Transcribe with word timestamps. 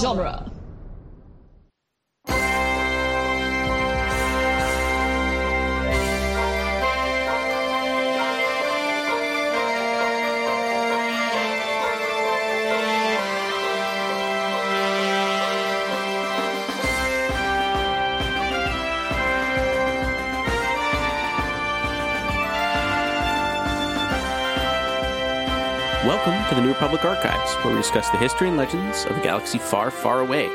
genre. 0.00 0.49
Welcome 26.90 27.14
to 27.14 27.20
the 27.20 27.22
New 27.22 27.24
Republic 27.24 27.24
Archives, 27.24 27.54
where 27.64 27.74
we 27.74 27.80
discuss 27.80 28.10
the 28.10 28.18
history 28.18 28.48
and 28.48 28.56
legends 28.56 29.04
of 29.04 29.16
a 29.16 29.22
galaxy 29.22 29.58
far, 29.58 29.90
far 29.90 30.20
away. 30.20 30.48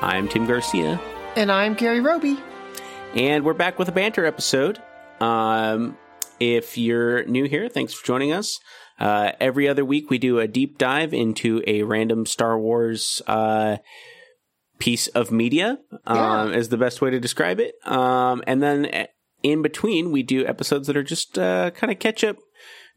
I'm 0.00 0.28
Tim 0.28 0.46
Garcia, 0.46 1.00
And 1.36 1.50
I'm 1.50 1.74
Gary 1.74 2.00
Roby. 2.00 2.38
and 3.14 3.44
we're 3.44 3.54
back 3.54 3.78
with 3.78 3.88
a 3.88 3.92
banter 3.92 4.24
episode. 4.24 4.80
Um, 5.20 5.96
if 6.38 6.78
you're 6.78 7.24
new 7.24 7.44
here, 7.44 7.68
thanks 7.68 7.92
for 7.92 8.06
joining 8.06 8.32
us. 8.32 8.58
Uh, 9.00 9.32
every 9.40 9.68
other 9.68 9.84
week, 9.84 10.10
we 10.10 10.18
do 10.18 10.38
a 10.38 10.46
deep 10.46 10.78
dive 10.78 11.12
into 11.12 11.62
a 11.66 11.82
random 11.82 12.26
Star 12.26 12.58
Wars 12.58 13.20
uh, 13.26 13.78
piece 14.78 15.08
of 15.08 15.32
media, 15.32 15.78
um, 16.06 16.52
is 16.52 16.68
the 16.68 16.76
best 16.78 17.00
way 17.00 17.10
to 17.10 17.18
describe 17.18 17.58
it. 17.58 17.74
Um, 17.84 18.42
and 18.46 18.62
then 18.62 18.86
uh, 18.86 19.06
in 19.42 19.62
between, 19.62 20.12
we 20.12 20.22
do 20.22 20.46
episodes 20.46 20.86
that 20.86 20.96
are 20.96 21.02
just 21.02 21.38
uh, 21.38 21.70
kind 21.72 21.90
of 21.92 21.98
catch 21.98 22.22
up. 22.22 22.36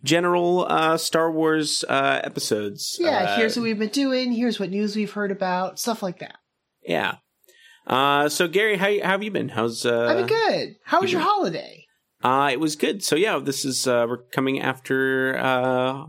General 0.03 0.65
uh, 0.69 0.97
Star 0.97 1.31
Wars 1.31 1.83
uh, 1.87 2.21
episodes. 2.23 2.97
Yeah, 2.99 3.09
Uh, 3.09 3.37
here's 3.37 3.55
what 3.57 3.63
we've 3.63 3.79
been 3.79 3.89
doing. 3.89 4.31
Here's 4.33 4.59
what 4.59 4.69
news 4.69 4.95
we've 4.95 5.11
heard 5.11 5.31
about. 5.31 5.79
Stuff 5.79 6.03
like 6.03 6.19
that. 6.19 6.35
Yeah. 6.83 7.15
Uh, 7.85 8.29
so 8.29 8.47
Gary, 8.47 8.77
how, 8.77 8.87
how 9.01 9.11
have 9.11 9.23
you 9.23 9.31
been? 9.31 9.49
How's 9.49 9.85
uh? 9.85 10.07
I've 10.07 10.17
been 10.17 10.27
good. 10.27 10.75
How 10.83 11.01
was 11.01 11.11
you 11.11 11.19
your 11.19 11.27
holiday? 11.27 11.85
Uh, 12.23 12.49
it 12.51 12.59
was 12.59 12.75
good. 12.75 13.03
So 13.03 13.15
yeah, 13.15 13.39
this 13.39 13.63
is 13.65 13.87
uh, 13.87 14.05
we're 14.09 14.23
coming 14.31 14.59
after 14.59 15.37
uh 15.37 16.05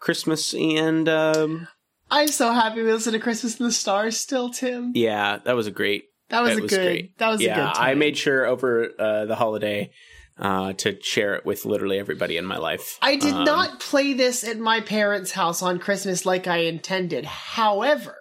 Christmas 0.00 0.52
and 0.54 1.08
um 1.08 1.68
I'm 2.10 2.28
so 2.28 2.52
happy 2.52 2.82
we 2.82 2.92
listened 2.92 3.14
to 3.14 3.20
Christmas 3.20 3.58
in 3.60 3.66
the 3.66 3.72
Stars 3.72 4.18
still, 4.18 4.50
Tim. 4.50 4.92
yeah, 4.94 5.38
that 5.44 5.54
was 5.56 5.66
a 5.66 5.70
great. 5.70 6.04
That 6.28 6.40
was 6.42 6.50
That 6.54 6.58
a 6.58 6.62
was 6.62 6.70
good. 6.70 6.84
great. 6.84 7.18
That 7.18 7.28
was 7.28 7.40
yeah, 7.40 7.52
a 7.52 7.54
good. 7.68 7.74
Time. 7.74 7.86
I 7.90 7.94
made 7.94 8.16
sure 8.18 8.44
over 8.46 8.90
uh, 8.98 9.24
the 9.26 9.34
holiday 9.36 9.90
uh 10.42 10.74
to 10.74 11.00
share 11.02 11.34
it 11.36 11.46
with 11.46 11.64
literally 11.64 11.98
everybody 11.98 12.36
in 12.36 12.44
my 12.44 12.58
life. 12.58 12.98
I 13.00 13.16
did 13.16 13.32
Um, 13.32 13.44
not 13.44 13.80
play 13.80 14.12
this 14.12 14.44
at 14.44 14.58
my 14.58 14.80
parents' 14.80 15.32
house 15.32 15.62
on 15.62 15.78
Christmas 15.78 16.26
like 16.26 16.46
I 16.46 16.58
intended. 16.58 17.24
However, 17.24 18.16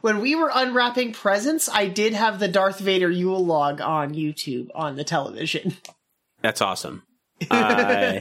when 0.00 0.20
we 0.20 0.34
were 0.34 0.50
unwrapping 0.52 1.12
presents, 1.12 1.68
I 1.68 1.86
did 1.86 2.14
have 2.14 2.38
the 2.38 2.48
Darth 2.48 2.80
Vader 2.80 3.10
Yule 3.10 3.44
log 3.44 3.80
on 3.80 4.14
YouTube 4.14 4.68
on 4.74 4.96
the 4.96 5.04
television. 5.04 5.76
That's 6.42 6.60
awesome. 6.60 7.02
Uh, 7.50 8.20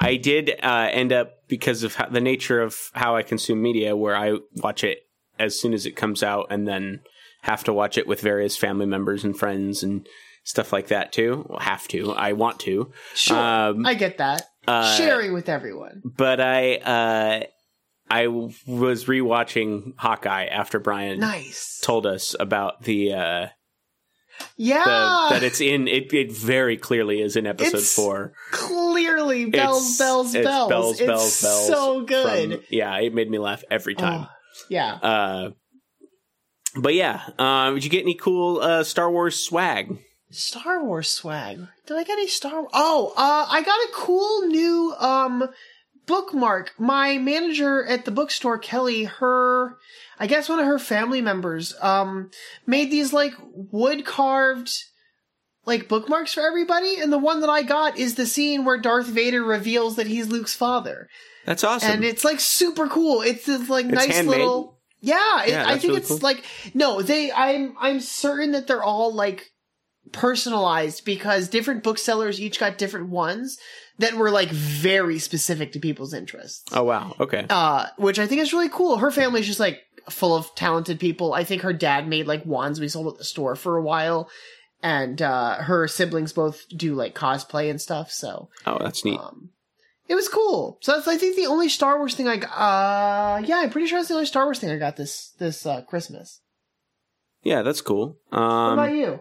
I 0.00 0.16
did 0.16 0.50
uh, 0.60 0.88
end 0.90 1.12
up 1.12 1.46
because 1.46 1.84
of 1.84 1.94
how, 1.94 2.08
the 2.08 2.20
nature 2.20 2.60
of 2.60 2.76
how 2.92 3.14
I 3.14 3.22
consume 3.22 3.62
media, 3.62 3.94
where 3.94 4.16
I 4.16 4.38
watch 4.56 4.82
it 4.82 4.98
as 5.38 5.60
soon 5.60 5.72
as 5.72 5.86
it 5.86 5.94
comes 5.94 6.24
out, 6.24 6.48
and 6.50 6.66
then 6.66 7.02
have 7.42 7.62
to 7.64 7.72
watch 7.72 7.96
it 7.96 8.08
with 8.08 8.20
various 8.20 8.56
family 8.56 8.86
members 8.86 9.22
and 9.22 9.38
friends 9.38 9.84
and 9.84 10.08
stuff 10.44 10.72
like 10.72 10.88
that 10.88 11.12
too. 11.12 11.46
Well, 11.48 11.58
have 11.60 11.86
to. 11.88 12.12
I 12.12 12.32
want 12.32 12.60
to. 12.60 12.92
Sure, 13.14 13.36
Um, 13.38 13.86
I 13.86 13.94
get 13.94 14.18
that. 14.18 14.42
uh, 14.66 14.96
Sharing 14.96 15.32
with 15.32 15.48
everyone. 15.48 16.02
but 16.04 16.40
I 16.40 16.76
uh, 16.76 17.44
I 18.10 18.26
was 18.26 19.04
rewatching 19.06 19.94
Hawkeye 19.96 20.46
after 20.46 20.78
Brian 20.78 21.20
Nice. 21.20 21.80
told 21.82 22.06
us 22.06 22.34
about 22.38 22.82
the. 22.82 23.12
Uh, 23.14 23.46
Yeah. 24.56 24.84
the, 25.28 25.34
that 25.34 25.42
it's 25.42 25.60
in 25.60 25.86
it, 25.88 26.12
it 26.12 26.32
very 26.32 26.76
clearly 26.76 27.20
is 27.20 27.36
in 27.36 27.46
episode 27.46 27.76
It's 27.78 27.94
four 27.94 28.32
clearly 28.50 29.44
bells, 29.46 29.82
It's- 29.94 29.98
bells, 29.98 30.34
it's 30.34 30.44
bells. 30.46 30.68
bells, 30.68 30.92
it's 31.00 31.06
bells, 31.06 31.42
bells 31.42 31.66
so 31.68 32.00
good. 32.02 32.50
from- 32.52 32.64
yeah, 32.70 32.98
it 32.98 33.14
made 33.14 33.30
me 33.30 33.38
laugh 33.38 33.62
every 33.70 33.94
time. 33.94 34.26
Oh, 34.28 34.32
yeah. 34.68 34.94
Uh, 34.94 35.50
but 36.74 36.94
yeah, 36.94 37.22
um, 37.38 37.74
did 37.74 37.84
you 37.84 37.90
get 37.90 38.02
any 38.02 38.14
cool 38.14 38.60
uh, 38.60 38.82
Star 38.84 39.10
Wars 39.10 39.38
swag? 39.38 39.98
Star 40.32 40.84
Wars 40.84 41.08
swag. 41.08 41.60
Did 41.86 41.96
I 41.96 42.04
get 42.04 42.12
any 42.18 42.26
Star 42.28 42.66
Oh, 42.72 43.12
uh, 43.16 43.46
I 43.48 43.62
got 43.62 43.78
a 43.78 43.88
cool 43.94 44.46
new 44.48 44.94
um 44.98 45.48
bookmark. 46.06 46.72
My 46.78 47.18
manager 47.18 47.84
at 47.86 48.04
the 48.04 48.10
bookstore, 48.10 48.58
Kelly, 48.58 49.04
her 49.04 49.76
I 50.18 50.26
guess 50.26 50.48
one 50.48 50.58
of 50.60 50.66
her 50.66 50.78
family 50.78 51.20
members, 51.20 51.74
um, 51.80 52.30
made 52.66 52.90
these 52.90 53.12
like 53.12 53.32
wood 53.42 54.04
carved 54.04 54.72
like 55.64 55.88
bookmarks 55.88 56.34
for 56.34 56.40
everybody, 56.42 56.98
and 57.00 57.12
the 57.12 57.18
one 57.18 57.40
that 57.40 57.50
I 57.50 57.62
got 57.62 57.96
is 57.98 58.14
the 58.16 58.26
scene 58.26 58.64
where 58.64 58.78
Darth 58.78 59.06
Vader 59.06 59.42
reveals 59.44 59.94
that 59.96 60.08
he's 60.08 60.26
Luke's 60.28 60.54
father. 60.54 61.08
That's 61.46 61.62
awesome. 61.64 61.90
and 61.90 62.04
it's 62.04 62.24
like 62.24 62.40
super 62.40 62.88
cool. 62.88 63.22
It's 63.22 63.46
this 63.46 63.68
like 63.68 63.86
It's 63.86 63.94
nice 63.94 64.16
handmade? 64.16 64.38
little. 64.38 64.78
Yeah, 65.00 65.42
it, 65.44 65.50
Yeah, 65.50 65.64
I 65.66 65.72
think 65.72 65.84
really 65.84 65.96
it's 65.98 66.08
cool. 66.08 66.18
like 66.18 66.44
no, 66.74 67.02
they. 67.02 67.30
I'm 67.32 67.74
I'm 67.80 68.00
certain 68.00 68.52
that 68.52 68.66
they're 68.68 68.82
all 68.82 69.12
like 69.14 69.51
personalized 70.10 71.04
because 71.04 71.48
different 71.48 71.82
booksellers 71.82 72.40
each 72.40 72.58
got 72.58 72.78
different 72.78 73.08
ones 73.08 73.58
that 73.98 74.14
were 74.14 74.30
like 74.30 74.48
very 74.50 75.18
specific 75.18 75.72
to 75.72 75.78
people's 75.80 76.12
interests. 76.14 76.64
oh 76.72 76.82
wow, 76.82 77.14
okay. 77.20 77.46
Uh, 77.48 77.86
which 77.98 78.18
I 78.18 78.26
think 78.26 78.40
is 78.40 78.52
really 78.52 78.68
cool. 78.68 78.96
Her 78.98 79.10
family's 79.10 79.46
just 79.46 79.60
like 79.60 79.80
full 80.10 80.34
of 80.34 80.52
talented 80.56 80.98
people. 80.98 81.32
I 81.32 81.44
think 81.44 81.62
her 81.62 81.72
dad 81.72 82.08
made 82.08 82.26
like 82.26 82.44
wands 82.44 82.80
we 82.80 82.88
sold 82.88 83.12
at 83.12 83.18
the 83.18 83.24
store 83.24 83.54
for 83.54 83.76
a 83.76 83.82
while. 83.82 84.28
And 84.84 85.22
uh 85.22 85.58
her 85.62 85.86
siblings 85.86 86.32
both 86.32 86.64
do 86.76 86.94
like 86.96 87.14
cosplay 87.14 87.70
and 87.70 87.80
stuff, 87.80 88.10
so 88.10 88.48
Oh, 88.66 88.78
that's 88.80 89.04
neat. 89.04 89.20
um, 89.20 89.50
it 90.08 90.16
was 90.16 90.28
cool. 90.28 90.78
So 90.80 90.90
that's 90.92 91.06
I 91.06 91.16
think 91.16 91.36
the 91.36 91.46
only 91.46 91.68
Star 91.68 91.98
Wars 91.98 92.16
thing 92.16 92.26
I 92.26 92.38
got. 92.38 92.50
Uh, 92.50 93.38
yeah, 93.46 93.58
I'm 93.58 93.70
pretty 93.70 93.86
sure 93.86 94.00
that's 94.00 94.08
the 94.08 94.14
only 94.14 94.26
Star 94.26 94.44
Wars 94.44 94.58
thing 94.58 94.70
I 94.70 94.78
got 94.78 94.96
this 94.96 95.34
this 95.38 95.64
uh, 95.64 95.82
Christmas. 95.82 96.40
Yeah, 97.44 97.62
that's 97.62 97.80
cool. 97.80 98.18
What 98.30 98.38
Um, 98.40 98.72
about 98.72 98.92
you? 98.92 99.20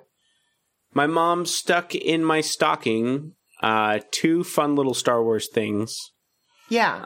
My 0.94 1.08
mom 1.08 1.46
stuck 1.46 1.96
in 1.96 2.24
my 2.24 2.42
stocking 2.42 3.34
uh, 3.62 4.00
two 4.12 4.44
fun 4.44 4.76
little 4.76 4.94
Star 4.94 5.24
Wars 5.24 5.48
things 5.48 5.98
Yeah, 6.70 7.00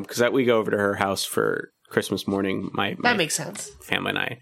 because 0.00 0.18
that 0.18 0.32
we 0.32 0.44
go 0.44 0.58
over 0.58 0.70
to 0.70 0.76
her 0.78 0.94
house 0.94 1.24
for 1.24 1.70
Christmas 1.88 2.26
morning. 2.28 2.70
My, 2.72 2.94
my 2.98 3.10
that 3.10 3.16
makes 3.16 3.34
sense. 3.34 3.70
family 3.80 4.10
and 4.10 4.18
I. 4.18 4.38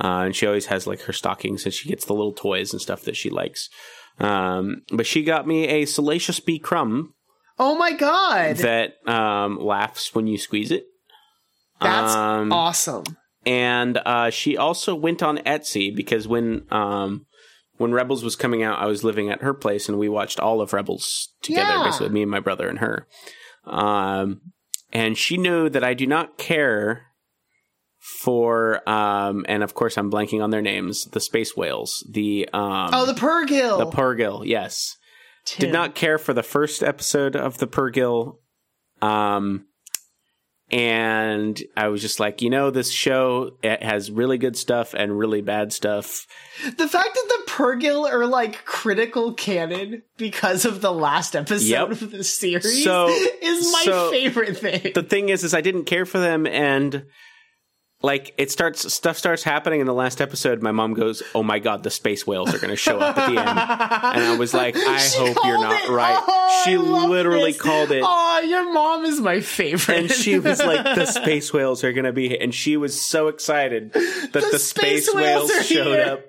Uh, 0.00 0.26
and 0.26 0.36
she 0.36 0.46
always 0.46 0.66
has 0.66 0.86
like 0.86 1.00
her 1.02 1.12
stockings 1.12 1.64
and 1.64 1.74
she 1.74 1.88
gets 1.88 2.04
the 2.04 2.12
little 2.12 2.32
toys 2.32 2.72
and 2.72 2.80
stuff 2.80 3.02
that 3.02 3.16
she 3.16 3.30
likes. 3.30 3.68
Um, 4.20 4.82
but 4.92 5.06
she 5.06 5.22
got 5.24 5.46
me 5.46 5.66
a 5.66 5.84
Salacious 5.86 6.40
B 6.40 6.58
crumb 6.58 7.14
Oh 7.58 7.76
my 7.76 7.92
god, 7.92 8.56
that 8.58 8.94
um, 9.08 9.58
laughs 9.58 10.14
when 10.14 10.28
you 10.28 10.38
squeeze 10.38 10.70
it. 10.70 10.84
that's 11.80 12.14
um, 12.14 12.52
awesome. 12.52 13.04
And 13.44 13.98
uh, 14.04 14.30
she 14.30 14.56
also 14.56 14.94
went 14.94 15.22
on 15.22 15.38
Etsy 15.38 15.94
because 15.94 16.28
when 16.28 16.66
um, 16.70 17.26
when 17.78 17.92
Rebels 17.92 18.22
was 18.22 18.36
coming 18.36 18.62
out, 18.62 18.78
I 18.78 18.86
was 18.86 19.02
living 19.02 19.30
at 19.30 19.40
her 19.42 19.54
place 19.54 19.88
and 19.88 19.98
we 19.98 20.08
watched 20.08 20.38
all 20.38 20.60
of 20.60 20.72
Rebels 20.72 21.28
together, 21.42 21.72
Yeah. 21.78 21.84
basically 21.84 22.10
me 22.10 22.22
and 22.22 22.30
my 22.30 22.40
brother 22.40 22.68
and 22.68 22.78
her. 22.80 23.06
Um, 23.64 24.40
and 24.92 25.16
she 25.16 25.36
knew 25.36 25.68
that 25.70 25.82
I 25.84 25.94
do 25.94 26.06
not 26.06 26.38
care 26.38 27.06
for 28.00 28.88
um, 28.88 29.44
and 29.48 29.62
of 29.62 29.74
course 29.74 29.98
I'm 29.98 30.10
blanking 30.10 30.42
on 30.42 30.50
their 30.50 30.62
names, 30.62 31.04
the 31.06 31.20
space 31.20 31.56
whales, 31.56 32.06
the 32.10 32.48
um, 32.52 32.90
Oh, 32.92 33.06
the 33.06 33.12
Purrgil. 33.14 33.78
the 33.78 33.86
Purrgil, 33.96 34.46
yes. 34.46 34.96
Tim. 35.44 35.60
Did 35.66 35.72
not 35.72 35.94
care 35.94 36.18
for 36.18 36.32
the 36.34 36.42
first 36.42 36.82
episode 36.82 37.34
of 37.36 37.58
the 37.58 37.66
Purrgil. 37.66 38.36
Um, 39.00 39.66
and 40.70 41.60
I 41.76 41.88
was 41.88 42.02
just 42.02 42.20
like, 42.20 42.42
you 42.42 42.50
know, 42.50 42.70
this 42.70 42.90
show 42.90 43.52
it 43.62 43.82
has 43.82 44.10
really 44.10 44.38
good 44.38 44.56
stuff 44.56 44.94
and 44.94 45.18
really 45.18 45.40
bad 45.40 45.72
stuff. 45.72 46.26
The 46.62 46.88
fact 46.88 47.14
that 47.14 47.26
the 47.46 47.50
Purrgil 47.50 48.10
are 48.10 48.26
like 48.26 48.64
critical 48.64 49.32
canon 49.34 50.02
because 50.16 50.64
of 50.64 50.80
the 50.80 50.92
last 50.92 51.34
episode 51.34 51.64
Yep. 51.66 51.90
of 51.90 52.10
the 52.10 52.24
series 52.24 52.84
So- 52.84 53.08
is 53.08 53.72
my 53.72 53.82
so- 53.84 54.10
favorite 54.10 54.56
thing. 54.58 54.92
The 54.94 55.02
thing 55.02 55.28
is, 55.30 55.42
is 55.44 55.54
I 55.54 55.60
didn't 55.60 55.84
care 55.84 56.04
for 56.06 56.18
them, 56.18 56.46
and 56.46 57.06
like 58.00 58.32
it 58.38 58.50
starts, 58.50 58.92
stuff 58.94 59.18
starts 59.18 59.42
happening 59.42 59.80
in 59.80 59.86
the 59.86 59.94
last 59.94 60.20
episode. 60.20 60.62
My 60.62 60.70
mom 60.70 60.94
goes, 60.94 61.22
"Oh 61.34 61.42
my 61.42 61.58
god, 61.58 61.82
the 61.82 61.90
space 61.90 62.26
whales 62.26 62.54
are 62.54 62.58
going 62.58 62.70
to 62.70 62.76
show 62.76 62.98
up 62.98 63.18
at 63.18 63.26
the 63.26 63.38
end," 63.40 63.48
and 63.48 64.24
I 64.24 64.36
was 64.38 64.54
like, 64.54 64.76
"I 64.76 64.98
She 64.98 65.18
hope 65.18 65.36
you're 65.44 65.60
not 65.60 65.82
it. 65.84 65.90
right." 65.90 66.22
Oh, 66.26 66.62
she 66.64 66.76
literally 66.76 67.52
this. 67.52 67.60
called 67.60 67.90
it. 67.90 68.02
Oh, 68.06 68.40
your 68.46 68.72
mom 68.72 69.04
is 69.04 69.20
my 69.20 69.40
favorite. 69.40 69.98
and 69.98 70.10
she 70.10 70.38
was 70.38 70.60
like, 70.60 70.84
"The 70.84 71.06
space 71.06 71.52
whales 71.52 71.82
are 71.82 71.92
gonna 71.92 72.12
be," 72.12 72.28
here." 72.28 72.38
and 72.40 72.54
she 72.54 72.76
was 72.76 73.00
so 73.00 73.26
excited 73.28 73.92
that 73.92 74.32
the, 74.32 74.40
The 74.52 74.58
space, 74.58 75.06
space 75.06 75.14
whales, 75.14 75.50
whales 75.50 75.66
showed 75.66 75.86
here. 75.86 76.06
up. 76.12 76.20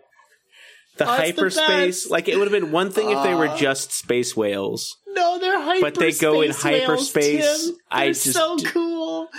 The 0.97 1.05
it's 1.05 1.11
the 1.11 1.21
hyperspace, 1.23 2.09
like 2.09 2.27
it 2.27 2.37
would 2.37 2.51
have 2.51 2.61
been 2.61 2.71
one 2.71 2.89
thing 2.91 3.09
if 3.09 3.23
they 3.23 3.33
were 3.33 3.47
ah. 3.47 3.55
just 3.55 3.93
space 3.93 4.35
whales, 4.35 4.97
no, 5.07 5.39
they're 5.39 5.57
hyperspace. 5.57 5.81
but 5.81 5.95
they 5.95 6.11
go 6.11 6.41
in 6.41 6.49
whales, 6.49 6.61
hyperspace. 6.61 7.65
Tim. 7.67 7.75
I 7.89 8.07
just 8.07 8.33
so 8.33 8.57
cool. 8.57 8.88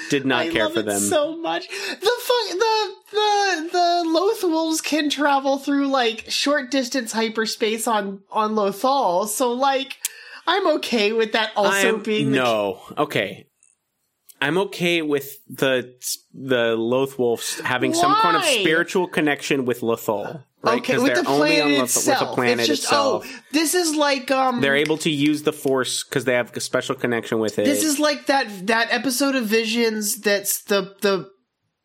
Did 0.08 0.25
not 0.25 0.47
I 0.47 0.50
care 0.50 0.64
love 0.64 0.75
for 0.75 0.81
it 0.81 0.87
them. 0.87 1.00
so 1.00 1.37
much. 1.37 1.69
The 1.69 2.11
the 2.50 2.94
the 3.12 3.69
the 3.73 4.02
Loth 4.06 4.43
wolves 4.44 4.81
can 4.81 5.11
travel 5.11 5.58
through 5.58 5.88
like 5.88 6.25
short 6.29 6.70
distance 6.70 7.12
hyperspace 7.12 7.87
on 7.87 8.23
on 8.31 8.55
Lothal, 8.55 9.29
so 9.29 9.52
like 9.52 9.99
I'm 10.47 10.67
okay 10.79 11.12
with 11.12 11.32
that 11.32 11.50
also 11.56 11.97
I'm, 11.97 12.02
being 12.02 12.31
the 12.31 12.38
no 12.38 12.81
okay. 12.97 13.47
I'm 14.43 14.56
okay 14.56 15.02
with 15.02 15.37
the 15.49 15.94
the 16.32 16.75
Lothwolves 16.76 17.61
having 17.61 17.93
some 17.93 18.14
kind 18.14 18.37
of 18.37 18.44
spiritual 18.44 19.06
connection 19.06 19.67
with 19.67 19.82
Lothal, 19.82 20.44
right? 20.62 20.79
Okay, 20.81 20.99
with 20.99 21.15
the 21.15 21.23
planet 21.25 21.79
Loth- 21.79 21.85
itself. 21.85 22.21
with 22.21 22.29
the 22.29 22.35
planet 22.35 22.59
it's 22.61 22.69
just, 22.69 22.83
itself. 22.85 23.25
Oh, 23.27 23.41
this 23.53 23.75
is 23.75 23.95
like 23.95 24.31
um 24.31 24.61
They're 24.61 24.77
able 24.77 24.99
to 24.99 25.11
use 25.11 25.43
the 25.43 25.53
Force 25.53 26.05
because 26.05 26.25
they 26.25 26.35
have 26.35 26.57
a 26.57 26.61
special 26.61 26.95
connection 26.95 27.39
with 27.39 27.59
it. 27.59 27.65
This 27.65 27.83
is 27.85 27.99
like 27.99 28.27
that 28.27 28.67
that 28.67 28.89
episode 28.93 29.35
of 29.35 29.45
Visions 29.47 30.17
that's 30.21 30.62
the 30.65 30.95
the 31.01 31.29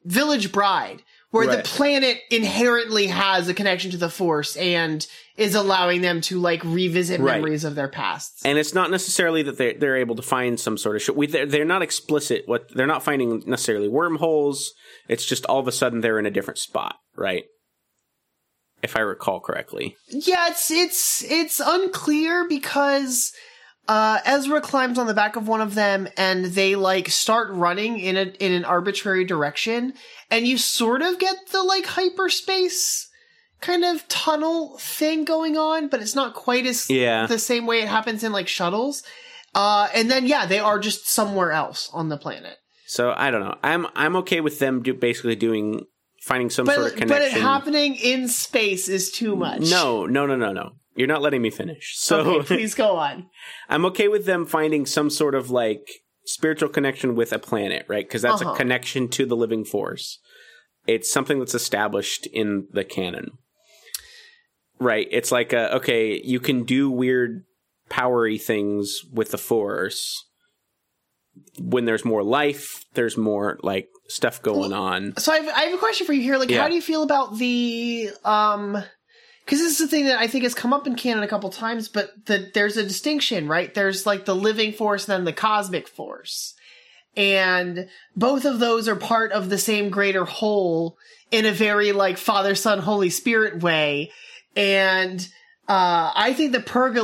Village 0.03 0.51
Bride, 0.51 1.01
where 1.31 1.47
the 1.47 1.63
planet 1.63 2.19
inherently 2.29 3.07
has 3.07 3.49
a 3.49 3.53
connection 3.55 3.89
to 3.91 3.97
the 3.97 4.09
Force 4.09 4.55
and 4.55 5.05
is 5.35 5.55
allowing 5.55 6.01
them 6.01 6.21
to 6.21 6.39
like 6.39 6.63
revisit 6.63 7.19
Right. 7.19 7.35
memories 7.37 7.63
of 7.63 7.75
their 7.75 7.87
pasts. 7.89 8.45
and 8.45 8.57
it's 8.57 8.73
not 8.73 8.91
necessarily 8.91 9.41
that 9.43 9.57
they're 9.57 9.73
they're 9.73 9.97
able 9.97 10.15
to 10.15 10.21
find 10.21 10.59
some 10.59 10.77
sort 10.77 10.95
of 10.95 11.01
sh- 11.01 11.09
we 11.09 11.27
they're, 11.27 11.45
they're 11.45 11.65
not 11.65 11.81
explicit 11.81 12.43
what 12.45 12.69
they're 12.75 12.85
not 12.87 13.03
finding 13.03 13.41
necessarily 13.47 13.89
wormholes. 13.89 14.73
It's 15.09 15.25
just 15.25 15.45
all 15.47 15.59
of 15.59 15.67
a 15.67 15.71
sudden 15.71 16.01
they're 16.01 16.19
in 16.19 16.25
a 16.25 16.31
different 16.31 16.59
spot, 16.59 16.95
right? 17.15 17.43
If 18.85 18.95
I 18.95 18.99
recall 19.01 19.39
correctly. 19.39 19.97
Yeah, 20.09 20.47
it's 20.49 20.69
it's 20.71 21.23
it's 21.23 21.59
unclear 21.59 22.47
because 22.47 23.33
uh, 23.87 24.19
Ezra 24.25 24.61
climbs 24.61 24.97
on 24.97 25.07
the 25.07 25.13
back 25.13 25.35
of 25.35 25.47
one 25.47 25.59
of 25.61 25.73
them 25.75 26.07
and 26.17 26.45
they 26.45 26.75
like 26.75 27.09
start 27.09 27.49
running 27.51 27.99
in 27.99 28.15
a 28.15 28.25
in 28.39 28.51
an 28.53 28.63
arbitrary 28.63 29.25
direction, 29.25 29.93
and 30.29 30.47
you 30.47 30.57
sort 30.57 31.01
of 31.01 31.19
get 31.19 31.35
the 31.51 31.63
like 31.63 31.85
hyperspace 31.87 33.09
kind 33.61 33.83
of 33.83 34.07
tunnel 34.07 34.77
thing 34.79 35.25
going 35.25 35.57
on, 35.57 35.87
but 35.87 35.99
it's 36.01 36.13
not 36.15 36.35
quite 36.35 36.65
as 36.67 36.87
Yeah. 36.89 37.25
the 37.25 37.39
same 37.39 37.65
way 37.65 37.81
it 37.81 37.87
happens 37.87 38.23
in 38.23 38.31
like 38.31 38.47
shuttles. 38.47 39.01
Uh, 39.55 39.87
and 39.95 40.11
then 40.11 40.27
yeah, 40.27 40.45
they 40.45 40.59
are 40.59 40.77
just 40.79 41.09
somewhere 41.09 41.51
else 41.51 41.89
on 41.93 42.09
the 42.09 42.17
planet. 42.17 42.57
So 42.85 43.13
I 43.17 43.31
don't 43.31 43.41
know. 43.41 43.57
I'm 43.63 43.87
I'm 43.95 44.15
okay 44.17 44.41
with 44.41 44.59
them 44.59 44.83
do, 44.83 44.93
basically 44.93 45.35
doing 45.35 45.85
finding 46.25 46.49
some 46.49 46.65
sort 46.65 46.93
of 46.93 46.99
But 46.99 47.07
but 47.07 47.21
it 47.21 47.31
happening 47.33 47.95
in 47.95 48.27
space 48.27 48.89
is 48.89 49.11
too 49.11 49.35
much. 49.35 49.61
no, 49.61 50.05
no, 50.07 50.25
no, 50.25 50.35
no, 50.35 50.51
no. 50.51 50.71
You're 50.95 51.07
not 51.07 51.21
letting 51.21 51.41
me 51.41 51.49
finish. 51.51 51.93
So 51.97 52.19
Okay, 52.39 52.45
please 52.55 52.73
go 52.73 52.95
on. 52.95 53.27
I'm 53.69 53.85
okay 53.85 54.07
with 54.07 54.25
them 54.25 54.45
finding 54.45 54.85
some 54.85 55.09
sort 55.09 55.35
of 55.35 55.51
like 55.51 55.87
spiritual 56.25 56.69
connection 56.69 57.15
with 57.15 57.31
a 57.31 57.37
planet, 57.39 57.85
right? 57.87 58.07
Because 58.07 58.23
that's 58.23 58.41
Uh-huh. 58.41 58.53
a 58.53 58.57
connection 58.57 59.07
to 59.09 59.25
the 59.25 59.35
living 59.35 59.65
force. 59.65 60.19
It's 60.87 61.11
something 61.11 61.37
that's 61.39 61.53
established 61.53 62.25
in 62.27 62.67
the 62.71 62.83
canon. 62.83 63.31
Right. 64.79 65.07
It's 65.11 65.31
like 65.31 65.53
a, 65.53 65.75
okay, 65.75 66.19
you 66.23 66.39
can 66.39 66.63
do 66.63 66.89
weird 66.89 67.43
powery 67.89 68.37
things 68.37 69.01
with 69.13 69.31
the 69.31 69.37
force. 69.37 70.25
When 71.59 71.85
there's 71.85 72.05
more 72.05 72.23
life, 72.23 72.83
there's 72.93 73.17
more 73.17 73.59
like 73.61 73.89
stuff 74.07 74.41
going 74.41 74.73
on. 74.73 75.15
So 75.17 75.31
I 75.33 75.37
have, 75.37 75.47
I 75.49 75.59
have 75.65 75.73
a 75.73 75.77
question 75.77 76.05
for 76.05 76.13
you 76.13 76.21
here. 76.21 76.37
Like, 76.37 76.49
Yeah. 76.49 76.61
how 76.61 76.67
do 76.67 76.75
you 76.75 76.81
feel 76.81 77.03
about 77.03 77.37
the 77.37 78.09
um? 78.23 78.83
Because 79.45 79.59
this 79.59 79.73
is 79.73 79.77
the 79.77 79.87
thing 79.87 80.05
that 80.05 80.17
I 80.19 80.25
think 80.27 80.43
has 80.43 80.55
come 80.55 80.73
up 80.73 80.87
in 80.87 80.95
canon 80.95 81.23
a 81.23 81.27
couple 81.27 81.49
times, 81.51 81.87
but 81.87 82.09
the, 82.25 82.49
there's 82.55 82.77
a 82.77 82.83
distinction, 82.83 83.47
right? 83.47 83.71
There's 83.73 84.05
like 84.05 84.25
the 84.25 84.35
living 84.35 84.73
force 84.73 85.07
and 85.07 85.13
then 85.19 85.25
the 85.25 85.33
cosmic 85.33 85.87
force, 85.87 86.55
and 87.15 87.87
both 88.15 88.45
of 88.45 88.59
those 88.59 88.87
are 88.87 88.95
part 88.95 89.31
of 89.31 89.49
the 89.49 89.57
same 89.59 89.89
greater 89.89 90.25
whole 90.25 90.97
in 91.31 91.45
a 91.45 91.51
very 91.51 91.91
like 91.91 92.17
Father, 92.17 92.55
Son, 92.55 92.79
Holy 92.79 93.09
Spirit 93.09 93.61
way, 93.61 94.11
and. 94.55 95.27
Uh, 95.67 96.11
I 96.15 96.33
think 96.33 96.51
the 96.51 96.59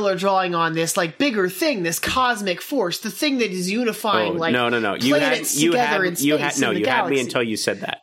are 0.06 0.14
drawing 0.14 0.54
on 0.54 0.72
this 0.72 0.96
like 0.96 1.18
bigger 1.18 1.48
thing, 1.48 1.82
this 1.82 1.98
cosmic 1.98 2.60
force, 2.62 3.00
the 3.00 3.10
thing 3.10 3.38
that 3.38 3.50
is 3.50 3.70
unifying 3.70 4.34
Oh, 4.34 4.38
like 4.38 4.52
no, 4.52 4.68
no, 4.68 4.78
no. 4.78 4.94
You 4.94 5.14
had 5.14 5.38
you 5.52 5.72
together 5.72 6.04
had 6.04 6.18
in 6.18 6.24
you 6.24 6.36
space 6.38 6.40
had 6.54 6.60
no, 6.60 6.70
you 6.70 6.86
had 6.86 7.08
me 7.08 7.18
until 7.20 7.42
you 7.42 7.56
said 7.56 7.80
that. 7.80 8.02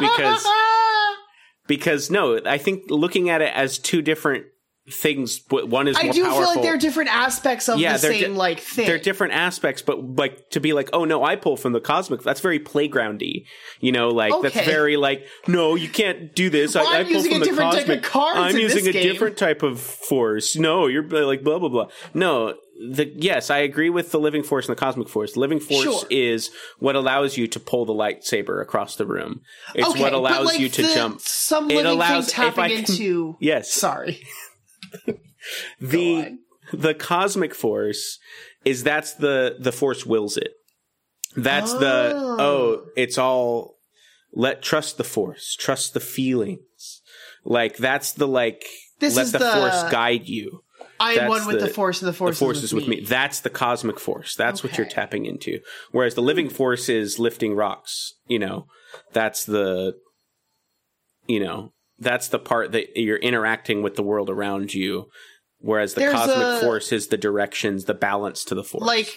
Because- 0.00 0.46
because 1.68 2.10
no, 2.10 2.40
I 2.44 2.58
think 2.58 2.84
looking 2.90 3.30
at 3.30 3.40
it 3.42 3.52
as 3.54 3.78
two 3.78 4.02
different 4.02 4.46
things. 4.90 5.38
but 5.38 5.68
One 5.68 5.88
is 5.88 5.96
I 5.96 6.08
do 6.08 6.22
powerful. 6.24 6.40
feel 6.40 6.48
like 6.54 6.62
they're 6.62 6.78
different 6.78 7.10
aspects 7.10 7.68
of 7.68 7.78
Yeah, 7.78 7.94
the 7.94 7.98
same 7.98 8.20
di- 8.20 8.28
like 8.28 8.60
thing. 8.60 8.86
They're 8.86 8.98
different 8.98 9.32
aspects, 9.34 9.82
but 9.82 10.16
like 10.16 10.50
to 10.50 10.60
be 10.60 10.72
like, 10.72 10.90
oh 10.92 11.04
no, 11.04 11.24
I 11.24 11.36
pull 11.36 11.56
from 11.56 11.72
the 11.72 11.80
cosmic. 11.80 12.22
That's 12.22 12.40
very 12.40 12.58
playgroundy. 12.60 13.46
You 13.80 13.92
know, 13.92 14.08
like 14.10 14.32
that's 14.42 14.66
very 14.66 14.96
like, 14.96 15.26
no, 15.48 15.74
you 15.74 15.88
can't 15.88 16.34
do 16.34 16.50
this. 16.50 16.74
Well, 16.74 16.86
I, 16.86 16.96
I 16.96 16.98
I'm 17.00 17.04
pull 17.06 17.14
using 17.14 17.32
from 17.32 17.36
a 17.42 17.44
the 17.44 17.50
different 17.50 17.72
type 17.72 17.88
of 17.88 18.02
cosmic. 18.02 18.44
I'm 18.44 18.54
in 18.56 18.60
using 18.62 18.86
a 18.88 18.92
game. 18.92 19.02
different 19.02 19.36
type 19.36 19.62
of 19.62 19.80
force. 19.80 20.56
No, 20.56 20.86
you're 20.86 21.02
like 21.04 21.42
blah 21.42 21.58
blah 21.58 21.68
blah. 21.68 21.88
No. 22.14 22.54
The, 22.78 23.10
yes, 23.16 23.48
I 23.48 23.60
agree 23.60 23.88
with 23.88 24.10
the 24.12 24.20
living 24.20 24.42
force 24.42 24.68
and 24.68 24.76
the 24.76 24.78
cosmic 24.78 25.08
force. 25.08 25.32
The 25.32 25.40
living 25.40 25.60
force 25.60 25.82
Sure. 25.84 26.02
is 26.10 26.50
what 26.78 26.94
allows 26.94 27.38
you 27.38 27.46
to 27.48 27.58
pull 27.58 27.86
the 27.86 27.94
lightsaber 27.94 28.60
across 28.60 28.96
the 28.96 29.06
room. 29.06 29.40
It's 29.74 29.88
okay, 29.88 30.02
what 30.02 30.12
allows 30.12 30.44
like, 30.44 30.60
you 30.60 30.68
to 30.68 30.82
the- 30.82 30.92
jump. 30.92 31.22
Some 31.22 31.70
It 31.70 31.76
living 31.76 31.92
allows- 31.92 32.30
thing 32.30 32.44
if 32.48 32.58
I 32.58 32.68
tapping 32.68 32.84
can- 32.84 32.92
into. 32.94 33.36
Yes, 33.40 33.72
Sorry. 33.72 34.22
The 35.80 36.38
the 36.72 36.94
cosmic 36.94 37.54
force 37.54 38.18
is 38.64 38.82
that's 38.82 39.14
the 39.14 39.56
the 39.58 39.72
force 39.72 40.04
wills 40.06 40.36
it. 40.36 40.52
That's 41.36 41.72
the 41.72 42.12
Oh. 42.14 42.36
oh 42.38 42.84
it's 42.96 43.18
all 43.18 43.76
let 44.32 44.62
trust 44.62 44.96
the 44.98 45.04
force 45.04 45.54
trust 45.58 45.94
the 45.94 46.00
feelings. 46.00 47.02
Like 47.44 47.76
that's 47.76 48.12
the 48.12 48.26
like 48.28 48.64
This 49.00 49.16
let 49.16 49.26
is 49.26 49.32
the, 49.32 49.38
the- 49.38 49.52
force 49.52 49.82
guide 49.90 50.26
you. 50.28 50.62
I'm 50.98 51.14
That's 51.16 51.28
one 51.28 51.46
with 51.46 51.60
the, 51.60 51.66
the- 51.66 51.72
force, 51.74 52.00
and 52.00 52.08
the 52.08 52.12
force, 52.14 52.38
the 52.38 52.44
force 52.44 52.62
is 52.62 52.72
with 52.72 52.88
me. 52.88 53.00
that's 53.02 53.40
the 53.40 53.50
cosmic 53.50 54.00
force. 54.00 54.34
That's 54.34 54.64
what 54.64 54.78
you're 54.78 54.86
tapping 54.86 55.26
into. 55.26 55.60
Whereas 55.92 56.14
the 56.14 56.22
living 56.22 56.48
force 56.48 56.88
is 56.88 57.18
lifting 57.18 57.54
rocks 57.54 58.14
you 58.26 58.38
know. 58.38 58.66
That's 59.12 59.44
the 59.44 59.94
you 61.26 61.38
know 61.40 61.72
that's 61.98 62.28
the 62.28 62.38
part 62.38 62.72
that 62.72 62.96
you're 63.00 63.16
interacting 63.16 63.82
with 63.82 63.94
the 63.96 64.02
world 64.02 64.30
around 64.30 64.74
you 64.74 65.08
whereas 65.58 65.94
the 65.94 66.00
There's 66.00 66.12
cosmic 66.14 66.36
a- 66.36 66.60
force 66.60 66.92
is 66.92 67.08
the 67.08 67.16
directions 67.16 67.84
the 67.86 67.94
balance 67.94 68.44
to 68.44 68.54
the 68.54 68.62
force 68.64 68.84
Like 68.84 69.10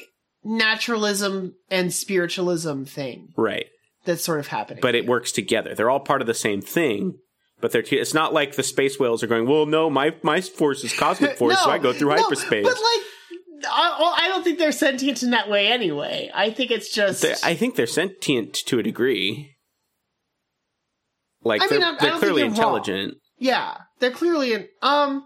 naturalism 0.43 1.55
and 1.69 1.93
spiritualism 1.93 2.83
thing 2.83 3.29
right 3.37 3.67
that's 4.05 4.23
sort 4.23 4.39
of 4.39 4.47
happening. 4.47 4.81
but 4.81 4.95
it 4.95 5.05
works 5.05 5.31
together 5.31 5.75
they're 5.75 5.89
all 5.89 6.00
part 6.00 6.21
of 6.21 6.27
the 6.27 6.33
same 6.33 6.62
thing 6.62 7.17
but 7.62 7.71
they're 7.71 7.81
t- 7.83 7.98
it's 7.98 8.13
not 8.13 8.33
like 8.33 8.55
the 8.55 8.63
space 8.63 9.00
whales 9.00 9.21
are 9.24 9.27
going 9.27 9.48
well 9.48 9.65
no 9.65 9.89
my 9.89 10.15
my 10.24 10.41
force 10.41 10.83
is 10.83 10.93
cosmic 10.98 11.38
force 11.38 11.59
so 11.62 11.69
i 11.69 11.77
go 11.77 11.93
through 11.93 12.09
no, 12.09 12.15
hyperspace 12.21 12.63
But 12.63 12.74
like, 12.75 13.05
I, 13.69 14.15
I 14.24 14.27
don't 14.29 14.43
think 14.43 14.57
they're 14.57 14.71
sentient 14.71 15.21
in 15.21 15.31
that 15.31 15.50
way 15.50 15.67
anyway. 15.67 16.31
I 16.33 16.50
think 16.50 16.71
it's 16.71 16.93
just. 16.93 17.25
I 17.43 17.55
think 17.55 17.75
they're 17.75 17.88
sentient 17.88 18.53
to 18.53 18.79
a 18.79 18.83
degree. 18.83 19.57
Like 21.50 21.62
I 21.62 21.68
mean, 21.68 21.79
they're, 21.82 21.89
I- 21.89 21.96
I 21.96 22.00
they're 22.00 22.18
clearly 22.20 22.41
you're 22.44 22.50
wrong. 22.51 22.56
intelligent. 22.58 23.13
yeah, 23.38 23.75
they're 24.00 24.12
clearly 24.12 24.53
in. 24.53 24.68
Um, 24.82 25.25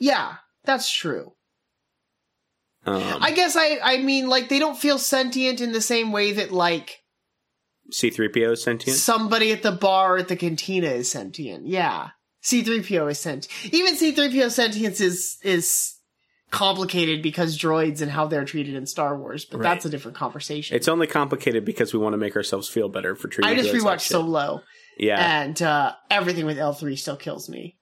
yeah, 0.00 0.34
that's 0.64 0.90
true. 0.92 1.32
Um, 2.86 3.18
I 3.20 3.32
guess 3.32 3.54
I 3.56 3.78
I 3.82 3.98
mean 3.98 4.28
like 4.28 4.48
they 4.48 4.58
don't 4.58 4.78
feel 4.78 4.98
sentient 4.98 5.60
in 5.60 5.72
the 5.72 5.80
same 5.80 6.10
way 6.12 6.32
that 6.32 6.52
like 6.52 6.96
C-3PO 7.90 8.52
is 8.52 8.62
sentient. 8.62 8.96
somebody 8.96 9.52
at 9.52 9.62
the 9.62 9.72
bar 9.72 10.16
at 10.16 10.28
the 10.28 10.36
cantina 10.36 10.88
is 10.88 11.10
sentient. 11.10 11.66
Yeah. 11.66 12.10
C3PO 12.44 13.10
is 13.10 13.18
sentient. 13.18 13.74
Even 13.74 13.94
C3PO 13.94 14.50
sentience 14.50 15.00
is 15.00 15.36
is 15.42 15.94
complicated 16.50 17.20
because 17.22 17.58
droids 17.58 18.00
and 18.00 18.10
how 18.10 18.26
they're 18.26 18.44
treated 18.44 18.74
in 18.74 18.86
Star 18.86 19.18
Wars, 19.18 19.44
but 19.44 19.58
Right. 19.58 19.64
that's 19.64 19.84
a 19.84 19.90
different 19.90 20.16
conversation. 20.16 20.74
It's 20.76 20.88
only 20.88 21.06
complicated 21.06 21.64
because 21.66 21.92
we 21.92 21.98
want 21.98 22.14
to 22.14 22.16
make 22.18 22.36
ourselves 22.36 22.68
feel 22.68 22.88
better 22.88 23.14
for 23.14 23.28
treating. 23.28 23.50
I 23.52 23.60
just 23.60 23.72
like 23.74 23.82
rewatched 23.98 24.02
shit. 24.04 24.12
Solo 24.12 24.62
Yeah, 24.98 25.42
and 25.42 25.60
uh 25.62 25.92
everything 26.10 26.44
with 26.46 26.56
L3 26.58 26.98
still 26.98 27.16
kills 27.16 27.48
me. 27.48 27.76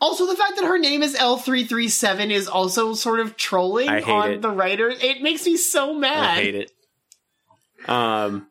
Also, 0.00 0.26
the 0.26 0.34
fact 0.36 0.56
that 0.56 0.64
her 0.64 0.78
name 0.78 1.02
is 1.02 1.14
L337 1.14 2.30
is 2.30 2.48
also 2.48 2.94
sort 2.94 3.20
of 3.20 3.36
trolling 3.36 3.86
on 3.88 4.30
it. 4.32 4.40
the 4.42 4.48
writer. 4.50 4.88
It 4.88 5.20
makes 5.20 5.44
me 5.44 5.58
so 5.58 5.92
mad. 5.92 6.38
I 6.38 6.42
hate 6.42 6.54
it. 6.54 6.72
Um, 7.86 8.48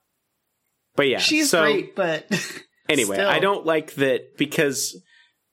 but 0.95 1.07
yeah, 1.07 1.17
She's 1.17 1.49
so 1.49 1.63
great, 1.63 1.95
but 1.95 2.27
anyway, 2.89 3.15
still. 3.15 3.27
I 3.27 3.39
don't 3.39 3.65
like 3.65 3.95
that 3.95 4.37
because 4.37 5.01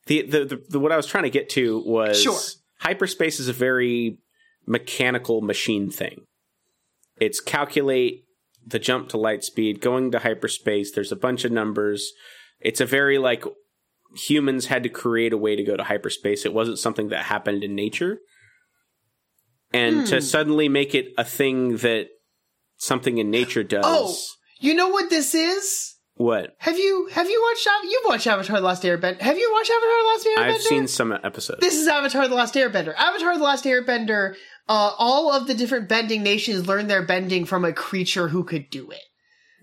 the, 0.06 0.20
the 0.22 0.44
the 0.44 0.62
the 0.68 0.78
what 0.80 0.92
I 0.92 0.96
was 0.96 1.06
trying 1.06 1.24
to 1.24 1.30
get 1.30 1.48
to 1.50 1.82
was 1.86 2.20
Sure. 2.20 2.38
hyperspace 2.80 3.40
is 3.40 3.48
a 3.48 3.52
very 3.54 4.18
mechanical 4.66 5.40
machine 5.40 5.90
thing. 5.90 6.26
It's 7.18 7.40
calculate 7.40 8.25
the 8.66 8.78
jump 8.78 9.08
to 9.10 9.16
light 9.16 9.44
speed, 9.44 9.80
going 9.80 10.10
to 10.10 10.18
hyperspace. 10.18 10.92
There's 10.92 11.12
a 11.12 11.16
bunch 11.16 11.44
of 11.44 11.52
numbers. 11.52 12.12
It's 12.60 12.80
a 12.80 12.86
very 12.86 13.18
like 13.18 13.44
humans 14.16 14.66
had 14.66 14.82
to 14.82 14.88
create 14.88 15.32
a 15.32 15.36
way 15.38 15.56
to 15.56 15.62
go 15.64 15.76
to 15.76 15.84
hyperspace. 15.84 16.44
It 16.44 16.52
wasn't 16.54 16.78
something 16.78 17.08
that 17.08 17.24
happened 17.26 17.62
in 17.64 17.74
nature. 17.74 18.18
And 19.72 20.00
Hmm. 20.00 20.04
to 20.06 20.22
suddenly 20.22 20.68
make 20.68 20.94
it 20.94 21.12
a 21.18 21.24
thing 21.24 21.78
that 21.78 22.08
something 22.76 23.18
in 23.18 23.30
nature 23.30 23.62
does. 23.64 23.84
Oh, 23.84 24.16
you 24.58 24.74
know 24.74 24.88
what 24.88 25.10
this 25.10 25.34
is? 25.34 25.94
What? 26.14 26.54
Have 26.58 26.78
you 26.78 27.08
have 27.12 27.28
you 27.28 27.42
watched 27.42 27.68
you've 27.84 28.04
watched 28.06 28.26
Avatar: 28.26 28.58
The 28.60 28.66
Last 28.66 28.82
Airbender? 28.84 29.20
Have 29.20 29.36
you 29.36 29.50
watched 29.52 29.70
Avatar: 29.70 29.90
The 29.98 30.08
Last 30.08 30.26
Airbender? 30.26 30.54
I've 30.54 30.62
seen 30.62 30.88
some 30.88 31.12
episodes. 31.12 31.60
This 31.60 31.74
is 31.74 31.86
Avatar: 31.88 32.26
The 32.26 32.34
Last 32.34 32.54
Airbender. 32.54 32.94
Avatar: 32.96 33.36
The 33.36 33.44
Last 33.44 33.64
Airbender. 33.64 34.34
Uh, 34.68 34.92
all 34.98 35.32
of 35.32 35.46
the 35.46 35.54
different 35.54 35.88
bending 35.88 36.22
nations 36.22 36.66
learned 36.66 36.90
their 36.90 37.02
bending 37.04 37.44
from 37.44 37.64
a 37.64 37.72
creature 37.72 38.28
who 38.28 38.42
could 38.44 38.68
do 38.70 38.90
it. 38.90 39.02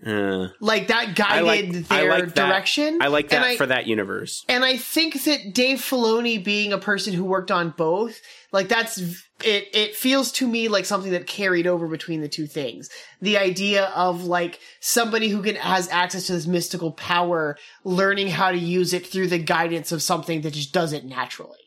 Uh, 0.06 0.48
Like 0.60 0.88
that 0.88 1.14
guided 1.14 1.38
I 1.38 1.40
like, 1.40 1.66
I 1.90 2.00
their 2.00 2.10
like 2.10 2.34
that. 2.34 2.48
direction. 2.48 2.98
I 3.00 3.06
like 3.06 3.28
that 3.30 3.42
I- 3.42 3.56
for 3.56 3.64
that 3.66 3.86
universe. 3.86 4.44
And 4.48 4.62
I 4.64 4.76
think 4.76 5.22
that 5.24 5.54
Dave 5.54 5.78
Filoni 5.78 6.42
being 6.44 6.72
a 6.74 6.78
person 6.78 7.14
who 7.14 7.24
worked 7.24 7.50
on 7.50 7.70
both, 7.76 8.18
like 8.52 8.68
that's 8.68 8.98
it 8.98 9.68
it 9.72 9.96
feels 9.96 10.30
to 10.32 10.46
me 10.48 10.68
like 10.68 10.84
something 10.84 11.12
that 11.12 11.26
carried 11.26 11.66
over 11.66 11.88
between 11.88 12.20
the 12.20 12.28
two 12.28 12.46
things. 12.46 12.90
The 13.22 13.38
idea 13.38 13.84
of 13.94 14.24
like 14.24 14.58
somebody 14.80 15.28
who 15.28 15.42
can 15.42 15.54
has 15.56 15.88
access 15.88 16.26
to 16.26 16.32
this 16.32 16.46
mystical 16.46 16.92
power 16.92 17.56
learning 17.84 18.28
how 18.28 18.50
to 18.52 18.58
use 18.58 18.92
it 18.92 19.06
through 19.06 19.28
the 19.28 19.38
guidance 19.38 19.90
of 19.90 20.02
something 20.02 20.42
that 20.42 20.52
just 20.52 20.72
does 20.72 20.92
it 20.92 21.04
naturally. 21.06 21.58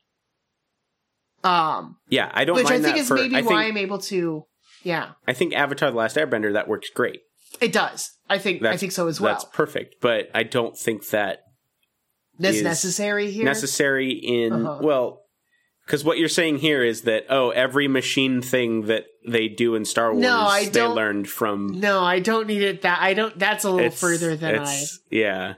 Um 1.44 1.98
Yeah, 2.10 2.32
I 2.34 2.46
don't 2.46 2.56
which 2.56 2.68
I 2.68 2.80
think 2.82 2.98
is 2.98 3.08
for. 3.08 3.16
maybe 3.16 3.36
I 3.36 3.42
why 3.42 3.66
I'm 3.66 3.78
able 3.78 4.00
to 4.00 4.46
yeah, 4.84 5.12
I 5.28 5.34
think 5.34 5.54
Avatar: 5.54 5.92
The 5.92 5.98
Last 5.98 6.16
Airbender 6.16 6.54
that 6.54 6.68
works 6.68 6.90
great. 6.90 7.22
it 7.60 7.72
does. 7.74 8.12
I 8.30 8.38
think 8.38 8.64
I 8.64 8.78
think 8.78 8.92
so 8.92 9.08
as 9.08 9.20
well. 9.20 9.34
That's 9.34 9.46
perfect, 9.46 9.96
but 10.02 10.30
I 10.34 10.44
don't 10.44 10.78
think 10.78 11.10
that 11.10 11.40
That's 12.40 12.58
is 12.58 12.64
necessary 12.64 13.32
here. 13.32 13.44
necessary 13.46 14.12
in 14.12 14.54
Uh-huh. 14.66 14.80
well 14.82 15.24
because 15.86 16.04
what 16.04 16.18
you're 16.18 16.28
saying 16.30 16.58
here 16.60 16.84
is 16.84 17.04
that 17.04 17.26
oh 17.30 17.50
every 17.52 17.88
machine 17.88 18.42
thing 18.42 18.84
that 18.88 19.06
they 19.28 19.48
do 19.48 19.76
in 19.76 19.86
star 19.86 20.12
wars 20.12 20.22
No, 20.22 20.38
I 20.42 20.66
they 20.66 20.72
don't- 20.72 20.96
learned 20.96 21.30
from 21.30 21.80
no, 21.80 22.02
I 22.04 22.20
don't 22.20 22.48
need 22.48 22.62
it 22.62 22.82
that 22.84 23.00
I 23.02 23.14
don't 23.14 23.38
that's 23.40 23.64
a 23.64 23.70
little 23.72 23.92
further 23.92 24.36
than 24.36 24.60
I 24.60 24.84
yeah 25.10 25.56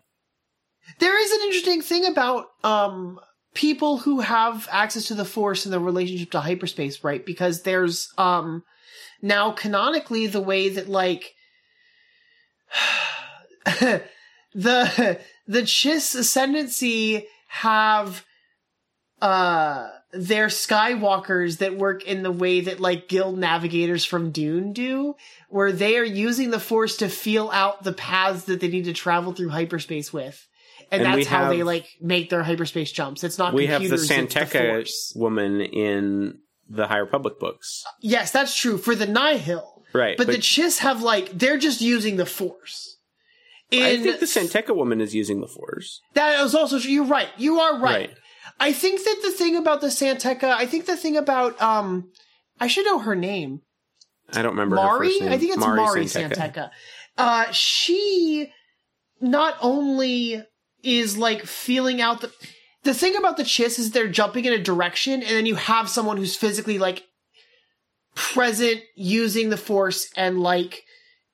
There 0.99 1.21
is 1.21 1.31
an 1.31 1.39
interesting 1.47 1.81
thing 1.81 2.05
about 2.05 2.45
um 2.63 3.19
people 3.53 3.97
who 3.97 4.19
have 4.19 4.67
access 4.71 5.05
to 5.05 5.15
the 5.15 5.25
force 5.25 5.65
and 5.65 5.73
the 5.73 5.79
relationship 5.79 6.31
to 6.31 6.39
hyperspace, 6.39 7.03
right? 7.03 7.25
Because 7.25 7.63
there's 7.63 8.13
um 8.17 8.63
now 9.21 9.51
canonically 9.51 10.27
the 10.27 10.41
way 10.41 10.69
that 10.69 10.87
like 10.87 11.33
the 14.53 15.19
the 15.47 15.61
Chiss 15.61 16.15
ascendancy 16.15 17.27
have 17.47 18.25
uh 19.21 19.89
their 20.11 20.47
skywalkers 20.47 21.59
that 21.59 21.77
work 21.77 22.03
in 22.03 22.23
the 22.23 22.31
way 22.31 22.61
that 22.61 22.79
like 22.79 23.07
guild 23.07 23.37
navigators 23.37 24.05
from 24.05 24.31
Dune 24.31 24.73
do, 24.73 25.15
where 25.49 25.71
they 25.71 25.97
are 25.97 26.03
using 26.03 26.49
the 26.49 26.59
force 26.59 26.97
to 26.97 27.09
feel 27.09 27.49
out 27.51 27.83
the 27.83 27.93
paths 27.93 28.45
that 28.45 28.59
they 28.59 28.69
need 28.69 28.85
to 28.85 28.93
travel 28.93 29.33
through 29.33 29.49
hyperspace 29.49 30.11
with. 30.11 30.47
And, 30.91 31.03
And 31.03 31.13
that's 31.13 31.27
how 31.27 31.49
they 31.49 31.63
like 31.63 31.87
make 32.01 32.29
their 32.29 32.43
hyperspace 32.43 32.91
jumps. 32.91 33.23
It's 33.23 33.37
not 33.37 33.53
we 33.53 33.67
have 33.67 33.81
the 33.81 33.89
computers, 33.89 34.09
it's 34.09 34.29
the 34.31 34.37
San 34.37 34.47
Tekka 34.47 35.15
woman 35.15 35.61
in 35.61 36.39
the 36.67 36.87
high 36.87 36.97
republic 36.97 37.39
books 37.39 37.83
Yes, 38.01 38.31
that's 38.31 38.55
true 38.55 38.77
for 38.77 38.95
the 38.95 39.07
Nihil. 39.07 39.83
right 39.93 40.17
But, 40.17 40.27
the 40.27 40.33
Chiss 40.33 40.79
have 40.79 41.01
like 41.01 41.31
they're 41.37 41.57
just 41.57 41.81
using 41.81 42.17
the 42.17 42.25
force. 42.25 42.97
In 43.71 43.83
i 43.83 44.01
think 44.01 44.19
the 44.19 44.27
San 44.27 44.45
Tekka 44.45 44.75
woman 44.75 44.99
is 44.99 45.13
using 45.13 45.41
the 45.41 45.47
force 45.47 46.01
that 46.15 46.43
is 46.43 46.55
also 46.55 46.79
true. 46.79 46.91
You're 46.91 47.05
right. 47.05 47.29
You 47.37 47.59
are 47.59 47.73
right. 47.79 48.09
Right. 48.09 48.17
I 48.59 48.73
think 48.73 49.03
that 49.03 49.19
the 49.21 49.31
thing 49.31 49.55
about 49.55 49.81
the 49.81 49.91
San 49.91 50.17
Tekka, 50.17 50.51
I 50.51 50.65
think 50.65 50.85
the 50.85 50.97
thing 50.97 51.15
about 51.17 51.59
um, 51.61 52.11
I 52.59 52.67
should 52.67 52.85
know 52.85 52.99
her 52.99 53.15
name. 53.15 53.61
i 54.33 54.41
don't 54.41 54.51
remember 54.51 54.75
her 54.75 54.81
Mari. 54.83 55.07
first 55.09 55.21
name. 55.21 55.31
I 55.31 55.37
think 55.37 55.51
it's 55.51 55.59
Mari, 55.59 56.07
San 56.07 56.31
Tekka. 56.31 56.53
Santeca. 56.53 56.69
Uh, 57.17 57.51
she 57.51 58.51
not 59.21 59.55
only 59.61 60.43
is 60.83 61.17
like 61.17 61.45
feeling 61.45 62.01
out 62.01 62.21
the 62.21 62.31
the 62.83 62.93
thing 62.93 63.15
about 63.17 63.35
the 63.37 63.43
Chiss 63.43 63.77
is 63.77 63.91
they're 63.91 64.07
jumping 64.07 64.45
in 64.45 64.53
a 64.53 64.57
direction, 64.63 65.15
and 65.21 65.31
then 65.31 65.45
you 65.45 65.55
have 65.55 65.89
someone 65.89 66.15
who's 66.17 66.35
physically 66.37 66.77
like 66.79 67.03
present, 68.15 68.81
using 68.95 69.49
the 69.49 69.57
Force, 69.57 70.09
and 70.15 70.39
like 70.39 70.83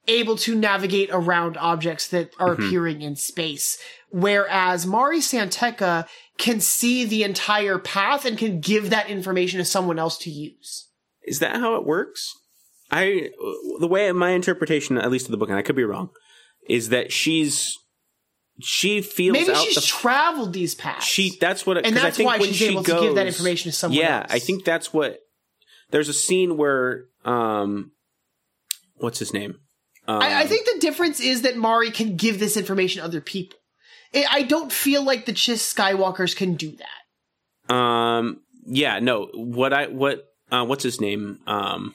able 0.07 0.35
to 0.37 0.53
navigate 0.55 1.09
around 1.11 1.57
objects 1.57 2.07
that 2.09 2.31
are 2.39 2.55
Mhm. 2.55 2.67
appearing 2.67 3.01
in 3.01 3.15
space. 3.15 3.77
Whereas 4.09 4.85
Mari 4.85 5.19
San 5.21 5.49
Tekka 5.49 6.07
can 6.37 6.59
see 6.61 7.05
the 7.05 7.23
entire 7.23 7.79
path 7.79 8.23
and 8.25 8.37
can 8.37 8.59
give 8.59 8.89
that 8.91 9.09
information 9.09 9.57
to 9.59 9.65
someone 9.65 9.97
else 9.99 10.17
to 10.19 10.29
use. 10.29 10.87
is 11.27 11.39
that 11.39 11.55
how 11.55 11.73
it 11.75 11.83
works 11.83 12.35
i 12.91 13.31
the 13.79 13.87
way 13.87 14.11
my 14.11 14.29
interpretation 14.29 14.95
at 14.95 15.09
least 15.09 15.25
of 15.25 15.31
the 15.31 15.37
book 15.37 15.49
and 15.49 15.57
i 15.57 15.61
could 15.63 15.75
be 15.75 15.83
wrong 15.83 16.11
is 16.69 16.89
that 16.89 17.11
she's 17.11 17.79
she 18.61 19.01
feels 19.01 19.33
Maybe 19.33 19.51
out 19.51 19.57
she's 19.57 19.75
the 19.75 19.81
traveled 19.81 20.53
these 20.53 20.75
paths. 20.75 21.05
she 21.05 21.37
that's 21.41 21.65
what 21.65 21.77
it, 21.77 21.85
and 21.85 21.95
that's 21.95 22.17
think 22.17 22.27
why 22.27 22.37
when 22.37 22.47
she's 22.49 22.57
she 22.57 22.67
able 22.67 22.83
goes, 22.83 23.01
to 23.01 23.07
give 23.07 23.15
that 23.15 23.27
information 23.27 23.71
to 23.71 23.75
someone 23.77 23.99
yeah 23.99 24.19
else. 24.21 24.31
i 24.31 24.39
think 24.39 24.63
that's 24.63 24.93
what 24.93 25.19
there's 25.91 26.07
a 26.09 26.13
scene 26.13 26.55
where 26.57 27.05
um 27.25 27.91
what's 28.95 29.19
his 29.19 29.33
name 29.33 29.59
um, 30.07 30.21
I, 30.21 30.41
I 30.41 30.47
think 30.47 30.67
the 30.71 30.79
difference 30.79 31.19
is 31.19 31.41
that 31.41 31.57
Mari 31.57 31.89
can 31.89 32.15
give 32.15 32.37
this 32.39 32.57
information 32.57 33.01
to 33.01 33.05
other 33.07 33.21
people. 33.21 33.57
I 34.13 34.25
I 34.29 34.41
don't 34.43 34.71
feel 34.71 35.03
like 35.03 35.25
the 35.25 35.33
Chiss 35.33 35.73
Skywalkers 35.73 36.35
can 36.35 36.53
do 36.55 36.77
that. 36.77 37.73
um 37.73 38.41
yeah 38.67 38.99
no 38.99 39.25
what 39.33 39.73
i 39.73 39.87
what 39.87 40.23
uh 40.51 40.63
what's 40.63 40.83
his 40.83 41.01
name 41.01 41.39
um 41.47 41.93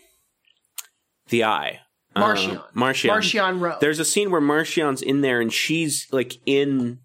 the 1.29 1.45
eye 1.45 1.81
Uh, 2.15 2.23
Marchion. 2.35 2.63
Marchion 2.75 3.11
Marchion 3.11 3.61
Ro. 3.61 3.77
there's 3.81 3.99
a 4.01 4.05
scene 4.05 4.31
where 4.31 4.41
Marchion's 4.41 5.01
in 5.03 5.21
there 5.21 5.41
and 5.41 5.53
she's 5.53 6.09
like 6.11 6.39
in 6.47 6.99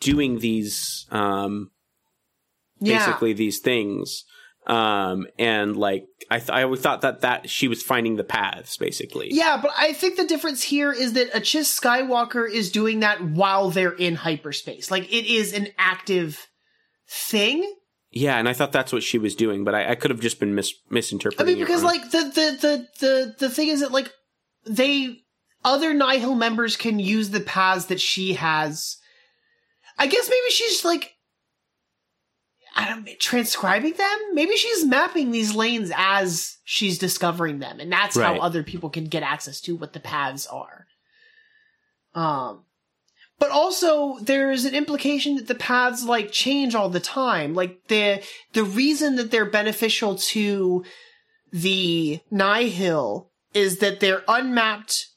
doing 0.00 0.40
these 0.40 1.06
um 1.10 1.70
yeah. 2.80 2.98
basically 2.98 3.32
these 3.32 3.60
things 3.60 4.24
um 4.66 5.26
and 5.38 5.76
like 5.76 6.04
i 6.30 6.38
th- 6.38 6.50
i 6.50 6.62
always 6.62 6.80
thought 6.80 7.02
that 7.02 7.20
that 7.20 7.48
she 7.48 7.68
was 7.68 7.82
finding 7.82 8.16
the 8.16 8.24
paths 8.24 8.76
basically 8.76 9.28
Yeah, 9.30 9.58
but 9.62 9.70
I 9.76 9.92
think 9.92 10.16
the 10.16 10.26
difference 10.26 10.62
here 10.62 10.90
is 10.92 11.12
that 11.12 11.28
a 11.34 11.40
Chiss 11.40 11.78
Skywalker 11.80 12.50
is 12.50 12.72
doing 12.72 13.00
that 13.00 13.22
while 13.22 13.70
they're 13.70 13.92
in 13.92 14.14
hyperspace. 14.16 14.90
Like 14.90 15.04
it 15.12 15.26
is 15.26 15.52
an 15.52 15.68
active 15.78 16.48
thing. 17.08 17.70
yeah 18.10 18.38
and 18.38 18.48
i 18.48 18.52
thought 18.54 18.72
that's 18.72 18.92
what 18.92 19.02
she 19.02 19.18
was 19.18 19.34
doing 19.36 19.62
but 19.64 19.74
i, 19.74 19.90
I 19.90 19.94
could 19.94 20.10
have 20.10 20.20
just 20.20 20.40
been 20.40 20.54
mis- 20.54 20.72
I 20.90 20.94
misinterpreting 20.94 21.46
mean, 21.46 21.58
because 21.64 21.82
like 21.84 22.10
the, 22.10 22.22
the 22.22 22.58
the 22.60 22.86
the 23.00 23.34
the 23.40 23.50
thing 23.50 23.68
is 23.68 23.80
that 23.80 23.92
like 23.92 24.10
they 24.66 25.20
other 25.64 25.94
Nihil 25.94 26.34
members 26.34 26.76
can 26.76 26.98
use 26.98 27.30
the 27.30 27.40
paths 27.40 27.86
that 27.86 28.00
she 28.00 28.34
has. 28.34 28.98
I 29.98 30.06
guess 30.06 30.28
maybe 30.28 30.50
she's 30.50 30.84
like 30.84 31.12
I 32.76 32.88
don't 32.88 33.08
transcribing 33.20 33.92
them. 33.92 34.18
Maybe 34.32 34.56
she's 34.56 34.84
mapping 34.84 35.30
these 35.30 35.54
lanes 35.54 35.92
as 35.94 36.56
she's 36.64 36.98
discovering 36.98 37.60
them, 37.60 37.78
and 37.78 37.90
that's 37.92 38.16
Right. 38.16 38.36
how 38.36 38.42
other 38.42 38.62
people 38.64 38.90
can 38.90 39.04
get 39.04 39.22
access 39.22 39.60
to 39.62 39.76
what 39.76 39.92
the 39.92 40.00
paths 40.00 40.46
are. 40.46 40.86
Um, 42.14 42.64
but 43.38 43.50
also 43.50 44.18
there's 44.20 44.64
an 44.64 44.74
implication 44.74 45.36
that 45.36 45.46
the 45.48 45.54
paths 45.54 46.04
like 46.04 46.32
change 46.32 46.74
all 46.74 46.88
the 46.88 47.00
time. 47.00 47.54
Like 47.54 47.86
the 47.88 48.22
the 48.54 48.64
reason 48.64 49.16
that 49.16 49.30
they're 49.30 49.44
beneficial 49.44 50.16
to 50.16 50.84
the 51.52 52.20
Nihil 52.30 53.30
is 53.54 53.78
that 53.78 54.00
they're 54.00 54.22
unmapped 54.28 55.08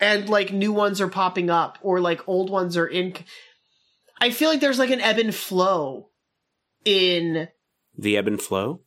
and 0.00 0.28
like 0.28 0.52
new 0.52 0.72
ones 0.72 1.00
are 1.00 1.08
popping 1.08 1.50
up 1.50 1.78
or 1.82 2.00
like 2.00 2.26
old 2.28 2.50
ones 2.50 2.76
are 2.76 2.86
in 2.86 3.14
I 4.20 4.30
feel 4.30 4.48
like 4.48 4.60
there's 4.60 4.78
like 4.78 4.90
an 4.90 5.00
ebb 5.00 5.18
and 5.18 5.34
flow 5.34 6.08
in 6.84 7.48
the 7.98 8.16
ebb 8.16 8.28
and 8.28 8.40
flow 8.40 8.80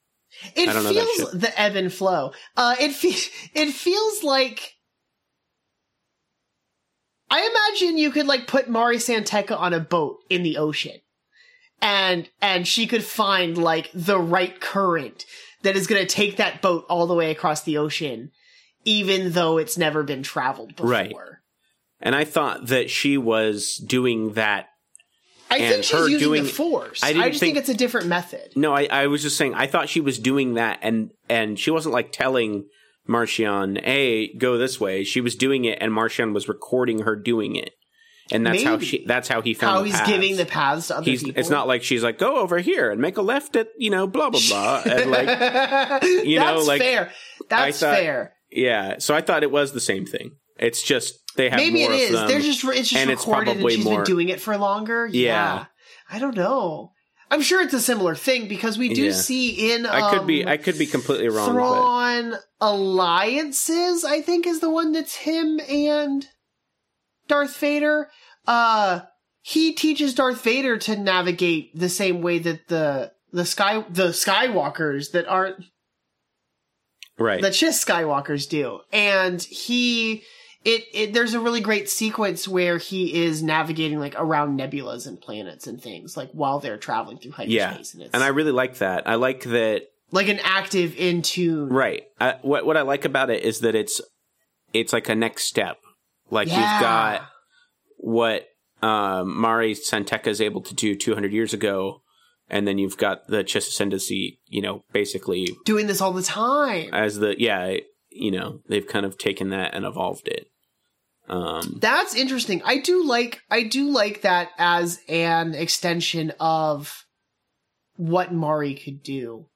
it 0.55 0.69
I 0.69 0.73
don't 0.73 0.83
know 0.83 0.93
that 0.93 1.07
feels 1.15 1.31
the 1.31 1.61
ebb 1.61 1.75
and 1.75 1.91
flow. 1.91 2.31
Uh, 2.57 2.75
it 2.79 2.91
fe- 2.91 3.31
it 3.53 3.71
feels 3.71 4.23
like 4.23 4.75
I 7.29 7.49
imagine 7.49 7.97
you 7.97 8.11
could 8.11 8.27
like 8.27 8.47
put 8.47 8.69
Mari 8.69 8.99
San 8.99 9.23
Tekka 9.23 9.57
on 9.57 9.73
a 9.73 9.79
boat 9.79 10.19
in 10.29 10.43
the 10.43 10.57
ocean, 10.57 10.99
and 11.81 12.29
and 12.41 12.67
she 12.67 12.87
could 12.87 13.03
find 13.03 13.57
like 13.57 13.89
the 13.93 14.19
right 14.19 14.59
current 14.59 15.25
that 15.63 15.75
is 15.75 15.87
going 15.87 16.01
to 16.01 16.07
take 16.07 16.37
that 16.37 16.61
boat 16.61 16.85
all 16.89 17.07
the 17.07 17.15
way 17.15 17.31
across 17.31 17.63
the 17.63 17.77
ocean, 17.77 18.31
even 18.85 19.31
though 19.33 19.57
it's 19.57 19.77
never 19.77 20.03
been 20.03 20.23
traveled 20.23 20.75
before. 20.75 20.89
Right. 20.89 21.13
and 21.99 22.15
i 22.15 22.23
thought 22.23 22.67
that 22.67 22.89
she 22.89 23.17
was 23.17 23.75
doing 23.77 24.33
that 24.33 24.67
I 25.47 25.57
And 25.59 25.73
think 25.73 25.83
she's 25.83 25.91
her 25.99 26.09
using 26.09 26.19
doing- 26.27 26.43
the 26.43 26.49
force. 26.49 27.03
I 27.03 27.09
I, 27.09 27.13
just 27.13 27.39
think, 27.39 27.39
think- 27.39 27.57
it's 27.57 27.69
a 27.69 27.73
different 27.75 28.07
method. 28.07 28.53
no 28.55 28.73
I, 28.73 28.87
I 28.91 29.07
was 29.07 29.21
just 29.21 29.37
saying 29.37 29.53
i 29.53 29.67
thought 29.67 29.89
she 29.89 30.01
was 30.01 30.17
doing 30.19 30.55
that 30.55 30.79
and 30.81 31.11
and 31.29 31.59
she 31.59 31.69
wasn't 31.71 31.93
like 31.93 32.11
telling 32.11 32.65
Marchion 33.07 33.79
hey 33.83 34.33
go 34.35 34.57
this 34.57 34.79
way 34.79 35.03
she 35.03 35.21
was 35.21 35.35
doing 35.35 35.65
it 35.65 35.77
and 35.81 35.91
Marchion 35.91 36.33
was 36.33 36.47
recording 36.47 36.99
her 37.03 37.15
doing 37.15 37.55
it 37.55 37.71
and 38.31 38.43
that's 38.45 38.63
how 38.63 38.79
she 38.79 39.05
that's 39.05 39.27
how 39.27 39.41
he 39.41 39.53
found 39.53 39.77
How 39.77 39.83
he's 39.83 39.93
paths. 39.93 40.09
giving 40.09 40.35
the 40.35 40.45
paths 40.47 40.87
to 40.87 40.97
other 40.97 41.05
He's, 41.11 41.23
people. 41.23 41.39
it's 41.39 41.51
not 41.51 41.67
like 41.67 41.83
she's 41.83 42.01
like 42.03 42.17
go 42.17 42.37
over 42.37 42.57
here 42.57 42.89
and 42.89 42.99
make 42.99 43.17
a 43.17 43.21
left 43.21 43.55
at 43.55 43.67
you 43.77 43.91
know 43.91 44.07
blah 44.07 44.31
blah 44.31 44.39
blah 44.49 44.81
and 44.91 45.11
like 45.11 45.27
you 46.25 46.39
know, 46.39 46.55
That's 46.55 46.67
like, 46.67 46.81
fair. 46.81 47.11
That's 47.49 47.79
thought- 47.79 47.95
fair. 47.97 48.33
Yeah, 48.55 48.95
so 48.99 49.13
I 49.13 49.21
thought 49.21 49.43
it 49.43 49.51
was 49.51 49.73
the 49.73 49.79
same 49.81 50.05
thing. 50.05 50.31
It's 50.57 50.81
just 50.81 51.15
they 51.35 51.49
have 51.49 51.57
Maybe 51.59 51.81
more 51.83 51.91
it 51.91 52.11
them. 52.11 52.27
They're 52.27 52.39
just 52.39 52.63
it's 52.63 52.89
just 52.89 52.95
and 52.95 53.11
it's 53.11 53.27
recorded 53.27 53.57
and 53.57 53.71
she's 53.71 53.83
more- 53.83 53.97
been 53.97 54.05
doing 54.05 54.29
it 54.29 54.39
for 54.39 54.57
longer. 54.57 55.05
Yeah. 55.07 55.65
I 56.09 56.19
don't 56.19 56.35
know. 56.35 56.91
I'm 57.31 57.41
sure 57.41 57.61
it's 57.61 57.73
a 57.73 57.81
similar 57.81 58.13
thing 58.15 58.47
because 58.47 58.77
we 58.77 58.93
do 58.93 59.05
Yeah. 59.05 59.11
see 59.11 59.73
in 59.73 59.85
um, 59.85 59.91
I 59.91 60.11
could 60.15 60.27
be 60.27 60.45
I 60.47 60.57
could 60.57 60.77
be 60.77 60.85
completely 60.85 61.27
wrong, 61.27 61.47
but 61.47 61.53
Thrawn 61.53 62.35
Alliances, 62.61 64.05
I 64.05 64.21
think 64.21 64.45
is 64.47 64.59
the 64.59 64.69
one 64.69 64.91
that's 64.91 65.15
him 65.15 65.59
and 65.67 66.27
Darth 67.27 67.57
Vader. 67.57 68.09
Uh 68.47 69.01
he 69.41 69.73
teaches 69.73 70.13
Darth 70.13 70.41
Vader 70.43 70.77
to 70.77 70.95
navigate 70.95 71.77
the 71.77 71.89
same 71.89 72.21
way 72.21 72.39
that 72.39 72.67
the 72.67 73.11
the 73.33 73.45
sky 73.45 73.83
the 73.89 74.09
Skywalkers 74.09 75.11
that 75.11 75.27
aren't 75.27 75.65
right. 77.17 77.41
that 77.41 77.53
just 77.53 77.85
Skywalkers 77.85 78.47
do. 78.49 78.79
And 78.91 79.41
he 79.41 80.23
it, 80.63 80.83
it 80.93 81.13
there's 81.13 81.33
a 81.35 81.39
really 81.39 81.61
great 81.61 81.89
sequence 81.89 82.47
where 82.47 82.77
he 82.79 83.23
is 83.23 83.43
navigating 83.43 83.99
like 83.99 84.15
around 84.17 84.59
nebulas 84.59 85.05
and 85.07 85.21
planets 85.21 85.67
and 85.67 85.81
things 85.81 86.17
like 86.17 86.31
while 86.31 86.59
they're 86.59 86.77
traveling 86.77 87.17
through 87.19 87.31
hyperspace 87.33 87.95
Yeah. 87.95 88.03
and 88.05 88.09
and 88.15 88.23
I 88.23 88.27
really 88.27 88.51
like 88.51 88.79
that. 88.79 89.07
I 89.07 89.15
like 89.15 89.43
that 89.43 89.83
like 90.11 90.27
an 90.27 90.39
active 90.43 90.95
in 90.97 91.21
tune. 91.21 91.69
Right. 91.69 92.03
I, 92.19 92.35
what 92.41 92.65
what 92.65 92.77
I 92.77 92.81
like 92.81 93.05
about 93.05 93.29
it 93.29 93.43
is 93.43 93.59
that 93.59 93.75
it's 93.75 94.01
it's 94.73 94.91
like 94.91 95.07
a 95.09 95.15
next 95.15 95.45
step. 95.45 95.77
Like 96.31 96.47
Yeah. 96.47 96.55
you've 96.55 96.81
got 96.81 97.21
what 97.97 98.47
um, 98.81 99.39
Mari 99.39 99.73
San 99.73 100.03
Tekka 100.03 100.27
is 100.27 100.41
able 100.41 100.61
to 100.61 100.75
do 100.75 100.95
200 100.95 101.31
years 101.31 101.53
ago, 101.53 102.01
and 102.49 102.67
then 102.67 102.77
you've 102.77 102.97
got 102.97 103.27
the 103.27 103.43
Chiss 103.43 103.67
Ascendancy, 103.67 104.39
you 104.47 104.61
know, 104.61 104.83
basically 104.93 105.47
doing 105.65 105.87
this 105.87 106.01
all 106.01 106.13
the 106.13 106.23
time. 106.23 106.89
as 106.93 107.17
the 107.17 107.35
yeah, 107.39 107.77
you 108.09 108.31
know, 108.31 108.61
they've 108.67 108.87
kind 108.87 109.05
of 109.05 109.17
taken 109.17 109.49
that 109.49 109.73
and 109.73 109.85
evolved 109.85 110.27
it. 110.27 110.47
Um, 111.27 111.79
That's 111.81 112.13
interesting. 112.15 112.61
I 112.63 112.77
do 112.77 113.03
like 113.03 113.41
I 113.49 113.63
do 113.63 113.89
like 113.89 114.21
that 114.21 114.49
as 114.59 114.99
an 115.09 115.55
extension 115.55 116.31
of 116.39 117.05
what 117.95 118.31
Mari 118.33 118.75
could 118.75 119.01
do. 119.01 119.47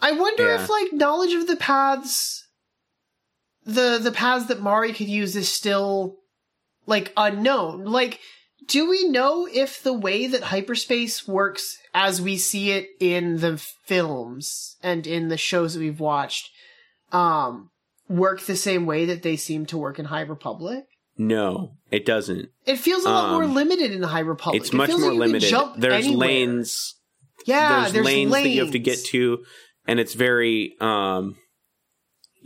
I 0.00 0.12
wonder 0.12 0.46
Yeah. 0.48 0.62
if 0.62 0.68
like 0.68 0.92
knowledge 0.92 1.32
of 1.34 1.46
the 1.46 1.56
paths 1.56 2.40
the 3.64 3.98
the 4.02 4.12
paths 4.12 4.46
that 4.46 4.60
Mari 4.60 4.92
could 4.92 5.08
use 5.08 5.36
is 5.36 5.48
still 5.48 6.16
like 6.86 7.12
unknown. 7.16 7.84
Like 7.84 8.20
do 8.66 8.88
we 8.88 9.08
know 9.08 9.46
if 9.50 9.82
the 9.82 9.92
way 9.92 10.26
that 10.26 10.44
hyperspace 10.44 11.26
works 11.28 11.78
as 11.92 12.20
we 12.20 12.36
see 12.36 12.70
it 12.72 12.88
in 13.00 13.38
the 13.38 13.56
films 13.86 14.76
and 14.82 15.06
in 15.06 15.28
the 15.28 15.36
shows 15.36 15.74
that 15.74 15.80
we've 15.80 16.00
watched 16.00 16.50
um 17.12 17.70
work 18.08 18.40
the 18.42 18.56
same 18.56 18.86
way 18.86 19.04
that 19.06 19.22
they 19.22 19.36
seem 19.36 19.64
to 19.66 19.78
work 19.78 19.98
in 19.98 20.06
High 20.06 20.20
Republic? 20.22 20.84
no, 21.16 21.72
it 21.92 22.04
doesn't. 22.04 22.48
It 22.66 22.76
feels 22.76 23.04
a 23.04 23.08
lot 23.10 23.26
Um, 23.26 23.30
more 23.34 23.46
limited 23.46 23.92
in 23.92 24.00
the 24.00 24.08
High 24.08 24.20
Republic. 24.20 24.60
It's 24.60 24.70
It 24.70 24.76
much 24.76 24.90
more 24.90 25.12
like 25.12 25.18
limited. 25.32 25.54
There's 25.78 26.06
anywhere. 26.06 26.28
lanes. 26.28 26.94
Yeah, 27.46 27.88
there's, 27.90 28.04
lanes, 28.06 28.32
that 28.32 28.48
you 28.48 28.62
have 28.62 28.72
to 28.72 28.78
get 28.78 29.04
to, 29.06 29.44
and 29.86 30.00
it's 30.00 30.14
very 30.14 30.74
um, 30.80 31.36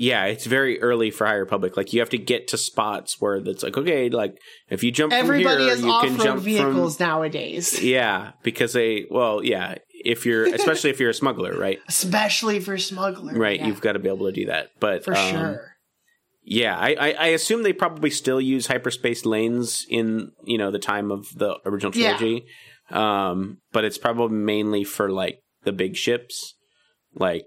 yeah, 0.00 0.26
it's 0.26 0.46
very 0.46 0.80
early 0.80 1.10
for 1.10 1.26
High 1.26 1.34
Republic. 1.34 1.76
Like 1.76 1.92
you 1.92 1.98
have 1.98 2.10
to 2.10 2.18
get 2.18 2.46
to 2.48 2.56
spots 2.56 3.20
where 3.20 3.34
it's 3.34 3.64
like 3.64 3.76
okay, 3.76 4.08
like 4.08 4.38
if 4.70 4.84
you 4.84 4.92
jump 4.92 5.12
Everybody 5.12 5.42
from 5.44 5.58
here, 5.58 5.68
has 5.70 5.82
you 5.82 5.98
can 6.00 6.18
jump 6.20 6.40
vehicles 6.40 6.96
from 6.96 7.06
nowadays, 7.08 7.82
yeah, 7.82 8.30
because 8.44 8.72
they 8.74 9.06
well 9.10 9.42
yeah, 9.42 9.74
if 9.90 10.24
you're 10.24 10.46
especially 10.54 10.90
if 10.90 11.00
you're 11.00 11.10
a 11.10 11.14
smuggler, 11.14 11.58
right? 11.58 11.80
especially 11.88 12.60
for 12.60 12.78
smugglers. 12.78 13.36
Right, 13.36 13.58
yeah, 13.58 13.66
you've 13.66 13.80
got 13.80 13.94
to 13.94 13.98
be 13.98 14.08
able 14.08 14.26
to 14.26 14.32
do 14.32 14.46
that. 14.46 14.70
But 14.78 15.04
for 15.04 15.16
um, 15.16 15.30
sure. 15.30 15.72
Yeah, 16.44 16.78
I, 16.78 16.94
I, 16.94 17.10
I 17.10 17.26
assume 17.28 17.64
they 17.64 17.72
probably 17.72 18.10
still 18.10 18.40
use 18.40 18.68
hyperspace 18.68 19.26
lanes 19.26 19.84
in 19.90 20.30
you 20.44 20.58
know 20.58 20.70
the 20.70 20.78
time 20.78 21.10
of 21.10 21.26
the 21.36 21.56
original 21.66 21.92
Yeah. 21.92 22.16
trilogy, 22.16 22.46
um, 22.90 23.58
but 23.72 23.84
it's 23.84 23.98
probably 23.98 24.36
mainly 24.36 24.84
for 24.84 25.10
like 25.10 25.40
the 25.64 25.72
big 25.72 25.96
ships, 25.96 26.54
like 27.16 27.46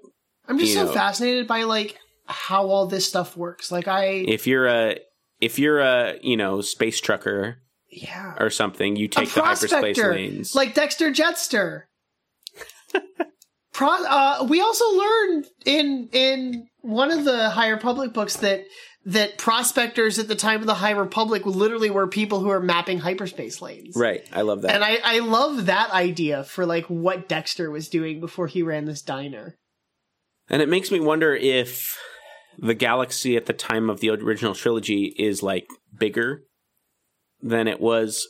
I'm 0.50 0.60
just 0.60 0.74
so 0.74 0.84
know- 0.84 0.92
fascinated 0.92 1.48
by 1.48 1.64
like 1.64 1.98
how 2.26 2.68
all 2.68 2.88
this 2.88 3.08
stuff 3.08 3.36
works. 3.36 3.72
Like 3.72 3.88
I, 3.88 4.06
if 4.06 4.48
you're 4.48 4.68
a 4.68 4.98
if 5.40 5.60
you're 5.60 5.80
a 5.80 6.16
you 6.22 6.38
know 6.38 6.62
space 6.62 7.00
trucker 7.02 7.58
yeah, 7.90 8.36
or 8.40 8.50
something, 8.50 8.96
you 8.96 9.08
take 9.08 9.32
the 9.32 9.42
hyperspace 9.42 9.98
lanes. 9.98 10.56
like 10.56 10.74
Dexter 10.74 11.12
Jettster. 11.12 11.84
Pro, 13.74 13.88
uh, 13.88 14.46
we 14.50 14.62
also 14.62 14.86
learned 14.92 15.46
in 15.66 16.10
in 16.12 16.68
one 16.82 17.12
of 17.12 17.26
the 17.26 17.50
High 17.50 17.70
Republic 17.70 18.14
books 18.14 18.38
that 18.38 18.66
that 19.06 19.38
prospectors 19.38 20.20
at 20.20 20.28
the 20.28 20.36
time 20.36 20.62
of 20.62 20.68
the 20.68 20.76
High 20.76 20.92
Republic 20.92 21.46
literally 21.46 21.90
were 21.90 22.08
people 22.08 22.40
who 22.40 22.50
are 22.50 22.60
mapping 22.60 23.00
hyperspace 23.00 23.62
lanes. 23.62 23.96
right, 23.96 24.24
I 24.32 24.42
love 24.42 24.62
that. 24.62 24.76
And 24.76 24.84
I, 24.84 25.00
I 25.04 25.20
love 25.20 25.66
that 25.66 25.92
idea 25.92 26.44
for 26.44 26.66
like 26.66 26.86
what 26.86 27.28
Dexter 27.28 27.72
was 27.72 27.90
doing 27.90 28.20
before 28.20 28.48
he 28.48 28.62
ran 28.62 28.86
this 28.86 29.02
diner. 29.02 29.58
And 30.50 30.62
it 30.62 30.70
makes 30.70 30.92
me 30.92 31.00
wonder 31.00 31.34
if 31.34 31.98
the 32.58 32.74
galaxy 32.74 33.36
at 33.38 33.46
the 33.46 33.54
time 33.54 33.90
of 33.90 34.00
the 34.00 34.10
original 34.10 34.54
trilogy 34.56 35.14
is 35.18 35.42
like 35.44 35.68
bigger 35.98 36.44
than 37.42 37.68
it 37.68 37.80
was. 37.80 38.28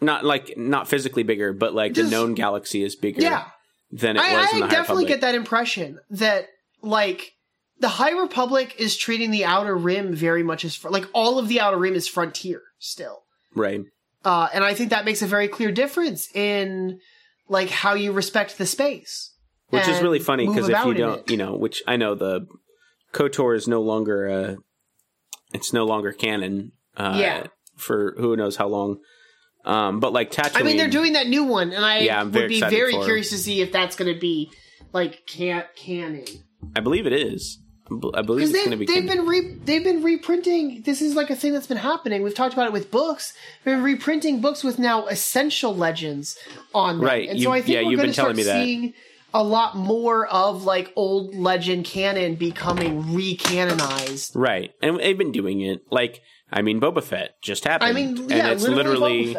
Not 0.00 0.24
like 0.24 0.56
not 0.56 0.88
physically 0.88 1.22
bigger, 1.22 1.52
but 1.52 1.74
like 1.74 1.92
Just- 1.92 2.10
the 2.10 2.16
known 2.16 2.34
galaxy 2.34 2.82
is 2.82 2.96
bigger 2.96 3.22
Yeah, 3.22 3.44
than 3.92 4.16
it 4.16 4.22
I, 4.22 4.40
was 4.42 4.52
in 4.54 4.62
I 4.64 4.68
definitely 4.68 5.04
get 5.04 5.20
that 5.20 5.34
impression 5.36 6.00
that 6.10 6.46
like 6.82 7.32
the 7.78 7.88
High 7.88 8.10
Republic 8.20 8.74
is 8.78 8.96
treating 8.96 9.30
the 9.30 9.44
Outer 9.44 9.76
Rim 9.76 10.12
very 10.14 10.42
much 10.42 10.64
as 10.64 10.74
fr- 10.74 10.88
like 10.88 11.04
all 11.12 11.38
of 11.38 11.46
the 11.48 11.60
Outer 11.60 11.76
Rim 11.78 11.94
is 11.94 12.08
frontier 12.08 12.62
still, 12.80 13.22
Right. 13.54 13.82
uh, 14.24 14.48
and 14.52 14.64
I 14.64 14.74
think 14.74 14.90
that 14.90 15.04
makes 15.04 15.22
a 15.22 15.26
very 15.26 15.46
clear 15.46 15.70
difference 15.70 16.28
in 16.34 16.98
like 17.48 17.70
how 17.70 17.94
you 17.94 18.10
respect 18.12 18.58
the 18.58 18.66
space. 18.66 19.30
Which 19.70 19.86
is 19.88 20.02
really 20.02 20.18
funny 20.18 20.46
because 20.48 20.68
if 20.68 20.84
you 20.84 20.94
don't, 20.94 21.20
it. 21.20 21.30
you 21.30 21.36
know, 21.36 21.54
which 21.56 21.82
I 21.86 21.96
know 21.96 22.14
the 22.14 22.46
KOTOR 23.12 23.54
is 23.56 23.68
no 23.68 23.80
longer 23.80 24.28
uh 24.28 24.54
it's 25.54 25.72
no 25.72 25.84
longer 25.84 26.12
canon 26.12 26.72
uh 26.96 27.16
Yeah. 27.20 27.46
for 27.76 28.14
who 28.18 28.36
knows 28.36 28.56
how 28.56 28.68
long. 28.68 28.98
Um 29.64 30.00
but 30.00 30.12
like 30.12 30.30
Tatooine 30.30 30.60
I 30.60 30.62
mean, 30.62 30.76
they're 30.76 30.88
doing 30.88 31.12
that 31.14 31.28
new 31.28 31.44
one, 31.44 31.72
and 31.72 31.84
I 31.84 32.00
Yeah, 32.00 32.22
would 32.22 32.48
be 32.48 32.60
very 32.60 32.92
curious 32.92 33.30
to 33.30 33.38
see 33.38 33.60
if 33.60 33.70
that's 33.72 33.96
going 33.96 34.12
to 34.12 34.18
be 34.18 34.50
like 34.92 35.26
can- 35.26 35.64
canon. 35.76 36.24
I 36.76 36.80
believe 36.80 37.06
it 37.06 37.12
is. 37.12 37.58
I 38.14 38.22
believe 38.22 38.48
it's 38.48 38.58
going 38.58 38.70
to 38.70 38.76
be 38.76 38.86
they've 38.86 39.04
canon. 39.06 39.18
been 39.18 39.26
re- 39.26 39.56
they've 39.64 39.84
been 39.84 40.02
reprinting 40.02 40.82
this 40.86 41.02
is 41.02 41.14
like 41.14 41.28
a 41.28 41.36
thing 41.36 41.52
that's 41.52 41.66
been 41.66 41.76
happening 41.76 42.22
we've 42.22 42.34
talked 42.34 42.54
about 42.54 42.66
it 42.66 42.72
with 42.72 42.90
books 42.90 43.34
they've 43.64 43.74
been 43.74 43.82
reprinting 43.84 44.40
books 44.40 44.64
with 44.64 44.78
now 44.78 45.06
essential 45.08 45.74
legends 45.76 46.38
on 46.74 46.96
them 46.98 47.04
Right, 47.04 47.28
and 47.28 47.38
you- 47.38 47.44
so 47.44 47.52
i 47.52 47.60
think 47.60 47.74
yeah, 47.74 47.82
we're 47.82 47.90
you've 47.90 47.98
going 47.98 48.06
been 48.06 48.08
to 48.10 48.14
start 48.14 48.36
telling 48.36 48.36
me 48.36 48.86
that. 48.88 48.94
A 49.34 49.42
lot 49.42 49.76
more 49.76 50.26
of 50.26 50.64
like 50.64 50.92
old 50.96 51.34
legend 51.34 51.84
canon 51.84 52.34
becoming 52.34 53.14
re-canonized 53.14 54.32
Right. 54.34 54.72
And 54.82 54.98
they've 54.98 55.16
been 55.18 55.32
doing 55.32 55.60
it. 55.60 55.80
Like 55.90 56.20
I 56.50 56.62
mean 56.62 56.80
Boba 56.80 57.02
Fett 57.02 57.40
just 57.42 57.64
happened. 57.64 57.90
i 57.90 57.92
mean 57.92 58.18
and 58.18 58.30
yeah 58.30 58.50
it's 58.50 58.62
literally, 58.62 59.26
literally. 59.28 59.36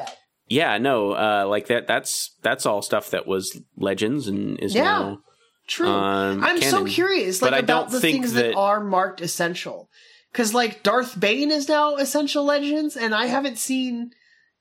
Yeah, 0.49 0.77
no, 0.77 1.11
uh 1.13 1.45
like 1.47 1.67
that 1.67 1.87
that's 1.87 2.35
that's 2.41 2.65
all 2.65 2.81
stuff 2.81 3.11
that 3.11 3.27
was 3.27 3.59
legends 3.77 4.27
and 4.27 4.59
is 4.59 4.75
Yeah. 4.75 4.83
now 4.83 5.17
true 5.65 5.87
um, 5.87 6.43
i'm 6.43 6.61
so 6.61 6.83
curious 6.83 7.41
like 7.41 7.51
But 7.51 7.55
I 7.55 7.59
about 7.59 7.83
don't 7.83 7.91
the 7.91 7.99
think 8.01 8.15
things 8.23 8.33
that- 8.33 8.47
that 8.51 8.55
are 8.55 8.83
marked 8.83 9.21
essential 9.21 9.89
because 10.31 10.53
like 10.53 10.83
darth 10.83 11.17
bane 11.17 11.51
is 11.51 11.69
now 11.69 11.95
essential 11.95 12.43
legends 12.43 12.97
and 12.97 13.15
i 13.15 13.27
haven't 13.27 13.57
seen 13.57 14.11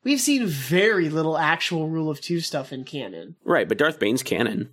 we've 0.05 0.21
seen 0.21 0.47
very 0.47 1.09
little 1.09 1.37
actual 1.37 1.89
rule 1.89 2.09
of 2.09 2.21
two 2.21 2.39
stuff 2.39 2.73
in 2.73 2.85
canon 2.85 3.35
Right, 3.45 3.69
but 3.69 3.79
Darth 3.79 3.99
Bane's 3.99 4.23
canon. 4.23 4.71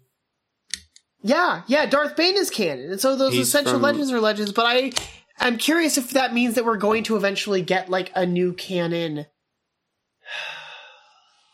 Yeah, 1.22 1.64
yeah, 1.68 1.86
Darth 1.86 2.16
Bane 2.16 2.38
is 2.38 2.50
canon, 2.50 2.92
and 2.92 3.02
so 3.02 3.16
those 3.16 3.34
He's 3.34 3.48
essential 3.48 3.74
from- 3.74 3.82
legends 3.82 4.12
are 4.12 4.22
legends. 4.22 4.52
But 4.54 4.66
I, 4.66 4.92
I'm 5.40 5.58
curious 5.58 5.98
if 5.98 6.12
that 6.12 6.34
means 6.34 6.56
that 6.56 6.66
we're 6.66 6.78
going 6.78 7.04
to 7.06 7.16
eventually 7.18 7.62
get 7.62 7.90
like 7.90 8.12
a 8.16 8.26
new 8.26 8.54
canon 8.54 9.26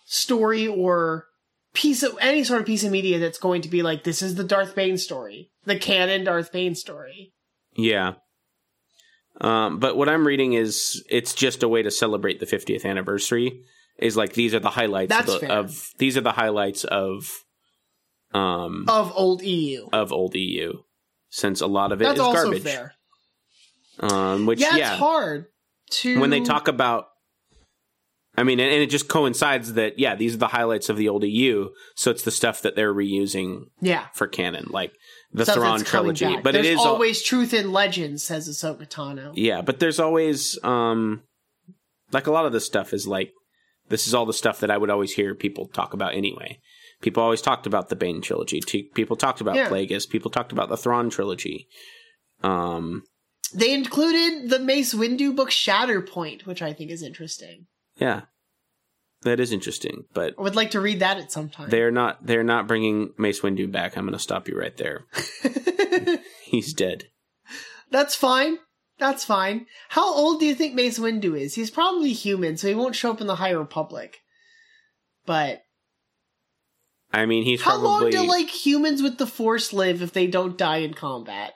story 0.05 0.67
or 0.67 1.25
piece 1.73 2.03
of 2.03 2.17
any 2.21 2.43
sort 2.43 2.61
of 2.61 2.67
piece 2.67 2.83
of 2.83 2.91
media 2.91 3.19
that's 3.19 3.37
going 3.39 3.61
to 3.61 3.69
be 3.69 3.81
like 3.81 4.03
this 4.03 4.21
is 4.21 4.35
the 4.35 4.43
Darth 4.43 4.75
Bane 4.75 4.97
story, 4.97 5.51
the 5.65 5.77
canon 5.77 6.23
Darth 6.23 6.51
Bane 6.51 6.75
story. 6.75 7.33
Yeah. 7.75 8.13
Um, 9.41 9.79
but 9.79 9.97
what 9.97 10.07
I'm 10.07 10.25
reading 10.25 10.53
is 10.53 11.03
it's 11.09 11.33
just 11.33 11.63
a 11.63 11.67
way 11.67 11.81
to 11.83 11.91
celebrate 11.91 12.39
the 12.39 12.45
50th 12.45 12.85
anniversary. 12.85 13.63
Is 13.97 14.15
like 14.17 14.33
these 14.33 14.53
are 14.53 14.59
the 14.59 14.69
highlights 14.69 15.09
That's 15.09 15.29
of, 15.33 15.41
the, 15.41 15.47
fair. 15.47 15.57
of 15.57 15.89
these 15.97 16.17
are 16.17 16.21
the 16.21 16.33
highlights 16.33 16.83
of 16.83 17.29
um 18.35 18.85
Of 18.87 19.13
old 19.15 19.41
EU, 19.43 19.87
of 19.93 20.11
old 20.11 20.35
EU 20.35 20.81
since 21.29 21.61
a 21.61 21.67
lot 21.67 21.91
of 21.91 22.01
it 22.01 22.05
that's 22.05 22.15
is 22.19 22.25
also 22.25 22.43
garbage. 22.43 22.63
fair. 22.63 22.93
Um, 23.99 24.45
which 24.45 24.59
Yeah, 24.59 24.75
yeah, 24.75 24.91
it's 24.91 24.99
hard 24.99 25.45
to 26.01 26.19
when 26.19 26.29
they 26.29 26.41
talk 26.41 26.67
about 26.67 27.07
I 28.37 28.43
mean, 28.43 28.59
and, 28.59 28.69
and 28.69 28.81
it 28.83 28.89
just 28.89 29.07
coincides 29.07 29.73
that 29.73 29.97
yeah, 29.97 30.15
these 30.15 30.35
are 30.35 30.39
the 30.39 30.47
highlights 30.49 30.89
of 30.89 30.97
the 30.97 31.07
old 31.07 31.23
EU, 31.23 31.69
so 31.95 32.11
it's 32.11 32.23
the 32.23 32.31
stuff 32.31 32.61
that 32.63 32.75
they're 32.75 32.93
reusing 32.93 33.67
Yeah, 33.79 34.07
for 34.13 34.27
canon. 34.27 34.65
Like 34.69 34.91
the 35.31 35.45
Stuff 35.45 35.55
Thrawn 35.55 35.83
trilogy, 35.85 36.35
but 36.43 36.51
There's 36.51 36.65
it 36.67 36.73
is 36.73 36.79
al- 36.79 36.87
always 36.87 37.21
truth 37.23 37.53
in 37.53 37.71
legend, 37.71 38.19
says 38.19 38.49
Ahsoka 38.49 38.89
Tano. 38.89 39.31
yeah, 39.35 39.61
but 39.61 39.79
there's 39.79 39.99
always 40.01 40.59
um 40.63 41.23
like 42.11 42.27
a 42.27 42.31
lot 42.31 42.45
of 42.45 42.51
this 42.51 42.65
stuff 42.65 42.91
is 42.93 43.07
like 43.07 43.31
this 43.87 44.05
is 44.07 44.13
all 44.13 44.25
the 44.25 44.33
stuff 44.33 44.59
that 44.59 44.71
I 44.71 44.77
would 44.77 44.89
always 44.89 45.13
hear 45.13 45.33
people 45.35 45.67
talk 45.67 45.93
about 45.93 46.13
anyway. 46.13 46.59
People 47.01 47.21
always 47.23 47.41
talked 47.41 47.67
about 47.67 47.89
the 47.89 47.95
Bane 47.95 48.21
trilogy. 48.21 48.61
People 48.93 49.15
talked 49.15 49.41
about 49.41 49.55
Yeah. 49.55 49.69
Plagueis. 49.69 50.09
People 50.09 50.31
talked 50.31 50.51
about 50.51 50.69
the 50.69 50.77
Thrawn 50.77 51.09
trilogy. 51.09 51.67
Um, 52.43 53.03
They 53.53 53.73
included 53.73 54.49
the 54.49 54.59
Mace 54.59 54.93
Windu 54.93 55.35
book 55.35 55.49
Shatterpoint, 55.51 56.45
which 56.45 56.61
I 56.61 56.73
think 56.73 56.91
is 56.91 57.03
interesting. 57.03 57.67
yeah, 57.97 58.21
that 59.21 59.39
is 59.39 59.51
interesting. 59.51 60.05
But 60.13 60.33
I 60.37 60.41
would 60.41 60.55
like 60.55 60.71
to 60.71 60.81
read 60.81 60.99
that 60.99 61.17
at 61.17 61.31
some 61.31 61.49
time. 61.49 61.69
they're 61.69 61.91
not 61.91 62.25
they're 62.25 62.43
not 62.43 62.67
bringing 62.67 63.13
Mace 63.17 63.41
Windu 63.41 63.71
back. 63.71 63.95
I'm 63.97 64.05
going 64.05 64.13
to 64.13 64.19
stop 64.19 64.47
you 64.47 64.57
right 64.57 64.75
there. 64.77 65.05
He's 66.43 66.73
dead. 66.73 67.05
That's 67.91 68.15
fine. 68.15 68.57
That's 68.97 69.25
fine. 69.25 69.65
How 69.89 70.05
old 70.13 70.39
do 70.39 70.45
you 70.45 70.55
think 70.55 70.73
Mace 70.73 70.99
Windu 70.99 71.39
is? 71.39 71.55
He's 71.55 71.69
probably 71.71 72.13
human, 72.13 72.55
so 72.57 72.67
he 72.67 72.75
won't 72.75 72.95
show 72.95 73.11
up 73.11 73.19
in 73.21 73.27
the 73.27 73.35
High 73.35 73.51
Republic. 73.51 74.17
But 75.25 75.61
I 77.11 77.25
mean, 77.25 77.43
he's 77.43 77.61
how 77.61 77.77
long 77.77 78.09
do 78.09 78.27
like 78.27 78.49
humans 78.49 79.01
with 79.01 79.17
the 79.17 79.27
Force 79.27 79.71
live 79.71 80.01
if 80.01 80.11
they 80.11 80.27
don't 80.27 80.57
die 80.57 80.77
in 80.77 80.93
combat? 80.93 81.53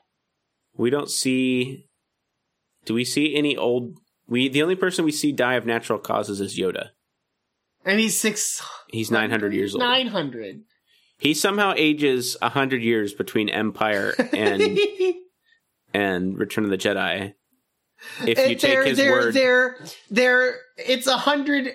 we 0.80 0.90
don't 0.90 1.12
see. 1.12 1.86
Do 2.86 2.94
we 2.94 3.04
see 3.04 3.36
any 3.36 3.56
old? 3.58 3.98
We 4.28 4.48
the 4.48 4.64
only 4.64 4.76
person 4.76 5.06
we 5.06 5.12
see 5.12 5.32
die 5.32 5.56
of 5.56 5.66
natural 5.66 6.00
causes 6.00 6.40
is 6.40 6.58
Yoda. 6.58 6.90
And 7.86 8.00
he's 8.00 8.18
six. 8.18 8.62
He's 8.90 9.12
900 9.12 9.54
years 9.54 9.76
old. 9.76 9.82
Nine 9.82 10.08
hundred. 10.08 10.62
He 11.18 11.34
somehow 11.34 11.74
ages 11.76 12.38
100 12.42 12.82
years 12.82 13.14
between 13.14 13.50
Empire 13.50 14.16
and 14.34 14.80
and 15.94 16.38
Return 16.38 16.64
of 16.64 16.70
the 16.70 16.78
Jedi. 16.78 17.34
If 18.26 18.50
you 18.50 18.56
take 18.56 18.86
his 18.88 18.98
they're, 18.98 19.12
word, 19.12 19.34
They're, 19.34 19.78
they're, 20.10 20.56
it's 20.78 21.08
a 21.08 21.18
hundred 21.18 21.74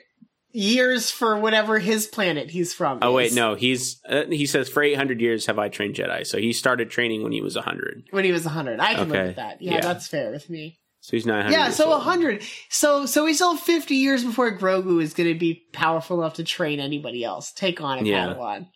years 0.55 1.11
for 1.11 1.37
whatever 1.39 1.79
his 1.81 2.07
planet 2.07 2.49
he's 2.51 2.73
from. 2.73 3.01
oh 3.03 3.13
wait, 3.13 3.35
no, 3.35 3.55
he's 3.57 4.01
uh, 4.09 4.25
he 4.31 4.47
says 4.47 4.69
for 4.69 4.83
800 4.83 5.21
years 5.21 5.47
have 5.47 5.59
I 5.59 5.69
trained 5.69 5.97
Jedi. 5.97 6.27
So 6.27 6.39
he 6.39 6.53
started 6.53 6.91
training 6.91 7.23
when 7.23 7.33
he 7.33 7.41
was 7.43 7.57
100. 7.57 8.05
When 8.11 8.25
he 8.25 8.33
was 8.33 8.47
a 8.47 8.51
hundred, 8.51 8.81
I 8.81 8.95
can 8.95 9.11
Okay. 9.11 9.19
live 9.19 9.27
with 9.27 9.37
that. 9.37 9.61
Yeah, 9.61 9.73
Yeah. 9.75 9.81
that's 9.81 10.07
fair 10.07 10.31
with 10.31 10.49
me. 10.49 10.79
So 11.01 11.17
he's 11.17 11.27
900. 11.27 11.53
Yeah, 11.53 11.69
so 11.71 11.91
a 11.91 11.95
old. 11.97 12.03
hundred. 12.05 12.43
So, 12.71 13.05
so 13.05 13.25
we 13.27 13.35
still 13.35 13.57
fifty 13.59 13.97
years 13.97 14.25
before 14.25 14.57
Grogu 14.57 15.03
is 15.03 15.13
going 15.13 15.31
to 15.31 15.39
be 15.39 15.63
powerful 15.75 16.21
enough 16.21 16.35
to 16.35 16.45
train 16.45 16.81
anybody 16.81 17.23
else, 17.25 17.53
take 17.53 17.83
on 17.83 17.99
a 17.99 18.03
Yeah. 18.05 18.29
Padawan. 18.29 18.69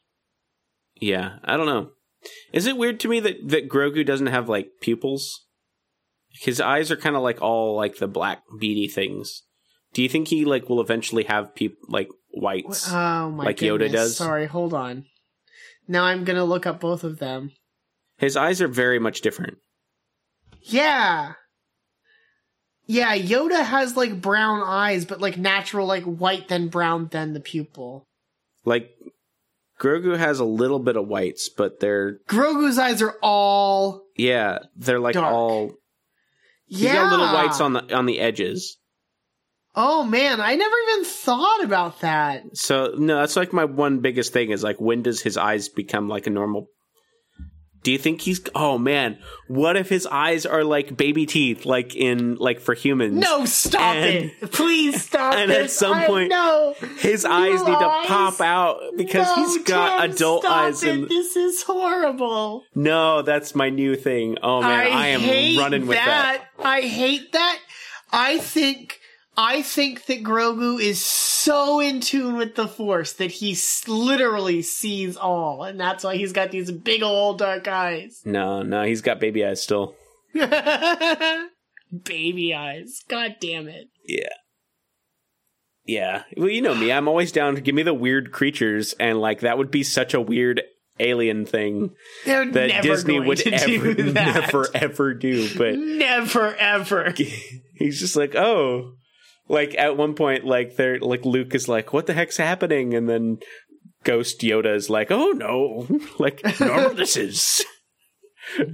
Yeah, 1.01 1.39
I 1.45 1.57
don't 1.57 1.67
know. 1.67 1.91
Is 2.53 2.67
it 2.67 2.77
weird 2.77 3.01
to 3.01 3.09
me 3.09 3.21
that 3.21 3.37
that 3.49 3.69
Grogu 3.71 4.05
doesn't 4.05 4.27
have 4.27 4.49
like 4.49 4.69
pupils? 4.83 5.47
His 6.41 6.61
eyes 6.61 6.91
are 6.91 6.97
kind 6.97 7.17
of 7.17 7.23
like 7.23 7.41
all 7.41 7.77
like 7.77 7.97
the 7.97 8.09
black 8.09 8.43
beady 8.61 8.89
things. 8.89 9.45
Do 9.95 10.03
you 10.03 10.09
think 10.09 10.29
he 10.29 10.45
like 10.45 10.69
will 10.69 10.81
eventually 10.81 11.25
have 11.25 11.55
peop 11.55 11.77
like 11.89 12.09
whites? 12.31 12.89
Oh 12.91 13.31
my 13.31 13.45
Like 13.45 13.57
Yoda 13.59 13.79
goodness. 13.79 13.93
does? 13.93 14.17
Sorry, 14.17 14.47
hold 14.47 14.75
on. 14.75 15.07
Now 15.87 16.05
I'm 16.05 16.25
gonna 16.25 16.45
look 16.45 16.67
up 16.67 16.81
both 16.81 17.05
of 17.05 17.19
them. 17.19 17.53
His 18.19 18.37
eyes 18.37 18.61
are 18.61 18.69
very 18.69 18.99
much 18.99 19.21
different. 19.21 19.59
Yeah. 20.63 21.35
Yeah, 22.87 23.17
Yoda 23.17 23.63
has 23.65 23.97
like 23.97 24.21
brown 24.21 24.63
eyes, 24.65 25.05
but 25.05 25.21
like 25.21 25.37
natural, 25.37 25.87
like 25.87 26.05
white, 26.05 26.49
then 26.49 26.69
brown, 26.69 27.09
then 27.11 27.33
the 27.35 27.41
pupil. 27.41 28.07
Like 28.65 28.91
Grogu 29.81 30.17
has 30.17 30.41
a 30.41 30.45
little 30.45 30.79
bit 30.79 30.97
of 30.97 31.07
whites, 31.07 31.49
but 31.49 31.81
they're 31.81 32.19
Grogu's 32.29 32.79
eyes 32.79 33.01
are 33.03 33.17
all 33.23 34.03
yeah, 34.17 34.59
they're 34.77 34.99
like 35.01 35.15
Dark. 35.15 35.33
all 35.33 35.75
he's 36.67 36.83
yeah. 36.83 36.95
got 36.95 37.11
little 37.11 37.33
whites 37.33 37.61
on 37.61 37.73
the 37.75 37.95
on 37.95 38.07
the 38.07 38.21
edges. 38.21 38.79
Oh 39.81 40.03
man, 40.03 40.41
I 40.41 40.57
never 40.57 40.75
even 40.91 41.05
thought 41.05 41.63
about 41.63 42.01
that. 42.01 42.43
So 42.57 42.95
no, 42.99 43.21
that's 43.21 43.37
like 43.37 43.53
my 43.53 43.65
one 43.65 44.01
biggest 44.01 44.33
thing 44.33 44.51
is 44.51 44.63
like 44.65 44.81
when 44.81 45.03
does 45.03 45.21
his 45.23 45.37
eyes 45.37 45.69
become 45.69 46.09
like 46.09 46.27
a 46.27 46.31
normal 46.31 46.67
do 47.85 47.93
you 47.93 47.99
think 47.99 48.21
he's 48.21 48.41
oh 48.55 48.77
man, 48.77 49.19
what 49.47 49.77
if 49.77 49.89
his 49.89 50.07
eyes 50.07 50.45
are 50.45 50.65
like 50.65 50.97
baby 50.97 51.27
teeth 51.27 51.65
like 51.65 51.95
in 51.95 52.35
like 52.35 52.61
for 52.61 52.75
humans? 52.75 53.15
No, 53.15 53.45
stop 53.45 53.95
And- 53.95 54.31
it! 54.43 54.51
Please 54.53 55.05
stop 55.05 55.35
and 55.37 55.51
at 55.51 55.71
some 55.71 55.95
I- 55.95 56.07
point, 56.07 56.31
no, 56.31 56.75
His 56.99 57.25
New 57.25 57.31
eyes 57.31 57.61
need 57.63 57.79
to 57.79 58.03
pop 58.07 58.41
out 58.41 58.81
because 58.97 59.27
No, 59.29 59.37
he's 59.37 59.63
got 59.63 60.03
Tim, 60.03 60.11
adult 60.11 60.45
eyes 60.45 60.83
it. 60.83 60.91
and 60.91 61.09
This 61.09 61.37
is 61.37 61.63
horrible. 61.63 62.65
No, 62.75 63.23
that's 63.23 63.55
my 63.55 63.71
new 63.71 63.95
thing. 63.97 64.39
Oh 64.43 64.61
man, 64.61 64.93
I, 64.93 65.07
am 65.09 65.21
hate 65.21 65.59
running 65.59 65.87
with 65.87 65.97
that. 65.99 66.45
I 66.59 66.81
hate 66.81 67.33
that. 67.33 67.59
I 68.11 68.39
think 68.39 68.98
I 69.41 69.63
think 69.63 70.07
that 70.07 70.25
Grogu 70.25 70.81
is 70.81 71.01
so 71.05 71.79
in 71.79 72.01
tune 72.01 72.37
with 72.37 72.57
the 72.57 72.67
Force 72.67 73.13
that 73.15 73.31
he 73.31 73.57
literally 73.87 74.63
sees 74.63 75.17
all, 75.17 75.63
and 75.63 75.79
that's 75.79 76.03
why 76.03 76.17
he's 76.17 76.33
got 76.33 76.51
these 76.51 76.73
big 76.73 77.05
old 77.05 77.39
dark 77.39 77.69
eyes. 77.69 78.21
No, 78.27 78.63
no, 78.63 78.83
he's 78.83 79.01
got 79.01 79.21
baby 79.21 79.45
eyes 79.45 79.63
still. 79.63 79.95
Baby 82.05 82.53
eyes. 82.53 83.03
God 83.09 83.37
damn 83.41 83.69
it. 83.69 83.89
Yeah. 84.05 84.29
Yeah. 85.85 86.25
Well, 86.37 86.49
you 86.49 86.61
know 86.61 86.75
me. 86.75 86.91
I'm 86.91 87.07
always 87.07 87.31
down 87.31 87.55
to 87.55 87.61
give 87.61 87.77
me 87.77 87.85
the 87.85 87.95
weird 87.95 88.33
creatures, 88.33 88.93
and 88.95 89.21
like 89.21 89.41
that 89.41 89.57
would 89.57 89.71
be 89.71 89.85
such 89.85 90.15
a 90.15 90.21
weird 90.21 90.63
alien 91.01 91.47
thing 91.47 91.95
They're 92.27 92.51
that 92.51 92.83
Disney 92.83 93.21
would 93.21 93.41
ever, 93.47 93.95
never, 94.13 94.67
ever 94.75 95.15
do. 95.15 95.49
But 95.57 95.77
Never 95.77 96.57
ever. 96.57 97.15
he's 97.75 98.01
just 98.01 98.17
like, 98.17 98.35
oh, 98.35 98.95
like 99.49 99.75
at 99.77 99.97
one 99.97 100.15
point, 100.15 100.45
like 100.45 100.77
they're 100.77 100.99
like 101.01 101.25
Luke 101.25 101.55
is 101.55 101.69
like, 101.69 101.93
what 101.93 102.07
the 102.07 102.13
heck's 102.15 102.37
happening? 102.37 102.95
And 102.95 103.09
then 103.09 103.39
Ghost 104.05 104.41
Yoda 104.41 104.75
is 104.75 104.89
like, 104.91 105.11
oh 105.11 105.31
no, 105.33 105.87
like 106.19 106.43
normal 106.61 106.95
this 106.95 107.17
is. 107.17 107.65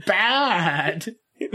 Bad. 0.06 1.14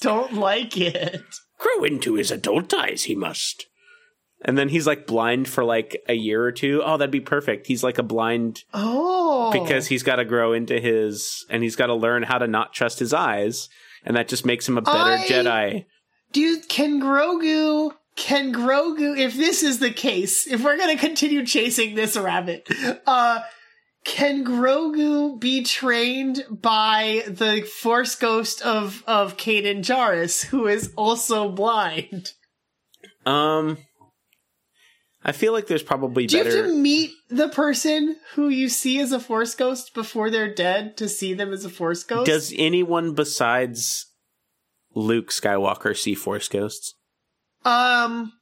Don't 0.00 0.34
like 0.34 0.76
it. 0.76 1.22
grow 1.58 1.84
into 1.84 2.14
his 2.14 2.30
adult 2.30 2.72
eyes 2.74 3.04
he 3.04 3.14
must 3.14 3.66
and 4.44 4.58
then 4.58 4.68
he's 4.68 4.86
like 4.86 5.06
blind 5.06 5.48
for 5.48 5.62
like 5.64 6.02
a 6.08 6.14
year 6.14 6.42
or 6.42 6.50
two 6.52 6.82
oh 6.84 6.96
that'd 6.96 7.10
be 7.12 7.20
perfect 7.20 7.66
he's 7.68 7.84
like 7.84 7.98
a 7.98 8.02
blind 8.02 8.64
Oh. 8.74 9.50
because 9.52 9.86
he's 9.86 10.02
got 10.02 10.16
to 10.16 10.24
grow 10.24 10.52
into 10.52 10.80
his 10.80 11.44
and 11.48 11.62
he's 11.62 11.76
got 11.76 11.86
to 11.86 11.94
learn 11.94 12.24
how 12.24 12.38
to 12.38 12.46
not 12.48 12.72
trust 12.72 12.98
his 12.98 13.14
eyes 13.14 13.68
and 14.04 14.16
that 14.16 14.26
just 14.28 14.44
makes 14.44 14.68
him 14.68 14.76
a 14.78 14.82
better 14.82 14.98
I- 14.98 15.26
jedi 15.26 15.84
Dude, 16.32 16.68
can 16.68 17.00
Grogu 17.00 17.92
can 18.16 18.52
Grogu 18.52 19.18
if 19.18 19.34
this 19.34 19.62
is 19.62 19.78
the 19.78 19.90
case, 19.92 20.46
if 20.46 20.62
we're 20.62 20.76
gonna 20.76 20.98
continue 20.98 21.44
chasing 21.46 21.94
this 21.94 22.16
rabbit, 22.16 22.68
uh 23.06 23.40
can 24.04 24.44
Grogu 24.44 25.38
be 25.38 25.62
trained 25.62 26.44
by 26.50 27.22
the 27.28 27.62
force 27.62 28.14
ghost 28.16 28.60
of 28.62 29.02
of 29.06 29.36
Kanan 29.36 29.78
Jarrus, 29.84 30.44
who 30.46 30.66
is 30.66 30.92
also 30.96 31.48
blind? 31.48 32.32
um 33.24 33.78
i 35.24 35.30
feel 35.30 35.52
like 35.52 35.68
there's 35.68 35.82
probably 35.82 36.26
Do 36.26 36.38
you 36.38 36.44
have 36.44 36.52
to 36.52 36.74
meet 36.74 37.12
the 37.28 37.48
person 37.48 38.16
who 38.34 38.48
you 38.48 38.68
see 38.68 38.98
as 38.98 39.12
a 39.12 39.20
force 39.20 39.54
ghost 39.54 39.94
before 39.94 40.28
they're 40.28 40.52
dead 40.52 40.96
to 40.96 41.08
see 41.08 41.32
them 41.32 41.52
as 41.52 41.64
a 41.64 41.70
force 41.70 42.02
ghost? 42.02 42.26
does 42.26 42.52
anyone 42.56 43.14
besides 43.14 44.06
luke 44.94 45.30
skywalker 45.30 45.96
see 45.96 46.16
force 46.16 46.48
ghosts 46.48 46.94
um 47.64 48.32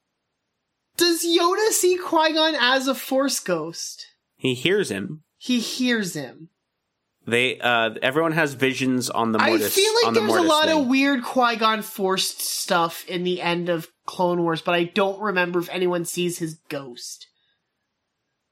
does 0.96 1.24
Yoda 1.24 1.70
see 1.70 1.96
Qui-Gon 1.96 2.54
as 2.60 2.86
a 2.88 2.94
force 2.94 3.40
ghost? 3.40 4.06
he 4.36 4.54
hears 4.54 4.90
him 4.90 5.22
He 5.38 5.60
hears 5.60 6.14
him. 6.14 6.48
they 7.26 7.58
uh 7.60 7.90
everyone 8.02 8.32
has 8.32 8.54
visions 8.54 9.08
on 9.10 9.32
the 9.32 9.38
mortis 9.38 9.66
I 9.66 9.68
feel 9.80 9.92
like 10.04 10.14
the 10.14 10.20
there's 10.20 10.34
a 10.34 10.42
lot 10.42 10.66
thing. 10.66 10.80
of 10.82 10.86
weird 10.88 11.22
Qui 11.22 11.56
Gon 11.56 11.82
forced 11.82 12.40
stuff 12.40 13.04
in 13.08 13.24
the 13.24 13.40
end 13.40 13.68
of 13.68 13.88
Clone 14.06 14.42
Wars, 14.42 14.60
but 14.62 14.74
I 14.74 14.84
don't 14.84 15.20
remember 15.20 15.58
if 15.60 15.68
anyone 15.70 16.04
sees 16.04 16.38
his 16.38 16.54
ghost. 16.68 17.26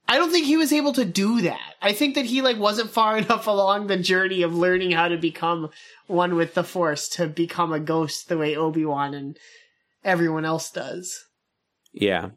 I 0.07 0.17
don't 0.17 0.31
think 0.31 0.45
he 0.47 0.57
was 0.57 0.73
able 0.73 0.93
to 0.93 1.05
do 1.05 1.41
that. 1.41 1.73
I 1.83 1.91
think 1.93 2.15
that 2.15 2.25
he 2.25 2.41
like 2.41 2.57
wasn't 2.57 2.89
far 2.89 3.17
enough 3.23 3.45
along 3.45 3.87
the 3.87 3.97
journey 3.97 4.41
of 4.41 4.55
learning 4.55 4.91
how 4.91 5.07
to 5.09 5.17
become 5.17 5.69
one 6.07 6.35
with 6.35 6.53
the 6.55 6.63
Force 6.63 7.07
to 7.09 7.27
become 7.27 7.73
a 7.73 7.79
ghost 7.79 8.27
the 8.29 8.37
way 8.37 8.55
Obi 8.55 8.85
Wan 8.85 9.13
and 9.13 9.37
everyone 10.03 10.45
else 10.45 10.71
does. 10.71 11.25
Yeah. 11.93 12.29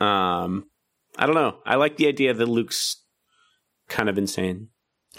Um 0.00 0.66
I 1.16 1.26
don't 1.26 1.34
know. 1.34 1.58
I 1.66 1.74
like 1.76 1.96
the 1.96 2.08
idea 2.08 2.32
that 2.32 2.46
Luke's 2.46 3.02
kind 3.88 4.08
of 4.08 4.16
insane. 4.16 4.68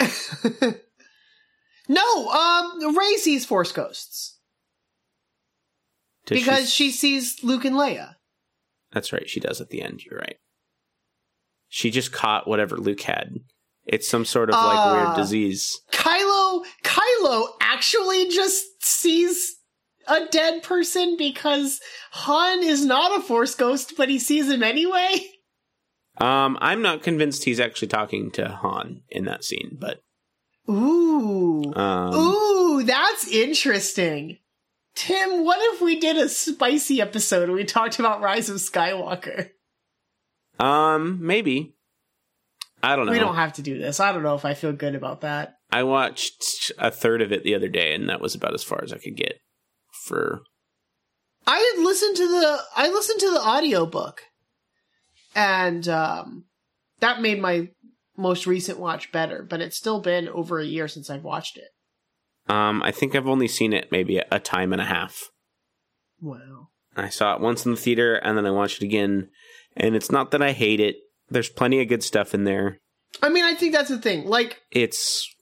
no, 1.88 2.28
um, 2.28 2.96
Rey 2.96 3.14
sees 3.16 3.46
Force 3.46 3.70
ghosts 3.70 4.38
Does 6.26 6.38
because 6.40 6.72
she 6.72 6.90
sees 6.90 7.44
Luke 7.44 7.64
and 7.64 7.76
Leia. 7.76 8.14
That's 8.92 9.12
right, 9.12 9.28
she 9.28 9.38
does 9.38 9.60
at 9.60 9.70
the 9.70 9.82
end, 9.82 10.04
you're 10.04 10.18
right. 10.18 10.36
She 11.68 11.90
just 11.90 12.12
caught 12.12 12.48
whatever 12.48 12.76
Luke 12.76 13.02
had 13.02 13.34
It's 13.86 14.08
some 14.08 14.24
sort 14.24 14.50
of 14.50 14.54
like 14.54 14.92
weird 14.92 15.08
Uh, 15.08 15.16
disease. 15.16 15.80
Kylo 15.92 16.64
Kylo 16.82 17.48
actually 17.60 18.28
just 18.30 18.64
sees 18.82 19.56
a 20.06 20.26
dead 20.30 20.62
person 20.62 21.16
because 21.16 21.80
Han 22.12 22.62
is 22.62 22.84
not 22.84 23.18
a 23.18 23.22
force 23.22 23.54
ghost, 23.54 23.94
but 23.96 24.08
he 24.08 24.18
sees 24.18 24.50
him 24.50 24.62
anyway. 24.62 25.30
Um, 26.18 26.56
I'm 26.60 26.80
not 26.80 27.02
convinced 27.02 27.44
he's 27.44 27.58
actually 27.58 27.88
talking 27.88 28.30
to 28.32 28.48
Han 28.48 29.02
in 29.08 29.24
that 29.24 29.42
scene, 29.42 29.76
but 29.80 30.00
Ooh. 30.68 31.72
um, 31.74 32.14
Ooh, 32.14 32.82
that's 32.84 33.26
interesting. 33.28 34.38
Tim, 34.94 35.44
what 35.44 35.58
if 35.74 35.80
we 35.80 35.98
did 35.98 36.16
a 36.16 36.28
spicy 36.28 37.00
episode 37.00 37.44
and 37.44 37.52
we 37.52 37.64
talked 37.64 37.98
about 37.98 38.20
Rise 38.20 38.48
of 38.48 38.58
Skywalker? 38.58 39.50
um, 40.60 41.18
maybe. 41.20 41.74
I 42.82 42.96
don't 42.96 43.06
know. 43.06 43.12
We 43.12 43.18
don't 43.18 43.34
have 43.34 43.54
to 43.54 43.62
do 43.62 43.78
this. 43.78 43.98
I 43.98 44.12
don't 44.12 44.22
know 44.22 44.34
if 44.34 44.44
I 44.44 44.54
feel 44.54 44.72
good 44.72 44.94
about 44.94 45.22
that. 45.22 45.56
I 45.72 45.82
watched 45.82 46.70
a 46.78 46.90
third 46.90 47.22
of 47.22 47.32
it 47.32 47.42
the 47.42 47.54
other 47.54 47.68
day, 47.68 47.94
and 47.94 48.08
that 48.08 48.20
was 48.20 48.34
about 48.34 48.54
as 48.54 48.62
far 48.62 48.84
as 48.84 48.92
I 48.92 48.98
could 48.98 49.16
get 49.16 49.40
for. 50.04 50.42
I 51.46 51.72
had 51.74 51.84
listened 51.84 52.16
to 52.16 52.28
the 52.28 52.58
I 52.76 52.88
listened 52.88 53.20
to 53.20 53.30
the 53.30 53.40
audiobook. 53.40 54.22
And 55.34 55.88
um 55.88 56.44
that 57.00 57.20
made 57.20 57.40
my 57.40 57.68
most 58.16 58.46
recent 58.46 58.78
watch 58.78 59.12
better, 59.12 59.46
but 59.48 59.60
it's 59.60 59.76
still 59.76 60.00
been 60.00 60.28
over 60.28 60.58
a 60.58 60.64
year 60.66 60.88
since 60.88 61.10
I've 61.10 61.24
watched 61.24 61.56
it. 61.56 61.68
Um, 62.52 62.82
I 62.82 62.90
think 62.90 63.14
I've 63.14 63.26
only 63.26 63.48
seen 63.48 63.72
it 63.72 63.90
maybe 63.90 64.18
a 64.18 64.38
time 64.38 64.72
and 64.72 64.80
a 64.80 64.86
half. 64.86 65.30
Wow. 66.20 66.68
I 66.96 67.08
saw 67.08 67.34
it 67.34 67.40
once 67.40 67.64
in 67.64 67.72
the 67.72 67.80
theater, 67.80 68.14
and 68.16 68.38
then 68.38 68.46
I 68.46 68.50
watched 68.50 68.82
it 68.82 68.86
again. 68.86 69.30
And 69.76 69.96
it's 69.96 70.12
not 70.12 70.30
that 70.30 70.42
I 70.42 70.52
hate 70.52 70.80
it. 70.80 70.96
There's 71.28 71.48
plenty 71.48 71.80
of 71.80 71.88
good 71.88 72.04
stuff 72.04 72.34
in 72.34 72.44
there. 72.44 72.78
I 73.22 73.28
mean, 73.28 73.44
I 73.44 73.54
think 73.54 73.72
that's 73.72 73.88
the 73.88 73.98
thing. 73.98 74.26
Like 74.26 74.60
It's 74.70 75.33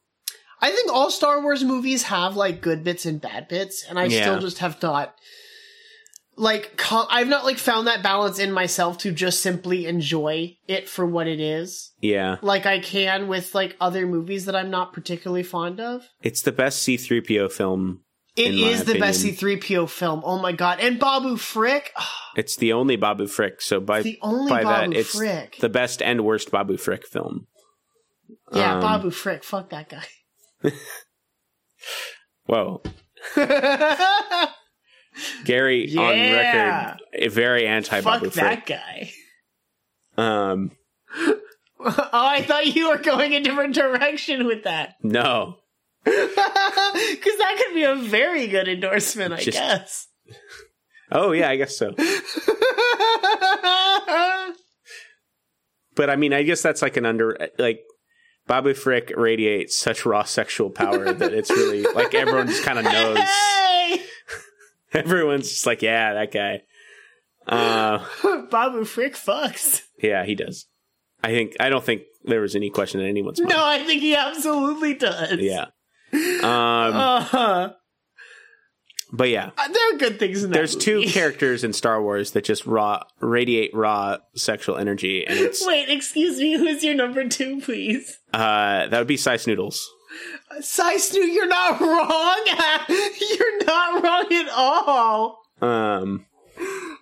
I 0.63 0.71
think 0.71 0.91
all 0.93 1.11
Star 1.11 1.43
Wars 1.43 1.65
movies 1.65 2.05
have 2.05 2.37
like 2.37 2.61
good 2.63 2.85
bits 2.85 3.05
and 3.05 3.21
bad 3.21 3.49
bits, 3.49 3.85
and 3.89 3.99
I 3.99 4.05
Yeah. 4.05 4.23
still 4.23 4.39
just 4.39 4.59
have 4.59 4.81
not 4.83 5.15
like 6.37 6.77
co- 6.79 7.07
I've 7.11 7.29
not 7.29 7.45
like 7.45 7.59
found 7.59 7.87
that 7.89 8.03
balance 8.03 8.39
in 8.39 8.53
myself 8.53 8.97
to 8.99 9.13
just 9.13 9.41
simply 9.41 9.87
enjoy 9.87 10.57
it 10.67 10.89
for 10.89 11.05
what 11.05 11.27
it 11.27 11.41
is, 11.41 11.93
yeah, 12.01 12.37
like 12.41 12.65
I 12.65 12.79
can 12.79 13.29
with 13.29 13.55
like 13.55 13.77
other 13.81 14.07
movies 14.07 14.47
that 14.47 14.57
I'm 14.57 14.71
not 14.71 14.93
particularly 14.95 15.43
fond 15.43 15.79
of. 15.81 16.09
it's 16.23 16.41
the 16.43 16.53
best 16.53 16.83
C-3PO 16.85 17.53
film. 17.53 18.01
It 18.35 18.55
is 18.55 18.61
In 18.61 18.61
my 18.63 18.69
is 18.71 18.85
the 18.85 18.99
best. 18.99 19.25
C3PO 19.27 19.91
film. 19.91 20.23
Oh 20.25 20.39
my 20.39 20.53
god! 20.53 20.81
And 20.81 20.99
Babu 20.99 21.37
Frick, 21.37 21.93
It's 22.35 22.57
the 22.57 22.73
only 22.73 22.97
Babu 22.97 23.27
Frick. 23.27 23.61
So 23.61 23.79
by 23.79 24.01
the 24.01 24.19
only 24.23 24.49
by 24.49 24.63
Babu 24.63 24.93
that, 24.95 24.99
it's 25.01 25.15
Frick. 25.15 25.59
the 25.61 25.69
best 25.69 26.01
and 26.01 26.25
worst 26.25 26.51
Babu 26.51 26.79
Frick 26.79 27.07
film. 27.07 27.47
yeah, 28.55 28.77
um, 28.77 28.81
Babu 28.81 29.11
Frick. 29.11 29.45
Fuck 29.45 29.69
that 29.69 29.91
guy. 29.91 30.05
Whoa, 32.47 32.83
Gary 35.45 35.95
on 35.97 36.11
record, 36.15 37.01
a 37.15 37.29
very 37.29 37.67
anti 37.67 38.01
Fuck 38.01 38.21
Babu 38.23 38.31
that 38.31 38.67
Frick. 38.67 38.67
guy. 38.67 39.11
Um, 40.17 40.71
oh, 41.81 42.09
I 42.13 42.43
thought 42.43 42.75
you 42.75 42.89
were 42.91 42.99
going 42.99 43.35
a 43.35 43.41
different 43.41 43.75
direction 43.75 44.47
with 44.47 44.65
that. 44.65 44.95
no, 45.03 45.57
Because 46.05 46.27
that 47.39 47.63
could 47.65 47.75
be 47.75 47.85
a 47.85 47.95
very 47.95 48.47
good 48.49 48.69
endorsement, 48.69 49.33
I 49.35 49.39
Just- 49.41 49.59
guess. 49.59 50.09
oh 51.11 51.33
yeah, 51.33 51.49
I 51.49 51.57
guess 51.57 51.77
so. 51.77 51.95
But 55.95 56.09
I 56.09 56.17
mean, 56.17 56.33
I 56.33 56.43
guess 56.43 56.63
that's 56.63 56.81
like 56.83 56.97
an 56.97 57.05
under 57.05 57.37
like 57.59 57.81
Babu 58.53 58.75
Frick 58.75 59.15
radiates 59.17 59.75
such 59.75 60.05
raw 60.05 60.25
sexual 60.25 60.69
power 60.69 61.11
that 61.11 61.33
it's 61.33 61.49
really 61.49 61.85
like 61.95 62.13
everyone 62.13 62.49
just 62.49 62.63
kind 62.63 62.79
of 62.79 62.85
knows. 62.85 63.17
Hey! 63.19 64.03
Everyone's 64.93 65.49
just 65.49 65.65
like, 65.65 65.81
yeah, 65.81 66.13
that 66.13 66.33
guy. 66.33 66.61
Uh, 67.47 68.05
Babu 68.51 68.85
Frick 68.85 69.15
fucks. 69.15 69.81
yeah, 70.03 70.27
he 70.27 70.35
does. 70.35 70.67
I 71.25 71.29
think 71.29 71.57
I 71.61 71.71
don't 71.71 71.83
think 71.83 72.03
there 72.25 72.43
was 72.43 72.55
any 72.55 72.69
question 72.69 73.01
in 73.01 73.07
anyone's 73.09 73.41
mind. 73.41 73.55
No, 73.55 73.65
I 73.65 73.79
think 73.87 74.03
he 74.03 74.15
absolutely 74.15 74.93
does. 74.97 75.39
Yeah. 75.39 75.69
Um, 76.13 76.95
Uh-huh. 76.95 77.73
but 79.15 79.31
yeah, 79.31 79.53
Uh, 79.57 79.69
there 79.69 79.95
are 79.95 79.99
good 79.99 80.19
things 80.19 80.45
in 80.45 80.51
that 80.51 80.55
there's 80.59 80.77
two 80.77 81.05
characters 81.07 81.65
in 81.65 81.73
Star 81.73 82.03
Wars 82.03 82.33
that 82.33 82.45
just 82.45 82.67
raw 82.67 83.01
radiate 83.19 83.71
raw 83.73 84.19
sexual 84.37 84.77
energy, 84.77 85.27
and 85.27 85.39
it's 85.39 85.67
Wait, 85.67 85.89
excuse 85.89 86.39
me, 86.39 86.59
who's 86.59 86.85
your 86.85 86.95
number 86.95 87.27
two, 87.27 87.63
please? 87.63 88.19
Uh, 88.33 88.87
that 88.89 88.99
would 88.99 89.07
be 89.07 89.17
Sy 89.17 89.37
Snootles. 89.37 89.85
Sai 90.61 90.97
Snu, 90.97 91.33
you're 91.33 91.47
not 91.49 91.81
wrong. 91.81 92.45
you're 92.89 93.65
not 93.65 94.03
wrong 94.03 94.27
at 94.33 94.49
all. 94.51 95.39
Um, 95.61 96.27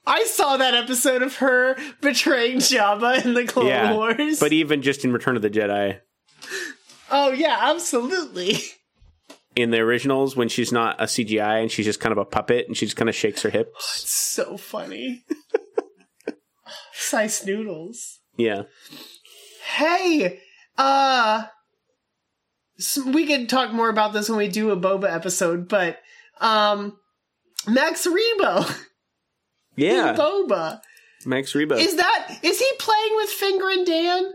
I 0.06 0.24
saw 0.24 0.56
that 0.56 0.74
episode 0.74 1.22
of 1.22 1.36
her 1.36 1.76
betraying 2.00 2.58
Jabba 2.58 3.24
in 3.24 3.34
the 3.34 3.44
Clone 3.44 3.66
yeah, 3.66 3.94
Wars. 3.94 4.38
but 4.40 4.52
even 4.52 4.82
just 4.82 5.04
in 5.04 5.12
Return 5.12 5.36
of 5.36 5.42
the 5.42 5.50
Jedi, 5.50 6.00
oh 7.10 7.32
yeah, 7.32 7.58
absolutely. 7.60 8.58
in 9.56 9.70
the 9.70 9.78
originals, 9.78 10.36
when 10.36 10.48
she's 10.48 10.72
not 10.72 11.00
a 11.00 11.04
CGI 11.04 11.62
and 11.62 11.70
she's 11.70 11.86
just 11.86 12.00
kind 12.00 12.12
of 12.12 12.18
a 12.18 12.24
puppet 12.24 12.66
and 12.66 12.76
she 12.76 12.86
just 12.86 12.96
kind 12.96 13.08
of 13.08 13.14
shakes 13.14 13.42
her 13.42 13.50
hips. 13.50 14.02
It's 14.02 14.10
So 14.10 14.56
funny. 14.56 15.24
Sy 16.92 17.26
Snootles. 17.26 18.18
Yeah, 18.36 18.62
Hey, 19.76 20.40
uh, 20.78 21.44
we 23.06 23.26
can 23.26 23.46
talk 23.46 23.72
more 23.72 23.88
about 23.88 24.12
this 24.12 24.28
when 24.28 24.38
we 24.38 24.48
do 24.48 24.70
a 24.70 24.76
Boba 24.76 25.12
episode, 25.12 25.68
but 25.68 25.98
um, 26.40 26.96
Max 27.66 28.06
Rebo 28.06 28.78
yeah. 29.76 30.14
Boba 30.16 30.80
Max 31.26 31.52
Rebo, 31.52 31.78
is 31.78 31.96
that 31.96 32.38
is 32.42 32.58
he 32.58 32.70
playing 32.78 33.16
with 33.16 33.30
Figrin 33.30 33.84
D'an? 33.84 34.32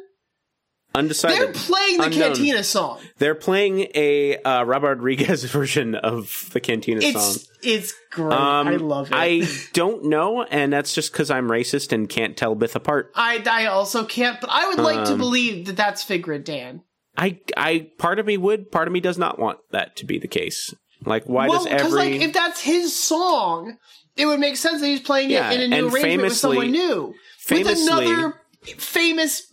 Undecided. 0.95 1.37
They're 1.37 1.53
playing 1.53 1.97
the 1.97 2.03
Unknown. 2.05 2.21
Cantina 2.35 2.63
song. 2.63 2.99
They're 3.17 3.35
playing 3.35 3.87
a 3.93 4.37
uh, 4.37 4.63
Rob 4.63 4.83
Rodriguez 4.83 5.43
version 5.51 5.95
of 5.95 6.49
the 6.53 6.59
Cantina 6.59 7.01
It's 7.03 7.21
song. 7.43 7.53
it's 7.63 7.93
great. 8.11 8.33
Um, 8.33 8.67
I 8.67 8.75
love 8.77 9.11
it. 9.11 9.15
I 9.15 9.41
don't 9.73 10.05
know, 10.05 10.43
and 10.43 10.71
that's 10.71 10.93
just 10.95 11.11
because 11.11 11.29
I'm 11.29 11.47
racist 11.49 11.91
and 11.91 12.07
can't 12.07 12.37
tell 12.37 12.55
Bith 12.55 12.75
apart. 12.75 13.11
I, 13.15 13.43
I 13.49 13.65
also 13.67 14.05
can't, 14.05 14.39
but 14.39 14.49
I 14.51 14.67
would 14.69 14.79
like 14.79 15.05
to 15.05 15.13
Um, 15.13 15.17
believe 15.19 15.65
that 15.67 15.75
that's 15.75 16.03
Figrin 16.03 16.43
D'an. 16.43 16.81
I, 17.17 17.39
I, 17.55 17.89
part 17.97 18.19
of 18.19 18.25
me 18.25 18.37
would, 18.37 18.71
part 18.71 18.87
of 18.87 18.93
me 18.93 18.99
does 18.99 19.17
not 19.17 19.37
want 19.39 19.59
that 19.71 19.95
to 19.97 20.05
be 20.05 20.17
the 20.19 20.27
case. 20.27 20.73
Like, 21.05 21.25
why 21.25 21.47
well, 21.49 21.63
does 21.65 21.67
every? 21.83 21.91
like 21.91 22.21
if 22.21 22.33
that's 22.33 22.61
his 22.61 22.97
song, 22.97 23.77
it 24.15 24.25
would 24.25 24.39
make 24.39 24.55
sense 24.57 24.81
that 24.81 24.87
he's 24.87 25.01
playing 25.01 25.29
Yeah, 25.29 25.51
it 25.51 25.59
in 25.61 25.73
a 25.73 25.81
new 25.81 25.87
arrangement 25.89 26.21
with 26.23 26.33
someone 26.37 26.71
new, 26.71 27.13
famously- 27.37 27.73
with 27.73 27.87
another 27.89 28.41
famous 28.77 29.43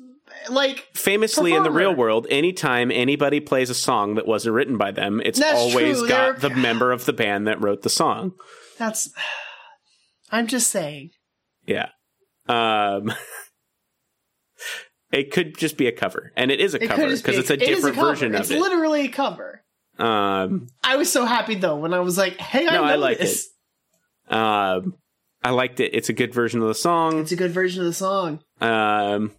like. 0.51 0.89
Famously, 0.95 1.55
in 1.55 1.63
the 1.63 1.71
real 1.71 1.95
world, 1.95 2.27
anytime 2.31 2.91
anybody 2.91 3.41
plays 3.41 3.71
a 3.71 3.75
song 3.75 4.15
that 4.17 4.27
wasn't 4.27 4.55
written 4.55 4.77
by 4.79 4.91
them, 4.91 5.21
it's 5.25 5.39
That's 5.39 5.59
always 5.59 5.99
true, 6.01 6.09
got 6.09 6.39
they're- 6.41 6.51
the 6.51 6.57
member 6.57 6.93
of 6.93 7.05
the 7.05 7.13
band 7.13 7.47
that 7.49 7.61
wrote 7.63 7.83
the 7.83 7.89
song. 7.91 8.33
That's. 8.79 9.11
I'm 10.31 10.47
just 10.47 10.71
saying. 10.71 11.11
Yeah. 11.67 11.89
Um, 12.49 13.13
it 15.13 15.31
could 15.31 15.57
just 15.59 15.77
be 15.77 15.87
a 15.87 15.93
cover, 15.93 16.33
and 16.37 16.51
it 16.51 16.61
is 16.61 16.75
a 16.75 16.83
It 16.83 16.89
cover 16.89 17.09
be 17.09 17.15
because 17.17 17.39
it's 17.39 17.51
a 17.51 17.55
it 17.55 17.61
different 17.61 17.97
cover. 17.97 18.09
version 18.11 18.35
It's 18.35 18.49
of 18.49 18.53
it. 18.53 18.55
It's 18.57 18.63
literally 18.63 19.05
a 19.07 19.09
cover. 19.09 19.63
Um, 19.99 20.69
I 20.83 20.97
was 20.97 21.13
so 21.13 21.27
happy 21.27 21.55
though 21.55 21.77
when 21.77 21.93
I 21.93 22.01
was 22.01 22.17
like, 22.17 22.39
"Hey, 22.39 22.63
I 22.67 22.73
No, 22.75 22.83
know 22.83 22.85
I 22.85 22.95
like 22.97 23.19
this. 23.19 23.49
um, 24.29 24.95
I 25.45 25.51
liked 25.51 25.81
it. 25.81 25.95
It's 25.95 26.09
a 26.09 26.13
good 26.15 26.33
version 26.33 26.63
of 26.63 26.69
the 26.69 26.75
song. 26.75 27.19
It's 27.21 27.33
a 27.33 27.37
good 27.37 27.51
version 27.53 27.81
of 27.83 27.87
the 27.87 27.93
song." 27.93 28.41
Um, 28.61 29.33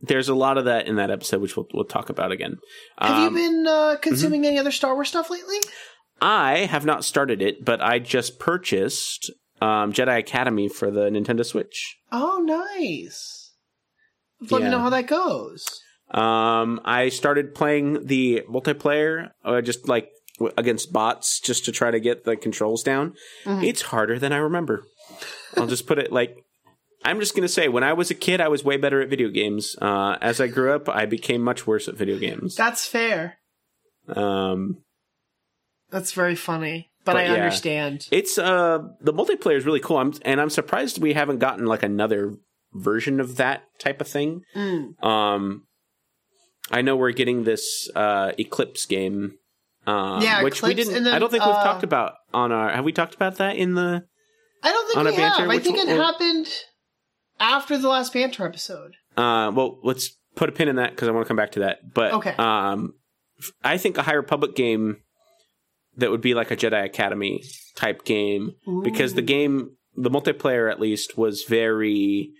there's 0.00 0.28
a 0.28 0.34
lot 0.34 0.58
of 0.58 0.64
that 0.66 0.86
in 0.86 0.96
that 0.96 1.10
episode, 1.10 1.40
which 1.40 1.56
we'll 1.56 1.66
we'll 1.74 1.84
talk 1.84 2.08
about 2.10 2.32
again. 2.32 2.56
Have 2.98 3.10
Um, 3.28 3.36
you 3.36 3.42
been 3.42 3.66
uh, 3.66 3.96
consuming 4.00 4.46
any 4.46 4.58
other 4.58 4.70
Star 4.72 4.94
Wars 4.94 5.08
stuff 5.08 5.30
lately? 5.30 5.58
I 6.20 6.66
have 6.70 6.84
not 6.84 7.04
started 7.04 7.42
it, 7.42 7.64
but 7.64 7.80
I 7.80 7.98
just 7.98 8.38
purchased 8.38 9.30
um, 9.60 9.92
Jedi 9.92 10.18
Academy 10.18 10.68
for 10.68 10.90
the 10.90 11.02
Nintendo 11.10 11.44
Switch. 11.44 11.96
Oh, 12.12 12.42
nice. 12.44 13.52
Let 14.50 14.62
me 14.62 14.68
know 14.70 14.78
how 14.80 14.90
that 14.90 15.06
goes. 15.08 15.66
Um, 16.10 16.80
I 16.84 17.08
started 17.08 17.54
playing 17.54 18.06
the 18.06 18.42
multiplayer, 18.48 19.30
uh, 19.44 19.60
just 19.60 19.88
like 19.88 20.08
w- 20.38 20.54
against 20.56 20.92
bots, 20.92 21.38
just 21.40 21.64
to 21.66 21.72
try 21.72 21.90
to 21.90 22.00
get 22.00 22.24
the 22.24 22.36
controls 22.36 22.82
down. 22.82 23.14
Mhm. 23.44 23.64
It's 23.64 23.82
harder 23.82 24.18
than 24.18 24.32
I 24.32 24.36
remember. 24.38 24.84
I'll 25.56 25.66
just 25.66 25.86
put 25.86 25.98
it 25.98 26.12
like. 26.12 26.36
I'm 27.08 27.20
just 27.20 27.34
gonna 27.34 27.48
say, 27.48 27.68
when 27.68 27.84
I 27.84 27.94
was 27.94 28.10
a 28.10 28.14
kid, 28.14 28.40
I 28.40 28.48
was 28.48 28.62
way 28.64 28.76
better 28.76 29.00
at 29.00 29.08
video 29.08 29.30
games. 29.30 29.76
Uh, 29.80 30.16
as 30.20 30.40
I 30.40 30.46
grew 30.46 30.74
up, 30.74 30.88
I 30.88 31.06
became 31.06 31.40
much 31.40 31.66
worse 31.66 31.88
at 31.88 31.94
video 31.96 32.18
games. 32.18 32.54
That's 32.54 32.86
fair. 32.86 33.38
Um, 34.08 34.82
That's 35.90 36.12
very 36.12 36.34
funny, 36.34 36.90
but, 37.04 37.12
But 37.12 37.20
I 37.20 37.24
yeah. 37.24 37.32
understand. 37.34 38.06
it's 38.10 38.36
uh, 38.38 38.78
the 39.00 39.12
multiplayer 39.14 39.56
is 39.56 39.64
really 39.64 39.80
cool. 39.80 39.96
I'm, 39.96 40.12
and 40.22 40.40
I'm 40.40 40.50
surprised 40.50 41.00
we 41.00 41.14
haven't 41.14 41.38
gotten 41.38 41.64
like 41.66 41.82
another 41.82 42.34
version 42.74 43.20
of 43.20 43.36
that 43.36 43.62
type 43.78 44.00
of 44.02 44.08
thing. 44.08 44.42
Mm. 44.54 45.02
Um, 45.02 45.64
I 46.70 46.82
know 46.82 46.96
we're 46.96 47.12
getting 47.12 47.44
this 47.44 47.88
uh, 47.96 48.32
Eclipse 48.38 48.84
game. 48.84 49.38
Um, 49.86 50.20
Yeah, 50.20 50.42
which 50.42 50.60
we 50.60 50.74
didn't. 50.74 51.04
then, 51.04 51.14
I 51.14 51.18
don't 51.18 51.30
think 51.30 51.44
we've 51.44 51.54
uh, 51.54 51.64
talked 51.64 51.84
about 51.84 52.12
on 52.34 52.52
our. 52.52 52.70
Have 52.70 52.84
we 52.84 52.92
talked 52.92 53.14
about 53.14 53.36
that 53.36 53.56
in 53.56 53.74
the? 53.74 54.04
I 54.62 54.72
don't 54.72 54.86
think 54.86 54.98
On 54.98 55.04
we 55.06 55.16
banter, 55.16 55.42
have. 55.42 55.50
I 55.50 55.58
think 55.58 55.78
it 55.78 55.88
happened 55.88 56.48
after 57.40 57.78
the 57.78 57.88
last 57.88 58.12
banter 58.12 58.46
episode. 58.46 58.94
Uh, 59.16 59.50
well, 59.54 59.78
let's 59.82 60.16
put 60.36 60.48
a 60.48 60.52
pin 60.52 60.68
in 60.68 60.76
that 60.76 60.90
because 60.90 61.08
I 61.08 61.10
want 61.12 61.24
to 61.26 61.28
come 61.28 61.36
back 61.36 61.52
to 61.52 61.60
that. 61.60 61.78
But 61.94 62.12
Okay. 62.14 62.34
um, 62.38 62.94
I 63.64 63.78
think 63.78 63.98
a 63.98 64.02
High 64.02 64.14
Republic 64.14 64.54
game 64.54 64.98
that 65.96 66.10
would 66.10 66.20
be 66.20 66.34
like 66.34 66.50
a 66.50 66.56
Jedi 66.56 66.84
Academy 66.84 67.42
type 67.76 68.04
game 68.04 68.52
because 68.84 69.14
the 69.14 69.22
game, 69.22 69.70
the 69.96 70.10
multiplayer 70.10 70.70
at 70.70 70.78
least, 70.80 71.16
was 71.18 71.42
very 71.44 72.30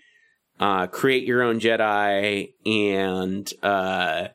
uh, 0.61 0.87
create 0.87 1.23
your 1.25 1.41
own 1.41 1.59
Jedi, 1.59 2.49
and 2.65 3.49
uh, 3.63 4.27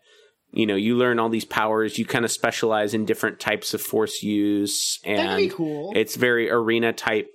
you 0.52 0.66
know 0.66 0.74
you 0.76 0.96
learn 0.96 1.18
all 1.18 1.28
these 1.28 1.44
powers. 1.44 1.98
You 1.98 2.04
kind 2.06 2.24
of 2.24 2.30
specialize 2.30 2.92
in 2.94 3.04
different 3.04 3.40
types 3.40 3.74
of 3.74 3.80
Force 3.82 4.22
use, 4.22 4.98
that 5.04 5.16
could 5.16 5.36
be 5.36 5.42
and 5.44 5.52
cool. 5.52 5.92
it's 5.94 6.16
very 6.16 6.50
arena 6.50 6.92
type, 6.94 7.28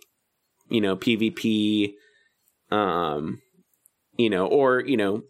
you 0.69 0.81
know, 0.81 0.95
PvP, 0.95 1.93
um, 2.71 3.41
you 4.17 4.29
know, 4.29 4.47
or 4.47 4.79
you 4.81 4.97
know, 4.97 5.23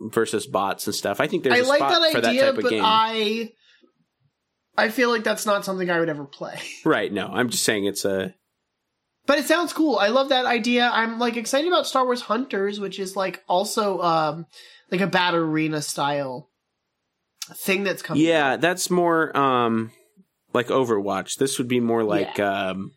versus 0.00 0.46
bots 0.46 0.86
and 0.86 0.94
stuff. 0.94 1.20
I 1.20 1.26
think 1.26 1.44
there's 1.44 1.56
I 1.56 1.64
a 1.64 1.68
like 1.68 1.78
spot 1.78 2.00
that 2.00 2.12
for 2.12 2.20
that 2.20 2.30
idea, 2.30 2.50
of 2.50 2.56
but. 2.56 2.72
I 2.72 3.52
I 4.76 4.88
feel 4.88 5.10
like 5.10 5.24
that's 5.24 5.46
not 5.46 5.64
something 5.64 5.88
I 5.90 6.00
would 6.00 6.08
ever 6.08 6.24
play. 6.24 6.58
Right? 6.84 7.12
No, 7.12 7.28
I'm 7.28 7.48
just 7.50 7.64
saying 7.64 7.84
it's 7.86 8.04
a 8.04 8.34
But 9.26 9.38
it 9.38 9.44
sounds 9.46 9.72
cool. 9.72 9.96
I 9.96 10.08
love 10.08 10.30
that 10.30 10.46
idea. 10.46 10.90
I'm 10.92 11.18
like 11.18 11.36
excited 11.36 11.68
about 11.68 11.86
Star 11.86 12.04
Wars 12.04 12.22
Hunters, 12.22 12.80
which 12.80 12.98
is 12.98 13.16
like 13.16 13.42
also 13.48 14.00
um 14.00 14.46
like 14.90 15.00
a 15.00 15.06
battle 15.06 15.40
arena 15.40 15.80
style 15.80 16.50
thing 17.54 17.84
that's 17.84 18.02
coming. 18.02 18.22
yeah. 18.24 18.56
That's 18.56 18.90
more 18.90 19.34
um 19.36 19.92
like 20.52 20.68
Overwatch. 20.68 21.36
This 21.36 21.58
would 21.58 21.68
be 21.68 21.80
more 21.80 22.02
like 22.02 22.38
um 22.40 22.92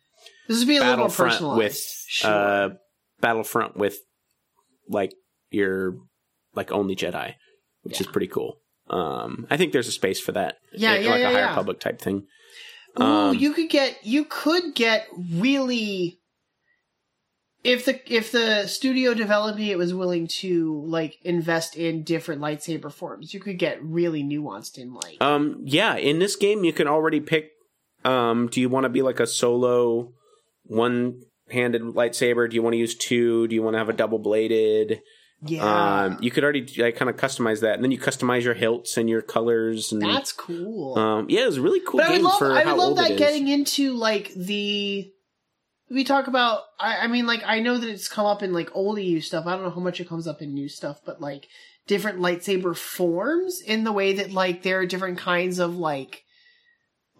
This 0.48 0.58
would 0.58 0.68
be 0.68 0.76
a 0.78 0.80
little 0.80 0.96
more 0.96 1.08
personalized. 1.10 1.58
with 1.58 1.78
sure. 2.08 2.30
uh 2.30 2.68
Battlefront 3.20 3.76
with 3.76 3.98
like 4.88 5.12
your 5.50 5.96
like 6.54 6.72
only 6.72 6.96
Jedi, 6.96 7.34
which 7.82 8.00
is 8.00 8.06
pretty 8.06 8.28
cool. 8.28 8.60
Um, 8.90 9.46
I 9.50 9.56
think 9.56 9.72
there's 9.72 9.88
a 9.88 9.92
space 9.92 10.20
for 10.20 10.32
that. 10.32 10.56
Yeah, 10.72 10.92
Like 10.92 11.04
yeah, 11.04 11.14
a 11.16 11.24
higher 11.24 11.32
yeah. 11.34 11.54
public 11.54 11.80
type 11.80 12.00
thing. 12.00 12.26
Ooh, 12.98 13.02
um, 13.02 13.36
you 13.38 13.52
could 13.52 13.68
get 13.68 13.98
you 14.02 14.24
could 14.24 14.74
get 14.74 15.06
really 15.16 16.18
if 17.64 17.84
the 17.84 18.00
if 18.12 18.32
the 18.32 18.66
studio 18.66 19.14
developing 19.14 19.66
it 19.66 19.78
was 19.78 19.92
willing 19.92 20.26
to 20.26 20.82
like 20.86 21.18
invest 21.22 21.76
in 21.76 22.02
different 22.02 22.40
lightsaber 22.40 22.90
forms, 22.92 23.34
you 23.34 23.40
could 23.40 23.58
get 23.58 23.82
really 23.82 24.22
nuanced 24.22 24.78
in 24.78 24.94
like 24.94 25.16
Um, 25.20 25.62
yeah, 25.64 25.96
in 25.96 26.18
this 26.18 26.36
game 26.36 26.64
you 26.64 26.72
can 26.72 26.88
already 26.88 27.20
pick. 27.20 27.50
Um, 28.04 28.46
do 28.48 28.60
you 28.60 28.68
want 28.68 28.84
to 28.84 28.88
be 28.88 29.02
like 29.02 29.20
a 29.20 29.26
solo, 29.26 30.12
one-handed 31.48 31.82
lightsaber? 31.82 32.48
Do 32.48 32.56
you 32.56 32.62
want 32.62 32.74
to 32.74 32.78
use 32.78 32.94
two? 32.94 33.48
Do 33.48 33.54
you 33.54 33.62
want 33.62 33.74
to 33.74 33.78
have 33.78 33.88
a 33.88 33.92
double-bladed? 33.94 35.00
yeah. 35.42 36.04
Um, 36.04 36.18
you 36.20 36.30
could 36.30 36.42
already 36.42 36.66
like, 36.78 36.96
kind 36.96 37.08
of 37.08 37.16
customize 37.16 37.60
that, 37.60 37.74
and 37.74 37.84
then 37.84 37.90
you 37.90 37.98
customize 37.98 38.42
your 38.42 38.54
hilts 38.54 38.96
and 38.96 39.08
your 39.08 39.22
colors. 39.22 39.92
And 39.92 40.02
that's 40.02 40.32
cool. 40.32 40.98
um, 40.98 41.26
yeah, 41.28 41.42
it 41.42 41.46
was 41.46 41.60
really 41.60 41.80
cool 41.80 42.00
but 42.00 42.08
I 42.08 42.12
would 42.12 42.22
love 42.22 42.42
I 42.42 42.64
would 42.64 42.76
love 42.76 42.96
that 42.96 43.16
getting 43.16 43.48
into 43.48 43.92
like 43.94 44.32
the 44.34 45.10
we 45.90 46.04
talk 46.04 46.26
about 46.26 46.62
I, 46.78 46.98
I 46.98 47.06
mean 47.06 47.26
like 47.26 47.42
I 47.46 47.60
know 47.60 47.78
that 47.78 47.88
it's 47.88 48.08
come 48.08 48.26
up 48.26 48.42
in 48.42 48.52
like 48.52 48.74
old 48.74 49.00
EU 49.00 49.20
stuff. 49.20 49.46
I 49.46 49.52
don't 49.54 49.62
know 49.62 49.70
how 49.70 49.80
much 49.80 50.00
it 50.00 50.08
comes 50.08 50.26
up 50.26 50.42
in 50.42 50.54
new 50.54 50.68
stuff, 50.68 51.00
but 51.04 51.20
like 51.20 51.46
different 51.86 52.18
lightsaber 52.18 52.76
forms 52.76 53.60
in 53.60 53.84
the 53.84 53.92
way 53.92 54.14
that 54.14 54.32
like 54.32 54.62
there 54.62 54.80
are 54.80 54.86
different 54.86 55.18
kinds 55.18 55.58
of 55.58 55.76
like 55.76 56.24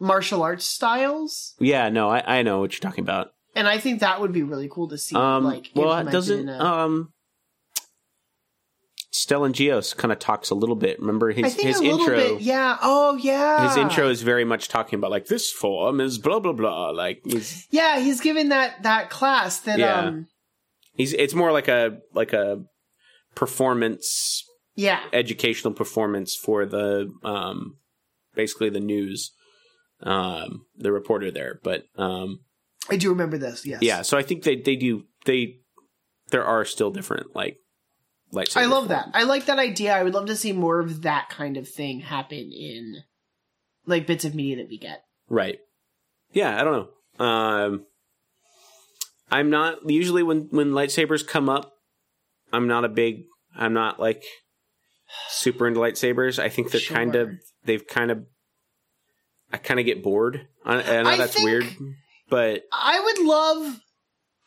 martial 0.00 0.42
arts 0.42 0.64
styles. 0.64 1.54
yeah, 1.58 1.88
no, 1.88 2.08
I, 2.08 2.38
I 2.38 2.42
know 2.42 2.60
what 2.60 2.72
you're 2.72 2.80
talking 2.80 3.04
about. 3.04 3.32
And 3.58 3.68
I 3.68 3.78
think 3.78 4.00
that 4.00 4.20
would 4.20 4.32
be 4.32 4.42
really 4.42 4.68
cool 4.70 4.88
to 4.88 4.96
see 4.98 5.16
Um, 5.16 5.44
like 5.44 5.70
well, 5.74 5.92
it 5.98 6.10
doesn't 6.10 6.48
a- 6.48 6.64
um. 6.64 7.12
Stellan 9.12 9.52
Gios 9.52 9.96
kind 9.96 10.12
of 10.12 10.18
talks 10.18 10.50
a 10.50 10.54
little 10.54 10.76
bit. 10.76 11.00
Remember 11.00 11.30
his 11.32 11.44
I 11.44 11.48
think 11.48 11.68
his 11.68 11.80
a 11.80 11.84
intro. 11.84 12.14
bit 12.14 12.40
yeah. 12.42 12.76
Oh 12.82 13.16
yeah. 13.16 13.66
His 13.66 13.76
intro 13.76 14.08
is 14.10 14.22
very 14.22 14.44
much 14.44 14.68
talking 14.68 14.98
about 14.98 15.10
like 15.10 15.26
this 15.26 15.50
form 15.50 16.00
is 16.00 16.18
blah 16.18 16.40
blah 16.40 16.52
blah. 16.52 16.90
Like 16.90 17.22
he's 17.24 17.66
Yeah, 17.70 17.98
he's 18.00 18.20
given 18.20 18.50
that 18.50 18.82
that 18.82 19.08
class 19.10 19.60
that 19.60 19.78
Yeah. 19.78 19.98
um 20.00 20.26
he's 20.94 21.14
it's 21.14 21.34
more 21.34 21.52
like 21.52 21.68
a 21.68 21.98
like 22.14 22.32
a 22.34 22.62
performance 23.34 24.44
yeah. 24.76 25.00
educational 25.12 25.72
performance 25.72 26.36
for 26.36 26.66
the 26.66 27.10
um 27.24 27.76
basically 28.34 28.68
the 28.70 28.80
news 28.80 29.32
um 30.02 30.66
the 30.76 30.92
reporter 30.92 31.30
there 31.30 31.60
but 31.64 31.84
um 31.96 32.40
I 32.90 32.96
do 32.96 33.10
remember 33.10 33.38
this. 33.38 33.64
Yes. 33.66 33.80
yeah 33.82 34.02
so 34.02 34.16
i 34.18 34.22
think 34.22 34.42
they 34.44 34.56
they 34.56 34.76
do 34.76 35.04
they 35.24 35.58
there 36.30 36.44
are 36.44 36.64
still 36.64 36.90
different 36.90 37.34
like 37.34 37.58
lightsaber 38.32 38.58
I 38.62 38.66
love 38.66 38.88
that. 38.88 39.08
I 39.14 39.22
like 39.22 39.46
that 39.46 39.58
idea. 39.58 39.94
I 39.96 40.02
would 40.02 40.12
love 40.12 40.26
to 40.26 40.36
see 40.36 40.52
more 40.52 40.80
of 40.80 41.00
that 41.02 41.30
kind 41.30 41.56
of 41.56 41.66
thing 41.66 42.00
happen 42.00 42.50
in 42.52 42.96
like 43.86 44.06
bits 44.06 44.24
of 44.26 44.34
media 44.34 44.56
that 44.56 44.68
we 44.68 44.78
get. 44.78 45.02
right 45.30 45.58
yeah 46.32 46.60
i 46.60 46.64
don't 46.64 46.88
know 47.18 47.24
um 47.24 47.86
i'm 49.30 49.48
not 49.50 49.88
usually 49.88 50.22
when 50.22 50.48
when 50.50 50.72
lightsabers 50.72 51.26
come 51.26 51.48
up 51.48 51.72
i'm 52.52 52.66
not 52.68 52.84
a 52.84 52.88
big 52.88 53.24
i'm 53.56 53.72
not 53.72 53.98
like 53.98 54.22
super 55.30 55.66
into 55.66 55.80
lightsabers 55.80 56.38
i 56.38 56.50
think 56.50 56.70
they're 56.70 56.82
kind 56.82 57.14
of 57.16 57.30
they've 57.64 57.86
kind 57.86 58.10
of 58.10 58.24
i 59.52 59.56
kind 59.56 59.80
of 59.80 59.86
get 59.86 60.02
bored 60.02 60.46
I, 60.66 60.82
I 60.98 61.02
know 61.02 61.08
I 61.10 61.16
that's 61.16 61.32
think- 61.34 61.44
weird 61.46 61.64
but 62.28 62.64
I 62.72 63.00
would 63.00 63.26
love 63.26 63.80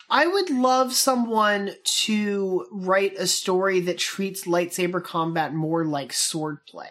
I 0.09 0.27
would 0.27 0.49
love 0.49 0.93
someone 0.93 1.71
to 2.03 2.65
write 2.71 3.13
a 3.17 3.27
story 3.27 3.79
that 3.81 3.97
treats 3.97 4.43
lightsaber 4.43 5.01
combat 5.01 5.53
more 5.53 5.85
like 5.85 6.11
swordplay. 6.11 6.89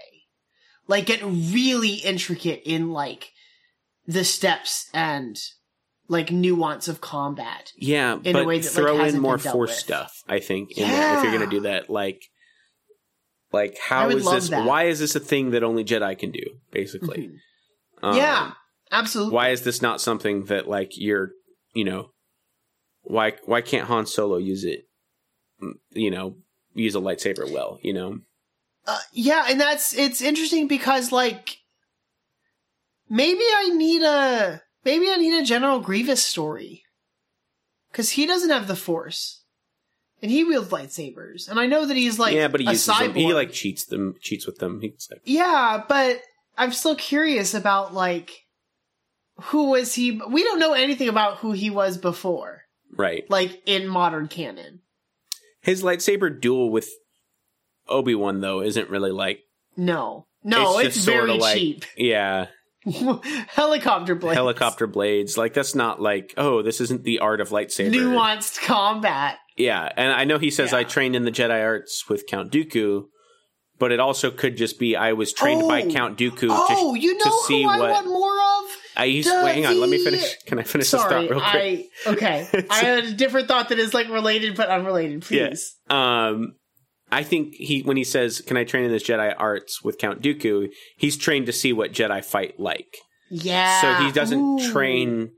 Like 0.87 1.07
get 1.07 1.23
really 1.23 1.95
intricate 1.97 2.63
in 2.65 2.93
like 2.93 3.33
the 4.07 4.25
steps 4.25 4.89
and 4.95 5.39
like 6.09 6.33
nuance 6.33 6.89
of 6.89 7.01
combat. 7.01 7.73
Yeah, 7.77 8.19
in 8.25 8.35
a 8.35 8.41
but 8.41 8.47
way 8.47 8.59
that, 8.59 8.67
like, 8.67 8.75
throw 8.75 9.05
in 9.05 9.21
more 9.21 9.39
force 9.39 9.71
with. 9.71 9.79
stuff. 9.79 10.25
I 10.29 10.41
think 10.41 10.73
in 10.73 10.89
there, 10.89 11.19
if 11.19 11.23
you're 11.23 11.33
going 11.33 11.49
to 11.49 11.57
do 11.57 11.63
that, 11.63 11.89
like, 11.89 12.25
like 13.53 13.79
how 13.79 14.09
is 14.09 14.29
this? 14.29 14.49
that. 14.49 14.67
Why 14.67 14.85
is 14.85 14.99
this 14.99 15.15
a 15.15 15.21
thing 15.21 15.53
that 15.53 15.63
only 15.63 15.85
Jedi 15.85 16.19
can 16.19 16.33
do? 16.33 16.43
Basically, 16.73 17.31
Um, 18.03 18.17
yeah, 18.17 18.53
absolutely. 18.93 19.35
Why 19.35 19.49
is 19.51 19.63
this 19.63 19.81
not 19.83 20.01
something 20.01 20.45
that 20.47 20.69
like 20.69 20.93
you're, 20.97 21.31
you 21.75 21.85
know, 21.85 22.11
why 23.03 23.35
why 23.47 23.61
can't 23.61 23.87
Han 23.89 24.07
Solo 24.07 24.37
use 24.37 24.65
it? 24.65 24.85
mm, 25.63 25.73
You 25.91 26.11
know, 26.11 26.37
use 26.75 26.95
a 26.95 27.01
lightsaber 27.01 27.51
well. 27.51 27.79
You 27.83 27.93
know, 27.95 28.19
Uh, 28.87 28.99
yeah, 29.13 29.47
and 29.49 29.61
that's 29.61 29.95
it's 29.95 30.21
interesting 30.23 30.67
because 30.69 31.13
like 31.13 31.59
maybe 33.09 33.45
I 33.57 33.71
need 33.75 34.03
a 34.03 34.63
maybe 34.85 35.11
I 35.11 35.17
need 35.17 35.41
a 35.41 35.45
General 35.45 35.81
Grievous 35.81 36.23
story 36.23 36.85
because 37.91 38.11
he 38.11 38.27
doesn't 38.27 38.51
have 38.51 38.69
the 38.69 38.77
Force 38.77 39.43
and 40.23 40.31
he 40.31 40.45
wields 40.45 40.69
lightsabers, 40.71 41.49
and 41.49 41.59
I 41.59 41.67
know 41.67 41.87
that 41.87 41.97
he's 41.97 42.19
like 42.19 42.35
yeah, 42.35 42.49
but 42.49 42.61
he 42.61 42.67
a 42.67 42.71
uses 42.73 42.93
cyborg. 42.93 43.07
them. 43.07 43.15
He 43.15 43.33
like 43.35 43.53
cheats 43.53 43.85
them, 43.87 44.17
cheats 44.21 44.47
with 44.47 44.59
them. 44.59 44.81
Like, 44.83 45.21
yeah, 45.25 45.83
but 45.89 46.21
I'm 46.59 46.73
still 46.73 46.95
curious 46.97 47.55
about 47.55 47.95
like 47.95 48.31
who 49.45 49.71
was 49.71 49.95
he? 49.95 50.13
We 50.29 50.43
don't 50.45 50.59
know 50.59 50.73
anything 50.73 51.09
about 51.09 51.39
who 51.39 51.53
he 51.53 51.71
was 51.71 51.99
before, 51.99 52.63
right. 52.97 53.25
like 53.31 53.63
in 53.67 53.87
modern 53.89 54.29
canon. 54.29 54.81
His 55.63 55.83
lightsaber 55.83 56.41
duel 56.41 56.71
with 56.71 56.89
Obi 57.89 58.15
Wan 58.15 58.41
though 58.41 58.61
isn't 58.63 58.89
really 58.91 59.11
like 59.13 59.41
No, 59.77 60.27
no, 60.43 60.79
It's 60.79 60.97
it's, 60.97 61.05
very 61.05 61.37
like- 61.39 61.57
cheap. 61.57 61.85
yeah. 61.97 62.47
Helicopter 63.49 64.15
blades, 64.15 64.37
helicopter 64.37 64.87
blades. 64.87 65.37
Like 65.37 65.53
that's 65.53 65.75
not 65.75 66.01
like 66.01 66.33
oh, 66.39 66.63
this 66.63 66.81
isn't 66.81 67.05
the 67.05 67.19
art 67.19 67.41
of 67.43 67.51
lightsaber. 67.51 67.93
nuanced 67.93 68.63
combat. 68.65 69.37
Yeah, 69.57 69.87
and 69.97 70.11
I 70.13 70.25
know 70.25 70.39
he 70.39 70.51
says 70.51 70.73
Yeah. 70.73 70.79
I 70.79 70.85
trained 70.85 71.15
in 71.15 71.25
the 71.25 71.31
Jedi 71.31 71.63
arts 71.63 72.09
with 72.09 72.27
Count 72.27 72.51
Dooku, 72.51 73.05
but 73.79 73.93
it 73.93 74.01
also 74.01 74.31
could 74.31 74.57
just 74.57 74.79
be 74.79 74.97
I 74.97 75.13
was 75.13 75.33
trained 75.35 75.69
by 75.69 75.83
Oh. 75.83 75.91
Count 75.91 76.19
Dooku. 76.19 76.49
Oh, 76.51 76.95
to, 76.95 76.99
you 77.01 77.13
know 77.19 77.25
to 77.25 77.29
who 77.31 77.43
see 77.47 77.65
I 77.65 77.79
what 77.79 77.91
want 77.91 78.07
more? 78.07 78.30
I 78.97 79.05
used. 79.05 79.29
the- 79.29 79.43
Wait, 79.45 79.55
hang 79.55 79.67
on. 79.67 79.81
Let 79.81 79.89
me 79.91 80.03
finish. 80.03 80.37
Can 80.47 80.59
I 80.59 80.63
finish 80.63 80.89
Sorry, 80.89 81.27
this 81.27 81.31
thought 81.31 81.31
real 81.31 81.41
quick? 81.51 81.91
I 82.07 82.11
okay. 82.13 82.67
I 82.71 82.77
had 82.81 83.05
a 83.05 83.13
different 83.13 83.49
thought 83.49 83.69
that 83.71 83.79
is 83.79 83.95
like 83.95 84.09
related 84.09 84.57
but 84.57 84.69
unrelated. 84.69 85.23
Please. 85.23 85.77
Um, 85.89 86.55
I 87.13 87.23
think 87.23 87.55
he 87.55 87.83
when 87.83 87.97
he 87.97 88.05
says, 88.05 88.41
"Can 88.41 88.57
I 88.57 88.65
train 88.65 88.85
in 88.85 88.91
this 88.93 89.03
Jedi 89.03 89.35
arts 89.37 89.83
with 89.83 89.99
Count 89.99 90.23
Dooku?" 90.23 90.69
He's 90.97 91.17
trained 91.17 91.47
to 91.47 91.53
see 91.53 91.73
what 91.73 91.93
Jedi 91.93 92.25
fight 92.25 92.59
like. 92.59 92.97
Yeah. 93.31 93.81
so 93.81 94.05
he 94.05 94.13
doesn't 94.13 94.41
Ooh. 94.41 94.73
train 94.73 95.33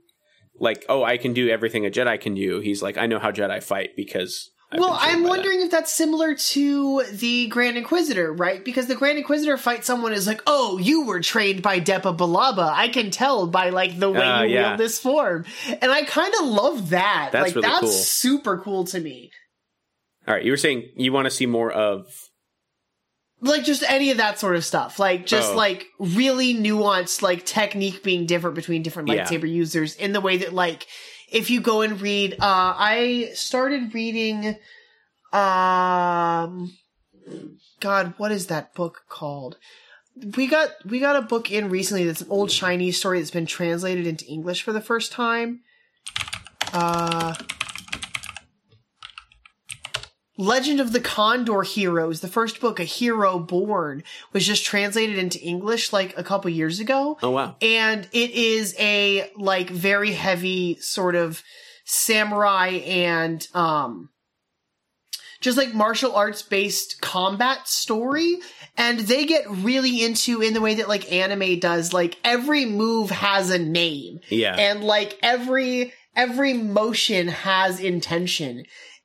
like, 0.59 0.85
"Oh, 0.89 1.03
I 1.03 1.17
can 1.17 1.33
do 1.33 1.49
everything 1.49 1.85
a 1.85 1.89
Jedi 1.89 2.19
can 2.19 2.35
do." 2.35 2.59
He's 2.59 2.81
like, 2.83 2.97
"I 2.97 3.05
know 3.07 3.19
how 3.19 3.31
Jedi 3.31 3.61
fight 3.63 3.91
because 3.95 4.51
I've 4.73 4.79
well, 4.79 4.97
I'm 4.99 5.17
by 5.17 5.21
that. 5.23 5.29
wondering 5.29 5.61
if 5.61 5.71
that's 5.71 5.91
similar 5.91 6.35
to 6.35 7.03
the 7.11 7.47
Grand 7.47 7.77
Inquisitor, 7.77 8.33
right? 8.33 8.63
Because 8.63 8.87
the 8.87 8.95
Grand 8.95 9.17
Inquisitor 9.17 9.57
fights 9.57 9.87
someone 9.87 10.13
is 10.13 10.27
like, 10.27 10.41
"Oh, 10.47 10.77
you 10.77 11.05
were 11.05 11.21
trained 11.21 11.61
by 11.61 11.79
Depa 11.79 12.17
Billaba. 12.17 12.71
I 12.73 12.87
can 12.89 13.11
tell 13.11 13.47
by 13.47 13.69
like 13.69 13.99
the 13.99 14.09
way 14.09 14.19
Uh, 14.21 14.43
you 14.43 14.55
yeah. 14.55 14.67
wield 14.69 14.79
this 14.79 14.99
form." 14.99 15.45
And 15.81 15.91
I 15.91 16.03
kind 16.03 16.33
of 16.41 16.47
love 16.47 16.89
that. 16.89 17.29
That's 17.31 17.47
like 17.47 17.55
really 17.55 17.67
that's 17.67 17.81
cool. 17.81 17.89
super 17.91 18.57
cool 18.57 18.83
to 18.85 18.99
me. 18.99 19.31
All 20.27 20.33
right, 20.33 20.43
you 20.43 20.51
were 20.51 20.57
saying 20.57 20.89
you 20.95 21.11
want 21.11 21.25
to 21.25 21.31
see 21.31 21.45
more 21.45 21.71
of 21.71 22.07
Like 23.41 23.65
just 23.65 23.83
any 23.89 24.09
of 24.09 24.17
that 24.17 24.39
sort 24.39 24.55
of 24.55 24.63
stuff. 24.63 24.99
Like 24.99 25.25
just 25.25 25.51
Oh. 25.51 25.55
like 25.57 25.87
really 25.99 26.55
nuanced 26.55 27.21
like 27.21 27.45
technique 27.45 28.01
being 28.01 28.25
different 28.25 28.55
between 28.55 28.83
different 28.83 29.09
Yeah. 29.09 29.25
lightsaber 29.25 29.51
users 29.51 29.95
in 29.97 30.13
the 30.13 30.21
way 30.21 30.37
that 30.37 30.53
like 30.53 30.87
if 31.33 31.49
you 31.49 31.59
go 31.59 31.81
and 31.81 31.99
read 31.99 32.33
uh 32.33 32.73
I 32.77 33.31
started 33.33 33.93
reading 33.93 34.55
um 35.33 36.73
God, 37.79 38.13
what 38.17 38.31
is 38.31 38.47
that 38.47 38.73
book 38.75 39.03
called? 39.09 39.57
We 40.37 40.47
got 40.47 40.69
we 40.85 40.99
got 40.99 41.15
a 41.17 41.21
book 41.21 41.51
in 41.51 41.69
recently 41.69 42.05
that's 42.05 42.21
an 42.21 42.29
old 42.29 42.49
Chinese 42.49 42.97
story 42.97 43.19
that's 43.19 43.31
been 43.31 43.45
translated 43.45 44.07
into 44.07 44.25
English 44.25 44.61
for 44.61 44.71
the 44.71 44.81
first 44.81 45.11
time. 45.11 45.61
Uh 46.71 47.35
Legend 50.43 50.79
of 50.79 50.91
the 50.91 50.99
Condor 50.99 51.61
Heroes, 51.61 52.19
the 52.21 52.27
first 52.27 52.59
book, 52.59 52.79
A 52.79 52.83
Hero 52.83 53.39
Born, 53.39 54.03
was 54.33 54.45
just 54.45 54.65
translated 54.65 55.17
into 55.17 55.39
English 55.39 55.93
like 55.93 56.17
a 56.17 56.23
couple 56.23 56.49
years 56.51 56.79
ago. 56.79 57.17
Oh 57.23 57.29
wow. 57.31 57.55
And 57.61 58.07
it 58.11 58.31
is 58.31 58.75
a 58.79 59.29
like 59.37 59.69
very 59.69 60.11
heavy 60.11 60.77
sort 60.81 61.15
of 61.15 61.41
samurai 61.85 62.67
and 62.85 63.45
um 63.53 64.09
just 65.41 65.57
like 65.57 65.73
martial 65.73 66.15
arts 66.15 66.41
based 66.41 67.01
combat 67.01 67.67
story 67.67 68.37
and 68.77 68.99
they 69.01 69.25
get 69.25 69.43
really 69.49 70.01
into 70.03 70.41
in 70.41 70.53
the 70.53 70.61
way 70.61 70.75
that 70.75 70.87
like 70.87 71.11
anime 71.11 71.59
does 71.59 71.91
like 71.91 72.17
every 72.23 72.63
move 72.65 73.09
has 73.09 73.49
a 73.49 73.59
name 73.59 74.19
Yeah. 74.29 74.55
and 74.57 74.81
like 74.81 75.19
every 75.21 75.91
every 76.15 76.53
motion 76.53 77.27
has 77.27 77.81
intention 77.81 78.63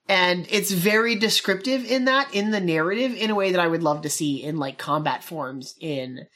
and 0.09 0.47
it's 0.51 0.71
very 0.71 1.15
descriptive 1.15 1.85
in 1.85 2.07
that 2.07 2.35
in 2.35 2.51
the 2.51 2.61
narrative 2.61 3.15
in 3.15 3.31
a 3.31 3.35
way 3.35 3.53
that 3.53 3.61
i 3.61 3.67
would 3.69 3.83
love 3.83 4.03
to 4.03 4.11
see 4.11 4.43
in 4.43 4.57
like 4.57 4.79
combat 4.79 5.23
forms 5.23 5.75
in 5.81 6.27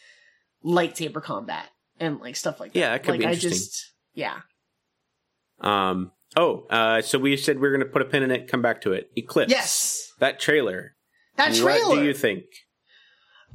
lightsaber 0.64 1.23
combat 1.23 1.66
and 1.99 2.20
like 2.20 2.37
stuff 2.37 2.61
like 2.61 2.73
that 2.73 2.79
Yeah, 2.79 2.91
that 2.91 3.03
could 3.03 3.11
like 3.12 3.20
be 3.20 3.27
i 3.27 3.33
interesting. 3.33 3.51
just 3.59 3.93
yeah 4.14 4.41
um 5.61 6.11
oh, 6.37 6.66
uh 6.70 7.03
so 7.03 7.18
we 7.18 7.37
said 7.37 7.59
we 7.61 7.68
are 7.68 7.70
going 7.77 7.87
to 7.87 7.93
put 7.93 8.03
a 8.03 8.07
pin 8.07 8.23
in 8.23 8.31
it, 8.31 8.49
come 8.49 8.62
back 8.62 8.81
to 8.83 8.93
it. 8.93 9.11
Eclipse. 9.16 9.51
yes 9.51 10.12
That 10.18 10.41
trailer. 10.41 10.95
that 11.37 11.55
trailer 11.55 11.89
What 11.89 12.01
do 12.01 12.05
you 12.05 12.14
think? 12.14 12.45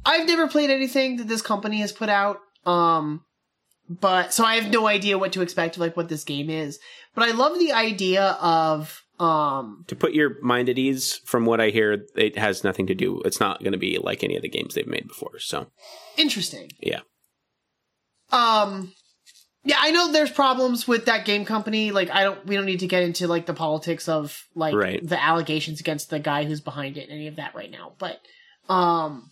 i've 0.06 0.26
never 0.26 0.48
played 0.48 0.70
anything 0.70 1.16
that 1.16 1.28
this 1.28 1.42
company 1.42 1.78
has 1.80 1.92
put 1.92 2.08
out 2.08 2.38
um 2.64 3.24
but 3.88 4.32
so 4.32 4.44
i 4.44 4.54
have 4.56 4.70
no 4.72 4.86
idea 4.86 5.18
what 5.18 5.32
to 5.32 5.42
expect 5.42 5.76
like 5.76 5.96
what 5.96 6.08
this 6.08 6.24
game 6.24 6.48
is 6.50 6.78
but 7.14 7.28
i 7.28 7.32
love 7.32 7.58
the 7.58 7.72
idea 7.72 8.22
of 8.40 9.02
um 9.20 9.84
To 9.88 9.96
put 9.96 10.12
your 10.14 10.40
mind 10.42 10.68
at 10.68 10.78
ease, 10.78 11.20
from 11.24 11.44
what 11.46 11.60
I 11.60 11.70
hear, 11.70 12.04
it 12.16 12.38
has 12.38 12.62
nothing 12.64 12.86
to 12.86 12.94
do. 12.94 13.20
It's 13.24 13.40
not 13.40 13.60
going 13.60 13.72
to 13.72 13.78
be 13.78 13.98
like 13.98 14.22
any 14.22 14.36
of 14.36 14.42
the 14.42 14.48
games 14.48 14.74
they've 14.74 14.86
made 14.86 15.08
before. 15.08 15.38
So 15.38 15.70
interesting 16.16 16.70
Yeah. 16.80 17.00
Um 18.30 18.92
yeah, 19.64 19.76
I 19.80 19.90
know 19.90 20.12
there's 20.12 20.30
problems 20.30 20.86
with 20.88 21.06
that 21.06 21.24
game 21.26 21.44
company. 21.44 21.90
Like 21.90 22.10
I 22.10 22.22
don't 22.22 22.46
we 22.46 22.54
don't 22.56 22.64
need 22.66 22.80
to 22.80 22.86
get 22.86 23.02
into 23.02 23.26
like 23.26 23.46
the 23.46 23.54
politics 23.54 24.08
of 24.08 24.44
like 24.54 24.74
Right. 24.74 25.06
the 25.06 25.22
allegations 25.22 25.80
against 25.80 26.10
the 26.10 26.18
guy 26.18 26.44
who's 26.44 26.60
behind 26.60 26.96
it 26.96 27.08
and 27.08 27.12
any 27.12 27.26
of 27.26 27.36
that 27.36 27.54
right 27.54 27.70
now. 27.70 27.94
But 27.98 28.20
um 28.68 29.30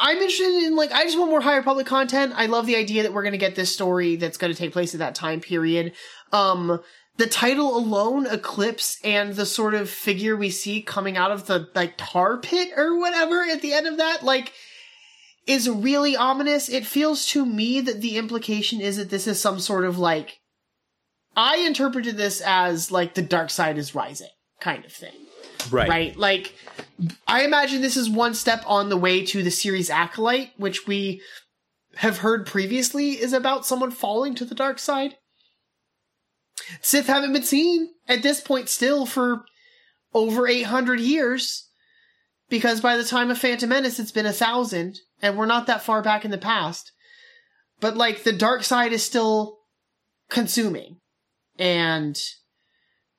I'm 0.00 0.16
interested 0.18 0.62
in 0.64 0.76
like 0.76 0.92
I 0.92 1.04
just 1.04 1.18
want 1.18 1.30
more 1.30 1.40
High 1.40 1.56
Republic 1.56 1.86
content. 1.86 2.32
I 2.36 2.46
love 2.46 2.66
the 2.66 2.76
idea 2.76 3.02
that 3.02 3.12
we're 3.12 3.22
going 3.24 3.32
to 3.32 3.38
get 3.38 3.56
this 3.56 3.72
story 3.74 4.14
that's 4.14 4.36
going 4.38 4.52
to 4.52 4.58
take 4.58 4.72
place 4.72 4.94
at 4.94 5.00
that 5.00 5.14
time 5.16 5.40
period. 5.40 5.92
Um 6.32 6.80
the 7.18 7.26
title 7.26 7.76
alone, 7.76 8.26
Eclipse, 8.26 8.98
and 9.04 9.34
the 9.34 9.44
sort 9.44 9.74
of 9.74 9.90
figure 9.90 10.36
we 10.36 10.50
see 10.50 10.80
coming 10.80 11.16
out 11.16 11.32
of 11.32 11.46
the 11.46 11.68
like 11.74 11.94
tar 11.98 12.38
pit 12.38 12.70
or 12.76 12.98
whatever 12.98 13.42
at 13.42 13.60
the 13.60 13.74
end 13.74 13.86
of 13.86 13.98
that, 13.98 14.22
like 14.22 14.52
is 15.46 15.68
really 15.68 16.16
ominous. 16.16 16.68
It 16.68 16.86
feels 16.86 17.26
to 17.26 17.44
me 17.44 17.80
that 17.80 18.00
the 18.00 18.16
implication 18.16 18.80
is 18.80 18.96
that 18.98 19.10
this 19.10 19.26
is 19.26 19.40
some 19.40 19.58
sort 19.58 19.84
of 19.84 19.98
like 19.98 20.40
I 21.36 21.58
interpreted 21.58 22.16
this 22.16 22.40
as 22.40 22.92
like 22.92 23.14
the 23.14 23.22
dark 23.22 23.50
side 23.50 23.78
is 23.78 23.96
rising 23.96 24.30
kind 24.60 24.84
of 24.84 24.92
thing. 24.92 25.14
right, 25.70 25.88
Right? 25.88 26.16
Like 26.16 26.54
I 27.26 27.44
imagine 27.44 27.82
this 27.82 27.96
is 27.96 28.08
one 28.08 28.34
step 28.34 28.62
on 28.64 28.90
the 28.90 28.96
way 28.96 29.24
to 29.26 29.42
the 29.42 29.50
series 29.50 29.90
Acolyte, 29.90 30.52
which 30.56 30.86
we 30.86 31.20
have 31.96 32.18
heard 32.18 32.46
previously 32.46 33.20
is 33.20 33.32
about 33.32 33.66
someone 33.66 33.90
falling 33.90 34.36
to 34.36 34.44
the 34.44 34.54
dark 34.54 34.78
side. 34.78 35.16
Sith 36.80 37.06
haven't 37.06 37.32
been 37.32 37.42
seen 37.42 37.90
at 38.06 38.22
this 38.22 38.40
point 38.40 38.68
still 38.68 39.06
for 39.06 39.44
over 40.14 40.46
800 40.46 41.00
years 41.00 41.68
because 42.48 42.80
by 42.80 42.96
the 42.96 43.04
time 43.04 43.30
of 43.30 43.38
Phantom 43.38 43.68
Menace 43.68 43.98
it's 43.98 44.12
been 44.12 44.26
a 44.26 44.32
thousand 44.32 45.00
and 45.20 45.36
we're 45.36 45.46
not 45.46 45.66
that 45.66 45.82
far 45.82 46.02
back 46.02 46.24
in 46.24 46.30
the 46.30 46.38
past. 46.38 46.92
But 47.80 47.96
like 47.96 48.24
the 48.24 48.32
dark 48.32 48.64
side 48.64 48.92
is 48.92 49.02
still 49.02 49.58
consuming 50.28 50.96
and 51.58 52.18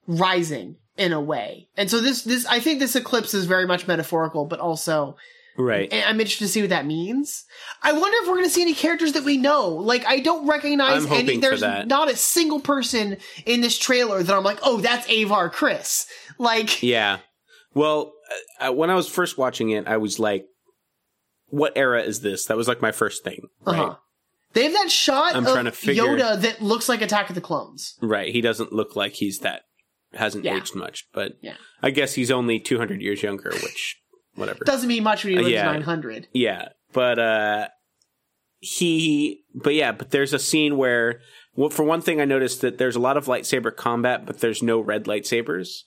rising 0.07 0.77
in 0.97 1.13
a 1.13 1.21
way. 1.21 1.69
And 1.77 1.89
so 1.89 2.01
this 2.01 2.23
this 2.23 2.45
I 2.45 2.59
think 2.59 2.79
this 2.79 2.95
eclipse 2.95 3.33
is 3.33 3.45
very 3.45 3.65
much 3.65 3.87
metaphorical 3.87 4.45
but 4.45 4.59
also 4.59 5.15
right. 5.57 5.87
and 5.91 6.03
I'm 6.05 6.19
interested 6.19 6.45
to 6.45 6.49
see 6.51 6.61
what 6.61 6.69
that 6.69 6.85
means. 6.85 7.45
I 7.83 7.91
wonder 7.93 8.17
if 8.21 8.27
we're 8.27 8.35
going 8.35 8.45
to 8.47 8.51
see 8.53 8.61
any 8.61 8.73
characters 8.73 9.13
that 9.13 9.23
we 9.23 9.37
know. 9.37 9.69
Like, 9.69 10.05
I 10.05 10.19
don't 10.19 10.47
recognize 10.47 11.05
any. 11.05 11.37
There's 11.37 11.61
not 11.61 12.09
a 12.09 12.15
single 12.15 12.59
person 12.59 13.17
in 13.45 13.61
this 13.61 13.77
trailer 13.77 14.21
that 14.23 14.35
I'm 14.35 14.43
like, 14.43 14.59
oh, 14.63 14.81
that's 14.81 15.09
Avar 15.09 15.49
Kriss. 15.49 16.05
Like, 16.37 16.81
Yeah. 16.83 17.19
Well, 17.73 18.13
uh, 18.59 18.71
when 18.73 18.89
I 18.89 18.95
was 18.95 19.07
first 19.07 19.37
watching 19.37 19.69
it, 19.69 19.87
I 19.87 19.97
was 19.97 20.17
like, 20.19 20.45
"What 21.47 21.73
era 21.75 22.01
is 22.01 22.21
this?" 22.21 22.45
That 22.45 22.57
was 22.57 22.67
like 22.67 22.81
my 22.81 22.91
first 22.91 23.23
thing. 23.23 23.41
Right. 23.65 23.79
uh-huh. 23.79 23.95
They 24.53 24.63
have 24.63 24.73
that 24.73 24.89
shot 24.89 25.35
I'm 25.35 25.45
of 25.45 25.53
trying 25.53 25.65
to 25.65 25.71
figure- 25.71 26.03
Yoda 26.03 26.41
that 26.41 26.61
looks 26.61 26.89
like 26.89 27.01
Attack 27.03 27.29
of 27.29 27.35
the 27.35 27.41
Clones. 27.41 27.95
Right. 28.01 28.33
He 28.33 28.41
doesn't 28.41 28.73
look 28.73 28.95
like 28.95 29.13
he's 29.13 29.39
that 29.39 29.61
hasn't 30.13 30.43
Yeah. 30.43 30.57
aged 30.57 30.73
much, 30.75 31.05
but 31.13 31.33
Yeah. 31.41 31.57
I 31.83 31.91
guess 31.91 32.15
he's 32.15 32.31
only 32.31 32.59
200 32.59 32.99
years 33.01 33.21
younger, 33.21 33.51
which 33.51 33.98
whatever. 34.39 34.63
Doesn't 34.65 34.87
mean 34.87 35.03
much 35.03 35.23
when 35.23 35.33
you 35.33 35.39
lives 35.39 35.51
Yeah. 35.51 35.71
900. 35.71 36.27
Yeah, 36.33 36.69
but 36.93 37.19
uh 37.19 37.67
he 38.59 39.43
but 39.55 39.73
yeah, 39.73 39.91
but 39.91 40.11
there's 40.11 40.33
a 40.33 40.39
scene 40.39 40.77
where 40.77 41.21
well, 41.55 41.69
for 41.69 41.83
one 41.83 42.01
thing 42.01 42.21
I 42.21 42.25
noticed 42.25 42.61
that 42.61 42.77
there's 42.77 42.95
a 42.95 42.99
lot 42.99 43.17
of 43.17 43.25
lightsaber 43.25 43.75
combat, 43.75 44.25
but 44.25 44.39
there's 44.39 44.63
no 44.63 44.79
red 44.79 45.05
lightsabers. 45.05 45.83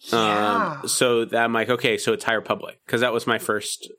Yeah. 0.00 0.78
Um 0.82 0.88
so 0.88 1.24
that 1.24 1.44
I'm 1.44 1.52
like, 1.52 1.68
okay, 1.68 1.98
so 1.98 2.12
it's 2.12 2.24
High 2.24 2.34
Republic 2.34 2.80
because 2.86 3.00
that 3.02 3.12
was 3.12 3.26
my 3.26 3.38
first 3.38 3.90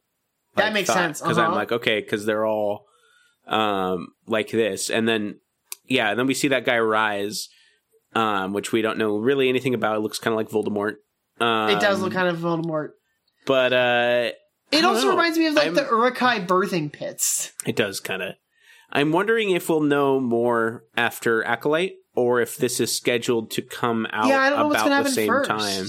That 0.55 0.73
makes 0.73 0.91
sense, 0.91 1.21
Because 1.21 1.37
I'm 1.37 1.47
uh-huh. 1.47 1.55
like, 1.55 1.71
okay, 1.71 2.01
because 2.01 2.25
they're 2.25 2.45
all 2.45 2.85
um 3.47 4.09
like 4.25 4.51
this, 4.51 4.89
and 4.89 5.07
then 5.07 5.39
yeah, 5.85 6.09
and 6.09 6.19
then 6.19 6.27
we 6.27 6.33
see 6.33 6.47
that 6.49 6.65
guy 6.65 6.79
rise, 6.79 7.49
um, 8.15 8.53
which 8.53 8.71
we 8.71 8.81
don't 8.81 8.97
know 8.97 9.17
really 9.17 9.49
anything 9.49 9.73
about. 9.73 9.97
It 9.97 9.99
looks 9.99 10.19
kind 10.19 10.33
of 10.33 10.37
like 10.37 10.49
Voldemort. 10.49 10.95
Um, 11.39 11.69
it 11.69 11.81
does 11.81 12.01
look 12.01 12.13
kind 12.13 12.27
of 12.27 12.37
Voldemort. 12.37 12.89
But 13.45 13.73
uh, 13.73 14.31
It 14.71 14.83
also 14.85 15.05
know. 15.05 15.09
reminds 15.11 15.37
me 15.37 15.47
of 15.47 15.53
like 15.55 15.65
I'm- 15.65 15.73
the 15.75 15.83
Uruk-hai 15.83 16.41
birthing 16.41 16.91
pits. 16.91 17.51
It 17.65 17.75
does 17.75 17.99
kind 17.99 18.21
of. 18.21 18.35
I'm 18.91 19.11
wondering 19.11 19.49
if 19.51 19.69
we'll 19.69 19.81
know 19.81 20.19
more 20.19 20.83
after 20.95 21.43
Acolyte, 21.43 21.93
or 22.15 22.41
if 22.41 22.57
this 22.57 22.79
is 22.79 22.95
scheduled 22.95 23.49
to 23.51 23.61
come 23.63 24.05
out 24.11 24.27
yeah, 24.27 24.39
I 24.39 24.49
don't 24.51 24.59
know 24.59 24.67
what's 24.67 24.81
about 24.81 24.89
going 24.89 25.03
to 25.03 25.09
the 25.09 25.15
same 25.15 25.27
first. 25.27 25.49
time. 25.49 25.87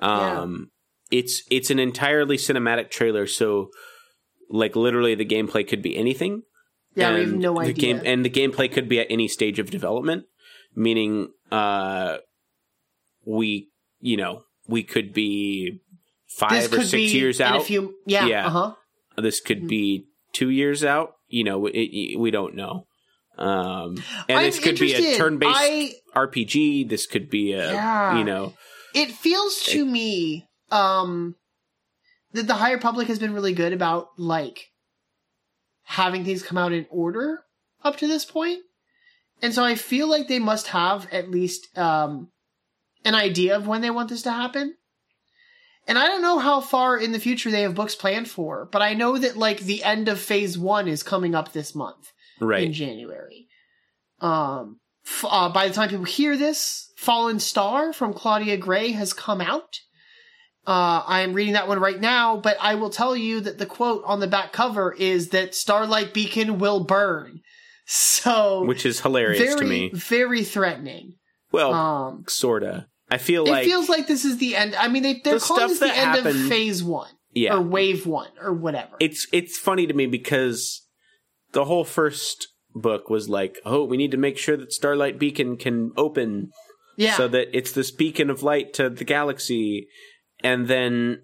Um, 0.00 0.70
it's 1.10 1.42
it's 1.50 1.70
an 1.70 1.78
entirely 1.78 2.36
cinematic 2.36 2.90
trailer, 2.90 3.26
so 3.26 3.70
like 4.50 4.76
literally 4.76 5.14
the 5.14 5.24
gameplay 5.24 5.66
could 5.66 5.80
be 5.80 5.96
anything. 5.96 6.42
Yeah, 6.94 7.14
we 7.14 7.20
have 7.20 7.32
no 7.32 7.54
the 7.54 7.60
idea. 7.60 7.72
Game, 7.74 8.02
and 8.04 8.22
the 8.24 8.30
gameplay 8.30 8.70
could 8.70 8.88
be 8.88 9.00
at 9.00 9.06
any 9.08 9.28
stage 9.28 9.58
of 9.58 9.70
development, 9.70 10.24
meaning 10.74 11.28
uh, 11.50 12.18
we 13.24 13.70
you 14.00 14.16
know 14.18 14.42
we 14.68 14.82
could 14.82 15.12
be 15.14 15.80
five 16.36 16.70
this 16.70 16.72
or 16.72 16.84
six 16.84 17.12
years 17.12 17.40
out. 17.40 17.64
Few, 17.64 17.94
yeah, 18.06 18.26
Yeah. 18.26 18.46
uh 18.46 18.50
huh. 18.50 18.74
This 19.18 19.40
could 19.40 19.62
Mhm. 19.62 19.68
be 19.68 20.06
two 20.32 20.50
years 20.50 20.84
out. 20.84 21.14
You 21.28 21.44
know, 21.44 21.66
it, 21.66 21.72
it- 21.78 22.18
we 22.20 22.30
don't 22.30 22.54
know. 22.54 22.86
Um, 23.38 24.02
and 24.28 24.38
I'm 24.38 24.44
this 24.44 24.58
could 24.60 24.78
be 24.78 24.94
a 24.94 25.16
turn-based 25.16 25.52
I, 25.54 25.92
RPG. 26.14 26.88
This 26.88 27.06
could 27.06 27.28
be 27.28 27.52
a, 27.52 27.72
Yeah. 27.72 28.18
you 28.18 28.24
know, 28.24 28.54
it 28.94 29.12
feels 29.12 29.60
to 29.64 29.84
me 29.84 30.48
um 30.70 31.34
that 32.32 32.46
the 32.46 32.54
High 32.54 32.72
Republic 32.72 33.08
has 33.08 33.18
been 33.18 33.34
really 33.34 33.52
good 33.52 33.72
about 33.72 34.08
like 34.18 34.70
having 35.84 36.24
things 36.24 36.42
come 36.42 36.58
out 36.58 36.72
in 36.72 36.86
order 36.90 37.42
up 37.84 37.96
to 37.98 38.06
this 38.06 38.24
point. 38.24 38.60
And 39.42 39.52
so 39.54 39.62
I 39.62 39.74
feel 39.74 40.08
like 40.08 40.28
they 40.28 40.38
must 40.38 40.68
have 40.68 41.06
at 41.12 41.30
least 41.30 41.76
um 41.78 42.30
an 43.04 43.14
idea 43.14 43.54
of 43.56 43.66
when 43.66 43.82
they 43.82 43.90
want 43.90 44.08
this 44.08 44.22
to 44.22 44.32
happen. 44.32 44.76
And 45.86 45.98
I 45.98 46.06
don't 46.06 46.22
know 46.22 46.38
how 46.38 46.60
far 46.60 46.96
in 46.98 47.12
the 47.12 47.18
future 47.20 47.50
they 47.50 47.62
have 47.62 47.74
books 47.74 47.94
planned 47.94 48.28
for, 48.28 48.68
but 48.72 48.82
I 48.82 48.94
know 48.94 49.18
that 49.18 49.36
like 49.36 49.60
the 49.60 49.82
end 49.84 50.08
of 50.08 50.20
phase 50.20 50.58
one 50.58 50.88
is 50.88 51.02
coming 51.02 51.34
up 51.34 51.52
this 51.52 51.74
month 51.74 52.12
right? 52.40 52.64
in 52.64 52.72
January. 52.72 53.46
Um, 54.20 54.80
f- 55.06 55.24
uh, 55.28 55.48
by 55.50 55.68
the 55.68 55.74
time 55.74 55.88
people 55.88 56.04
hear 56.04 56.36
this, 56.36 56.90
Fallen 56.96 57.38
Star 57.38 57.92
from 57.92 58.12
Claudia 58.14 58.56
Gray 58.56 58.92
has 58.92 59.12
come 59.12 59.40
out. 59.40 59.80
Uh, 60.66 61.02
I 61.06 61.20
am 61.20 61.32
reading 61.32 61.52
that 61.52 61.68
one 61.68 61.78
right 61.78 62.00
now, 62.00 62.36
but 62.38 62.56
I 62.60 62.74
will 62.74 62.90
tell 62.90 63.14
you 63.16 63.40
that 63.40 63.58
the 63.58 63.66
quote 63.66 64.02
on 64.04 64.18
the 64.18 64.26
back 64.26 64.52
cover 64.52 64.92
is 64.98 65.28
that 65.28 65.54
Starlight 65.54 66.12
Beacon 66.12 66.58
will 66.58 66.84
burn. 66.84 67.40
So, 67.88 68.64
Which 68.64 68.84
is 68.84 68.98
hilarious 69.02 69.38
very, 69.38 69.58
to 69.60 69.64
me. 69.64 69.90
very 69.94 70.42
threatening. 70.42 71.12
Well, 71.52 71.72
Um, 71.72 72.24
sorta. 72.26 72.88
I 73.10 73.18
feel 73.18 73.44
it 73.46 73.50
like 73.50 73.66
it 73.66 73.68
feels 73.68 73.88
like 73.88 74.06
this 74.06 74.24
is 74.24 74.38
the 74.38 74.56
end. 74.56 74.74
I 74.74 74.88
mean, 74.88 75.02
they, 75.02 75.20
they're 75.22 75.34
The 75.34 75.40
calling 75.40 75.68
this 75.68 75.78
the 75.78 75.96
end 75.96 76.26
of 76.26 76.48
phase 76.48 76.82
one 76.82 77.10
yeah. 77.32 77.54
or 77.54 77.60
wave 77.60 78.06
one 78.06 78.30
or 78.40 78.52
whatever. 78.52 78.96
it's 78.98 79.26
it's 79.32 79.58
funny 79.58 79.86
to 79.86 79.94
me 79.94 80.06
because 80.06 80.86
the 81.52 81.66
whole 81.66 81.84
first 81.84 82.48
book 82.74 83.08
was 83.08 83.28
like, 83.28 83.58
oh, 83.64 83.84
we 83.84 83.96
need 83.96 84.10
to 84.10 84.16
make 84.16 84.38
sure 84.38 84.56
that 84.56 84.72
Starlight 84.72 85.18
Beacon 85.18 85.56
can 85.56 85.92
open 85.96 86.50
yeah. 86.96 87.16
so 87.16 87.28
that 87.28 87.56
it's 87.56 87.72
this 87.72 87.90
beacon 87.90 88.30
of 88.30 88.42
light 88.42 88.74
to 88.74 88.90
the 88.90 89.04
galaxy. 89.04 89.88
And 90.42 90.68
then 90.68 91.22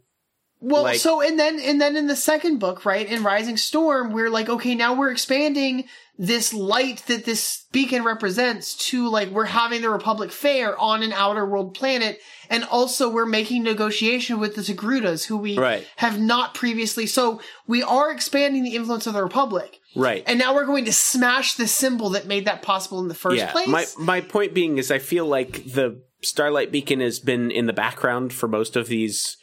Well, 0.64 0.84
Like- 0.84 1.00
so 1.00 1.20
and 1.20 1.38
then 1.38 1.58
and 1.58 1.80
then 1.80 1.96
in 1.96 2.06
the 2.06 2.14
second 2.14 2.58
book, 2.58 2.84
right, 2.86 3.06
in 3.06 3.24
Rising 3.24 3.56
Storm, 3.56 4.12
we're 4.12 4.30
like, 4.30 4.48
okay, 4.48 4.76
now 4.76 4.94
we're 4.94 5.10
expanding 5.10 5.84
this 6.16 6.54
light 6.54 7.02
that 7.08 7.24
this 7.24 7.64
beacon 7.72 8.04
represents 8.04 8.76
to 8.90 9.08
like 9.08 9.30
we're 9.30 9.46
having 9.46 9.82
the 9.82 9.90
Republic 9.90 10.30
Fair 10.30 10.78
on 10.78 11.02
an 11.02 11.12
outer 11.12 11.44
world 11.44 11.74
planet, 11.74 12.20
and 12.48 12.62
also 12.64 13.08
we're 13.08 13.26
making 13.26 13.64
negotiation 13.64 14.38
with 14.38 14.54
the 14.54 14.62
Togrutas, 14.62 15.24
who 15.24 15.36
we 15.36 15.58
Right. 15.58 15.84
have 15.96 16.20
not 16.20 16.54
previously. 16.54 17.06
So 17.06 17.40
we 17.66 17.82
are 17.82 18.12
expanding 18.12 18.62
the 18.62 18.76
influence 18.76 19.08
of 19.08 19.14
the 19.14 19.22
Republic, 19.22 19.80
right. 19.96 20.22
and 20.28 20.38
now 20.38 20.54
we're 20.54 20.66
going 20.66 20.84
to 20.84 20.92
smash 20.92 21.54
the 21.54 21.66
symbol 21.66 22.10
that 22.10 22.26
made 22.26 22.44
that 22.44 22.62
possible 22.62 23.00
in 23.00 23.08
the 23.08 23.14
first 23.14 23.38
yeah. 23.38 23.50
place. 23.50 23.66
My 23.66 23.86
my 23.98 24.20
point 24.20 24.54
being 24.54 24.78
is 24.78 24.92
I 24.92 25.00
feel 25.00 25.26
like 25.26 25.64
the 25.64 26.02
Starlight 26.22 26.70
Beacon 26.70 27.00
has 27.00 27.18
been 27.18 27.50
in 27.50 27.66
the 27.66 27.72
background 27.72 28.32
for 28.32 28.46
most 28.46 28.76
of 28.76 28.86
these 28.86 29.36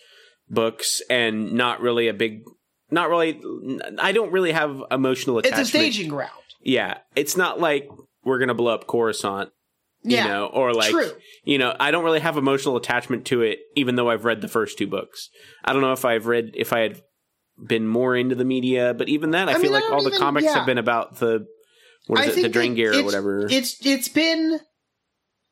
books 0.50 1.02
and 1.10 1.54
not 1.54 1.82
really 1.82 2.08
a 2.08 2.14
big 2.14 2.44
not 2.92 3.10
really 3.10 3.40
I 4.00 4.12
don't 4.12 4.32
really 4.32 4.52
have 4.52 4.82
emotional 4.92 5.38
attachment 5.38 5.62
it's 5.62 5.70
a 5.70 5.72
staging 5.72 6.10
ground. 6.10 6.32
Yeah. 6.62 6.98
It's 7.16 7.38
not 7.38 7.60
like 7.60 7.90
we're 8.24 8.40
going 8.40 8.50
to 8.50 8.54
blow 8.54 8.74
up 8.74 8.88
Coruscant 8.88 9.52
Yeah, 10.04 10.24
you 10.24 10.30
know, 10.30 10.46
or 10.48 10.74
like, 10.74 10.92
true. 10.92 11.12
you 11.44 11.58
know, 11.58 11.76
I 11.80 11.92
don't 11.92 12.04
really 12.04 12.20
have 12.20 12.38
emotional 12.38 12.78
attachment 12.78 13.26
to 13.28 13.42
it, 13.42 13.60
even 13.76 13.96
though 13.96 14.10
I've 14.10 14.26
read 14.26 14.42
the 14.42 14.48
first 14.48 14.78
two 14.78 14.88
books. 14.88 15.30
I 15.64 15.74
don't 15.74 15.82
know 15.82 15.94
if 15.94 16.06
I've 16.06 16.26
read, 16.26 16.52
if 16.56 16.74
I 16.74 16.80
had 16.80 17.02
been 17.66 17.88
more 17.88 18.16
into 18.16 18.36
the 18.36 18.46
media, 18.46 18.94
but 18.94 19.10
even 19.10 19.32
then, 19.32 19.50
I, 19.50 19.54
I 19.54 19.56
feel 19.56 19.64
mean, 19.64 19.74
like 19.74 19.84
don't 19.84 19.94
all 19.94 20.04
the 20.04 20.18
comics 20.18 20.46
yeah. 20.46 20.56
have 20.56 20.66
been 20.66 20.78
about 20.78 21.20
the, 21.20 21.46
what 22.08 22.26
is 22.26 22.38
I 22.38 22.40
it, 22.40 22.52
the 22.52 22.60
Drengir 22.60 22.94
or 22.96 23.04
whatever. 23.04 23.48
It's 23.50 23.86
it's 23.86 24.08
been. 24.08 24.60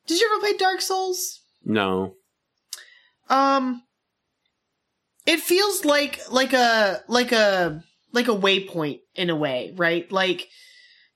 Did 0.06 0.20
you 0.20 0.30
ever 0.32 0.40
play 0.40 0.56
Dark 0.56 0.80
Souls? 0.80 1.42
no. 1.64 2.14
Um, 3.30 3.82
it 5.28 5.40
feels 5.40 5.84
like 5.84 6.20
like 6.30 6.54
a 6.54 7.02
like 7.06 7.32
a 7.32 7.84
like 8.12 8.28
a 8.28 8.34
waypoint 8.34 9.00
in 9.14 9.28
a 9.28 9.36
way, 9.36 9.74
right? 9.76 10.10
Like 10.10 10.48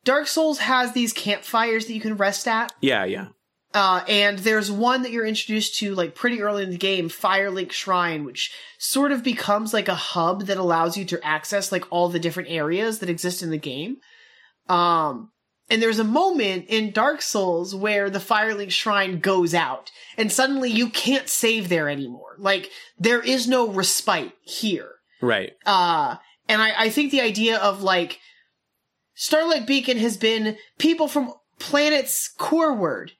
Dark 0.05 0.27
Souls 0.27 0.59
has 0.59 0.93
these 0.93 1.15
campfires 1.15 1.87
that 1.87 1.95
you 1.95 2.01
can 2.01 2.17
rest 2.17 2.47
at. 2.47 2.73
Yeah, 2.83 3.05
yeah. 3.07 3.29
Uh, 3.73 4.05
and 4.07 4.39
there's 4.41 4.71
one 4.71 5.01
that 5.03 5.13
you're 5.13 5.25
introduced 5.25 5.79
to 5.79 5.95
like 5.95 6.15
pretty 6.15 6.43
early 6.43 6.63
in 6.63 6.69
the 6.69 6.77
game, 6.77 7.09
Firelink 7.09 7.73
Shrine, 7.73 8.25
which 8.25 8.53
sort 8.79 9.13
of 9.13 9.23
becomes 9.23 9.73
like 9.73 9.89
a 9.89 9.95
hub 9.95 10.45
that 10.45 10.59
allows 10.59 10.99
you 10.99 11.07
to 11.07 11.27
access 11.27 11.73
like 11.73 11.91
all 11.91 12.11
the 12.11 12.19
different 12.19 12.51
areas 12.51 12.99
that 12.99 13.09
exist 13.09 13.43
in 13.43 13.49
the 13.51 13.57
game. 13.57 13.97
Um, 14.69 15.31
and 15.71 15.83
there's 15.83 15.99
a 15.99 16.05
moment 16.05 16.67
in 16.69 16.93
Dark 16.93 17.23
Souls 17.23 17.75
where 17.75 18.11
the 18.11 18.19
Firelink 18.19 18.71
Shrine 18.71 19.21
goes 19.21 19.55
out 19.55 19.91
and 20.17 20.31
suddenly 20.31 20.71
you 20.71 20.91
can't 20.91 21.29
save 21.29 21.69
there 21.69 21.89
anymore. 21.89 22.37
Like 22.39 22.71
there 22.99 23.21
is 23.21 23.49
no 23.49 23.69
respite 23.71 24.33
here. 24.43 24.91
Right. 25.21 25.53
Uh, 25.65 26.17
and 26.49 26.61
I, 26.61 26.73
I 26.77 26.91
think 26.91 27.11
the 27.11 27.21
idea 27.21 27.59
of 27.59 27.83
like 27.83 28.21
Starlight 29.15 29.67
Beacon 29.67 29.99
has 29.99 30.17
been 30.17 30.57
people 30.79 31.09
from 31.09 31.33
planets 31.59 32.29
coreward 32.39 33.13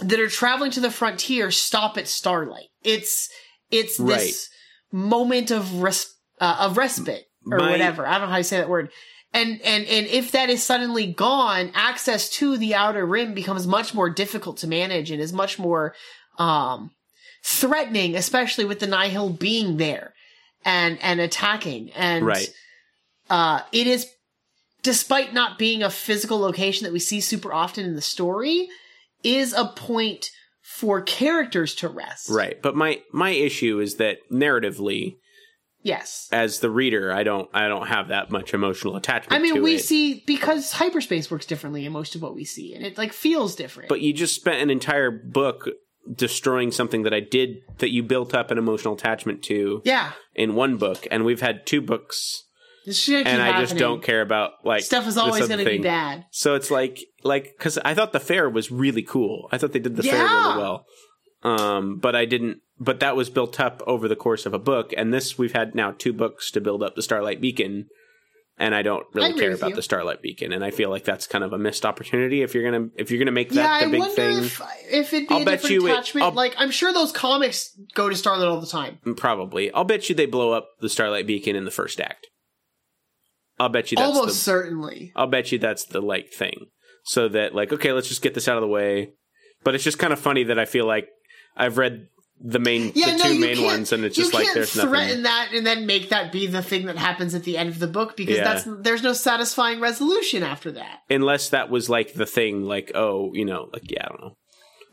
that 0.00 0.18
are 0.18 0.28
traveling 0.28 0.70
to 0.72 0.80
the 0.80 0.90
frontier 0.90 1.50
stop 1.50 1.96
at 1.98 2.08
Starlight. 2.08 2.68
It's 2.82 3.28
it's 3.70 3.96
this 3.96 4.48
moment 4.90 5.50
of 5.50 5.82
res- 5.82 6.14
uh, 6.40 6.56
of 6.60 6.76
respite 6.76 7.26
or 7.50 7.58
My- 7.58 7.70
whatever. 7.70 8.06
I 8.06 8.18
don't 8.18 8.28
know 8.28 8.32
how 8.32 8.38
to 8.38 8.44
say 8.44 8.56
that 8.58 8.68
word. 8.68 8.90
And 9.34 9.60
and 9.62 9.84
and 9.84 10.06
if 10.06 10.30
that 10.32 10.48
is 10.48 10.62
suddenly 10.62 11.12
gone, 11.12 11.72
access 11.74 12.30
to 12.38 12.56
the 12.56 12.74
outer 12.74 13.04
rim 13.04 13.34
becomes 13.34 13.66
much 13.66 13.92
more 13.92 14.08
difficult 14.08 14.56
to 14.58 14.66
manage 14.66 15.10
and 15.10 15.20
is 15.20 15.32
much 15.32 15.58
more 15.58 15.94
um 16.38 16.92
threatening, 17.42 18.16
especially 18.16 18.64
with 18.64 18.78
the 18.78 18.86
Nihil 18.86 19.30
being 19.30 19.76
there 19.76 20.14
and 20.64 20.98
and 21.02 21.20
attacking. 21.20 21.90
And 21.92 22.24
Right. 22.24 22.48
uh 23.28 23.60
it 23.72 23.86
is 23.86 24.06
despite 24.82 25.34
not 25.34 25.58
being 25.58 25.82
a 25.82 25.90
physical 25.90 26.38
location 26.38 26.84
that 26.84 26.92
we 26.92 27.00
see 27.00 27.20
super 27.20 27.52
often 27.52 27.84
in 27.84 27.96
the 27.96 28.02
story, 28.02 28.68
is 29.24 29.52
a 29.52 29.64
point 29.64 30.30
for 30.62 31.00
characters 31.00 31.74
to 31.76 31.88
rest. 31.88 32.28
Right. 32.30 32.60
But 32.62 32.76
my, 32.76 33.00
my 33.12 33.30
issue 33.30 33.80
is 33.80 33.96
that 33.96 34.18
narratively, 34.30 35.16
Yes. 35.84 36.28
as 36.32 36.60
the 36.60 36.70
reader, 36.70 37.12
I 37.12 37.22
don't, 37.22 37.48
I 37.52 37.68
don't 37.68 37.86
have 37.86 38.08
that 38.08 38.30
much 38.30 38.54
emotional 38.54 38.96
attachment 38.96 39.38
I 39.38 39.38
mean, 39.38 39.62
we 39.62 39.74
it. 39.74 39.80
see 39.80 40.24
because 40.26 40.72
hyperspace 40.72 41.30
works 41.30 41.44
differently 41.44 41.84
in 41.84 41.92
most 41.92 42.14
of 42.14 42.22
what 42.22 42.34
we 42.34 42.44
see, 42.44 42.74
and 42.74 42.84
it 42.84 42.96
like 42.96 43.12
feels 43.12 43.54
different. 43.54 43.90
But 43.90 44.00
you 44.00 44.14
just 44.14 44.34
spent 44.34 44.62
an 44.62 44.70
entire 44.70 45.10
book 45.10 45.68
destroying 46.12 46.70
something 46.70 47.02
that 47.02 47.14
I 47.14 47.20
did 47.20 47.58
that 47.78 47.90
you 47.90 48.02
built 48.02 48.34
up 48.34 48.50
an 48.50 48.58
emotional 48.58 48.94
attachment 48.94 49.42
to 49.44 49.82
yeah, 49.84 50.12
in 50.34 50.54
one 50.54 50.78
book, 50.78 51.06
and 51.10 51.24
we've 51.24 51.42
had 51.42 51.66
two 51.66 51.82
books, 51.82 52.44
and 52.86 53.42
I 53.42 53.60
just 53.60 53.76
don't 53.76 54.02
care 54.02 54.22
about 54.22 54.52
like 54.64 54.84
Stuff 54.84 55.06
is 55.06 55.16
always 55.16 55.48
going 55.48 55.64
to 55.64 55.70
be 55.70 55.78
bad. 55.78 56.24
So 56.30 56.54
it's 56.54 56.70
like 56.70 56.98
like 57.22 57.54
because 57.58 57.78
I 57.78 57.94
thought 57.94 58.12
the 58.12 58.20
fair 58.20 58.48
was 58.48 58.70
really 58.70 59.02
cool. 59.02 59.48
I 59.52 59.58
thought 59.58 59.72
they 59.72 59.78
did 59.78 59.96
the 59.96 60.02
fair 60.02 60.24
really 60.24 60.58
well. 60.58 60.86
Um, 61.44 61.98
but 61.98 62.16
I 62.16 62.24
didn't. 62.24 62.58
But 62.80 63.00
that 63.00 63.14
was 63.16 63.30
built 63.30 63.60
up 63.60 63.82
over 63.86 64.08
the 64.08 64.16
course 64.16 64.46
of 64.46 64.54
a 64.54 64.58
book, 64.58 64.92
and 64.96 65.12
this 65.14 65.38
we've 65.38 65.52
had 65.52 65.74
now 65.74 65.92
two 65.92 66.12
books 66.12 66.50
to 66.52 66.60
build 66.60 66.82
up 66.82 66.96
the 66.96 67.02
Starlight 67.02 67.40
Beacon. 67.40 67.86
And 68.56 68.72
I 68.72 68.82
don't 68.82 69.04
really 69.14 69.30
agree 69.30 69.40
care 69.40 69.52
about 69.54 69.70
you. 69.70 69.74
the 69.76 69.82
Starlight 69.82 70.22
Beacon, 70.22 70.52
and 70.52 70.64
I 70.64 70.70
feel 70.70 70.88
like 70.88 71.02
that's 71.04 71.26
kind 71.26 71.42
of 71.42 71.52
a 71.52 71.58
missed 71.58 71.84
opportunity 71.84 72.40
if 72.42 72.54
you're 72.54 72.62
gonna 72.70 72.88
if 72.96 73.10
you're 73.10 73.18
gonna 73.18 73.32
make 73.32 73.48
that 73.50 73.56
yeah, 73.56 73.78
the 73.80 73.86
I 73.86 73.90
big 73.90 74.00
wonder 74.00 74.14
thing. 74.14 74.38
if 74.38 74.62
if 74.88 75.12
it'd 75.12 75.28
be 75.28 75.34
I'll 75.34 75.42
a 75.42 75.44
bet 75.44 75.60
different 75.62 75.74
you 75.74 75.86
it- 75.88 75.90
attachment. 75.90 76.24
I'll- 76.24 76.32
like 76.32 76.54
I'm 76.56 76.70
sure 76.70 76.92
those 76.92 77.10
comics 77.10 77.76
go 77.94 78.08
to 78.08 78.14
Starlight 78.14 78.46
all 78.46 78.60
the 78.60 78.66
time. 78.68 78.98
Probably. 79.16 79.72
I'll 79.72 79.82
bet 79.84 80.08
you 80.08 80.14
they 80.14 80.26
blow 80.26 80.52
up 80.52 80.68
the 80.80 80.88
Starlight 80.88 81.26
Beacon 81.26 81.56
in 81.56 81.64
the 81.64 81.72
first 81.72 82.00
act. 82.00 82.28
I'll 83.58 83.68
bet 83.68 83.90
you 83.90 83.96
that's 83.96 84.08
Almost 84.16 84.34
the 84.36 84.40
certainly. 84.40 85.12
I'll 85.16 85.26
bet 85.26 85.50
you 85.52 85.58
that's 85.58 85.84
the 85.84 86.00
like 86.00 86.30
thing. 86.32 86.66
So 87.04 87.28
that 87.28 87.54
like 87.56 87.72
okay, 87.72 87.92
let's 87.92 88.08
just 88.08 88.22
get 88.22 88.34
this 88.34 88.46
out 88.48 88.56
of 88.56 88.62
the 88.62 88.68
way. 88.68 89.14
But 89.64 89.74
it's 89.74 89.84
just 89.84 89.98
kind 89.98 90.12
of 90.12 90.20
funny 90.20 90.44
that 90.44 90.58
I 90.60 90.64
feel 90.64 90.86
like 90.86 91.08
I've 91.56 91.78
read 91.78 92.08
the 92.40 92.58
main 92.58 92.92
Yeah, 92.94 93.12
the 93.12 93.16
no, 93.18 93.24
two 93.32 93.38
main 93.38 93.62
ones 93.62 93.92
and 93.92 94.04
it's 94.04 94.16
just 94.16 94.34
like 94.34 94.44
can't 94.44 94.54
there's 94.56 94.72
threaten 94.72 94.90
nothing. 94.92 95.22
that 95.22 95.48
and 95.54 95.66
then 95.66 95.86
make 95.86 96.10
that 96.10 96.30
be 96.32 96.46
the 96.46 96.62
thing 96.62 96.86
that 96.86 96.96
happens 96.98 97.34
at 97.34 97.44
the 97.44 97.56
end 97.56 97.68
of 97.70 97.78
the 97.78 97.86
book 97.86 98.16
because 98.16 98.36
Yeah. 98.36 98.44
that's 98.44 98.68
there's 98.80 99.02
no 99.02 99.12
satisfying 99.14 99.80
resolution 99.80 100.42
after 100.42 100.72
that. 100.72 100.98
Unless 101.08 101.50
that 101.50 101.70
was 101.70 101.88
like 101.88 102.14
the 102.14 102.26
thing 102.26 102.64
like 102.64 102.90
oh, 102.94 103.30
you 103.34 103.44
know, 103.44 103.68
like 103.72 103.90
yeah, 103.90 104.04
I 104.04 104.08
don't 104.08 104.20
know. 104.20 104.36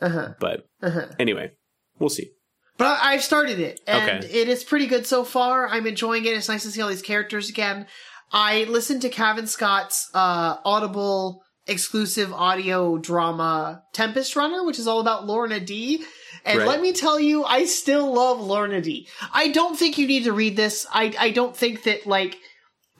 Uh-huh. 0.02 0.34
But 0.40 0.66
Uh-huh. 0.82 1.08
anyway, 1.20 1.52
we'll 2.00 2.10
see. 2.10 2.30
But 2.78 2.86
I- 2.88 3.14
I've 3.14 3.24
started 3.24 3.60
it, 3.60 3.80
and 3.86 4.24
Okay. 4.24 4.40
it 4.42 4.48
is 4.48 4.64
pretty 4.64 4.88
good 4.88 5.06
so 5.06 5.24
far. 5.24 5.68
I'm 5.68 5.86
enjoying 5.86 6.26
it. 6.26 6.34
It's 6.36 6.48
nice 6.50 6.64
to 6.64 6.72
see 6.72 6.82
all 6.82 6.90
these 6.90 7.02
characters 7.02 7.50
again. 7.50 7.86
I 8.32 8.64
listened 8.64 9.02
to 9.02 9.10
Cavan 9.10 9.46
Scott's 9.48 10.10
uh, 10.14 10.56
Audible 10.64 11.44
exclusive 11.68 12.32
audio 12.34 12.98
drama 12.98 13.84
Tempest 13.94 14.36
Runner, 14.36 14.64
which 14.66 14.80
is 14.80 14.88
all 14.88 15.00
about 15.02 15.26
Lourna 15.28 15.64
Dee. 15.64 16.04
And 16.46 16.60
Right. 16.60 16.68
let 16.68 16.82
me 16.82 16.92
tell 16.94 17.20
you, 17.20 17.44
I 17.44 17.66
still 17.66 18.12
love 18.14 18.40
Lourna 18.40 18.82
Dee. 18.82 19.08
I 19.34 19.50
don't 19.50 19.78
think 19.78 19.98
you 19.98 20.08
need 20.08 20.24
to 20.24 20.34
read 20.34 20.56
this. 20.58 20.86
I 20.92 21.14
I 21.20 21.30
don't 21.32 21.56
think 21.56 21.84
that 21.84 22.06
like 22.08 22.38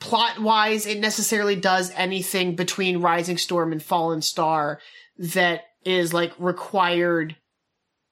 plot 0.00 0.40
wise 0.40 0.86
it 0.86 0.98
necessarily 1.00 1.56
does 1.56 1.90
anything 1.96 2.54
between 2.56 2.98
Rising 3.00 3.38
Storm 3.38 3.72
and 3.72 3.82
Fallen 3.82 4.22
Star 4.22 4.80
that 5.18 5.62
is 5.84 6.12
like 6.12 6.32
required. 6.38 7.36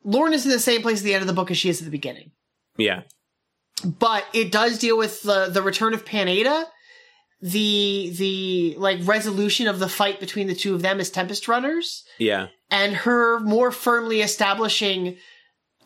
Lourna's 0.06 0.44
in 0.46 0.50
the 0.50 0.58
same 0.58 0.82
place 0.82 0.98
at 0.98 1.04
the 1.04 1.14
end 1.14 1.22
of 1.22 1.26
the 1.28 1.32
book 1.34 1.50
as 1.50 1.58
she 1.58 1.68
is 1.68 1.80
at 1.80 1.84
the 1.84 1.90
beginning 1.90 2.30
Yeah. 2.76 3.02
but 3.84 4.24
it 4.32 4.50
does 4.50 4.78
deal 4.78 4.96
with 4.96 5.22
the 5.22 5.46
the 5.46 5.62
return 5.62 5.94
of 5.94 6.04
Pan 6.06 6.26
Eyta, 6.26 6.64
the 7.42 8.12
the 8.16 8.74
like 8.78 8.98
resolution 9.02 9.66
of 9.68 9.78
the 9.78 9.88
fight 9.88 10.20
between 10.20 10.46
the 10.46 10.54
two 10.54 10.74
of 10.74 10.82
them 10.82 11.00
as 11.00 11.10
Tempest 11.10 11.48
Runners, 11.48 12.04
Yeah. 12.18 12.48
and 12.70 12.94
her 12.94 13.40
more 13.40 13.70
firmly 13.70 14.20
establishing 14.20 15.16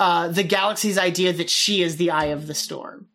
uh, 0.00 0.28
the 0.28 0.42
galaxy's 0.42 0.98
idea 0.98 1.32
that 1.32 1.48
she 1.50 1.82
is 1.82 1.96
the 1.96 2.10
eye 2.10 2.26
of 2.26 2.46
the 2.48 2.54
storm. 2.54 3.06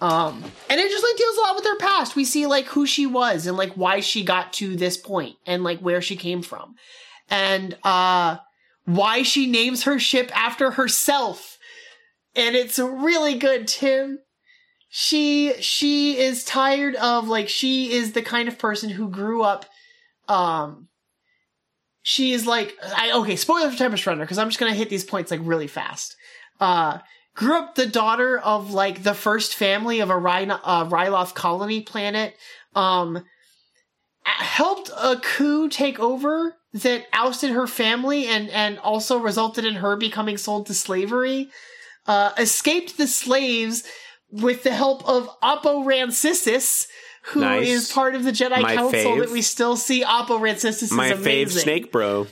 Um, 0.00 0.42
and 0.68 0.80
it 0.80 0.90
just 0.90 1.04
like 1.04 1.16
deals 1.16 1.36
a 1.36 1.40
lot 1.42 1.54
with 1.54 1.64
her 1.64 1.78
past. 1.78 2.16
We 2.16 2.24
see 2.24 2.46
like 2.46 2.66
who 2.66 2.84
she 2.84 3.06
was 3.06 3.46
and 3.46 3.56
like 3.56 3.74
why 3.74 4.00
she 4.00 4.24
got 4.24 4.52
to 4.54 4.74
this 4.76 4.96
point 4.96 5.36
and 5.46 5.62
like 5.62 5.78
where 5.78 6.02
she 6.02 6.16
came 6.16 6.42
from. 6.42 6.74
And, 7.30 7.76
uh, 7.84 8.38
why 8.86 9.22
she 9.22 9.46
names 9.46 9.84
her 9.84 9.98
ship 9.98 10.30
after 10.36 10.72
herself. 10.72 11.56
And 12.36 12.54
it's 12.56 12.78
really 12.78 13.34
good, 13.38 13.66
Tim. 13.68 14.18
She, 14.96 15.54
she 15.60 16.18
is 16.18 16.44
tired 16.44 16.94
of 16.94 17.26
like, 17.26 17.48
she 17.48 17.90
is 17.90 18.12
the 18.12 18.22
kind 18.22 18.46
of 18.46 18.60
person 18.60 18.90
who 18.90 19.08
grew 19.08 19.42
up, 19.42 19.66
um, 20.28 20.86
she 22.02 22.30
is 22.30 22.46
like, 22.46 22.76
I, 22.96 23.10
okay, 23.10 23.34
spoiler 23.34 23.72
for 23.72 23.76
Tempest 23.76 24.06
Runner, 24.06 24.22
because 24.22 24.38
I'm 24.38 24.50
just 24.50 24.60
gonna 24.60 24.72
hit 24.72 24.90
these 24.90 25.02
points 25.02 25.32
like 25.32 25.40
really 25.42 25.66
fast. 25.66 26.14
Uh, 26.60 26.98
grew 27.34 27.58
up 27.58 27.74
the 27.74 27.86
daughter 27.86 28.38
of 28.38 28.72
like 28.72 29.02
the 29.02 29.14
first 29.14 29.56
family 29.56 29.98
of 29.98 30.10
a 30.10 30.16
Ry- 30.16 30.44
uh, 30.44 30.88
Ryloth 30.88 31.34
colony 31.34 31.80
planet. 31.80 32.36
Um, 32.76 33.24
helped 34.22 34.90
a 34.96 35.16
coup 35.16 35.68
take 35.68 35.98
over 35.98 36.54
that 36.72 37.06
ousted 37.12 37.50
her 37.50 37.66
family 37.66 38.26
and 38.26 38.48
and 38.50 38.78
also 38.78 39.18
resulted 39.18 39.64
in 39.64 39.74
her 39.74 39.96
becoming 39.96 40.36
sold 40.36 40.66
to 40.66 40.74
slavery. 40.74 41.50
Uh, 42.06 42.30
escaped 42.38 42.96
the 42.96 43.08
slaves 43.08 43.82
with 44.42 44.62
the 44.62 44.72
help 44.74 45.06
of 45.08 45.28
Oppo 45.40 45.84
Rancisis, 45.86 46.86
who 47.28 47.40
Nice. 47.40 47.68
is 47.68 47.92
part 47.92 48.14
of 48.14 48.24
the 48.24 48.32
Jedi 48.32 48.60
My 48.62 48.74
Council 48.76 48.92
fave. 49.12 49.20
that 49.20 49.30
we 49.30 49.42
still 49.42 49.76
see. 49.76 50.02
Oppo 50.04 50.38
Rancisis 50.40 50.82
is 50.84 50.92
My 50.92 51.08
amazing. 51.08 51.58
fave 51.58 51.62
snake 51.62 51.92
bro. 51.92 52.26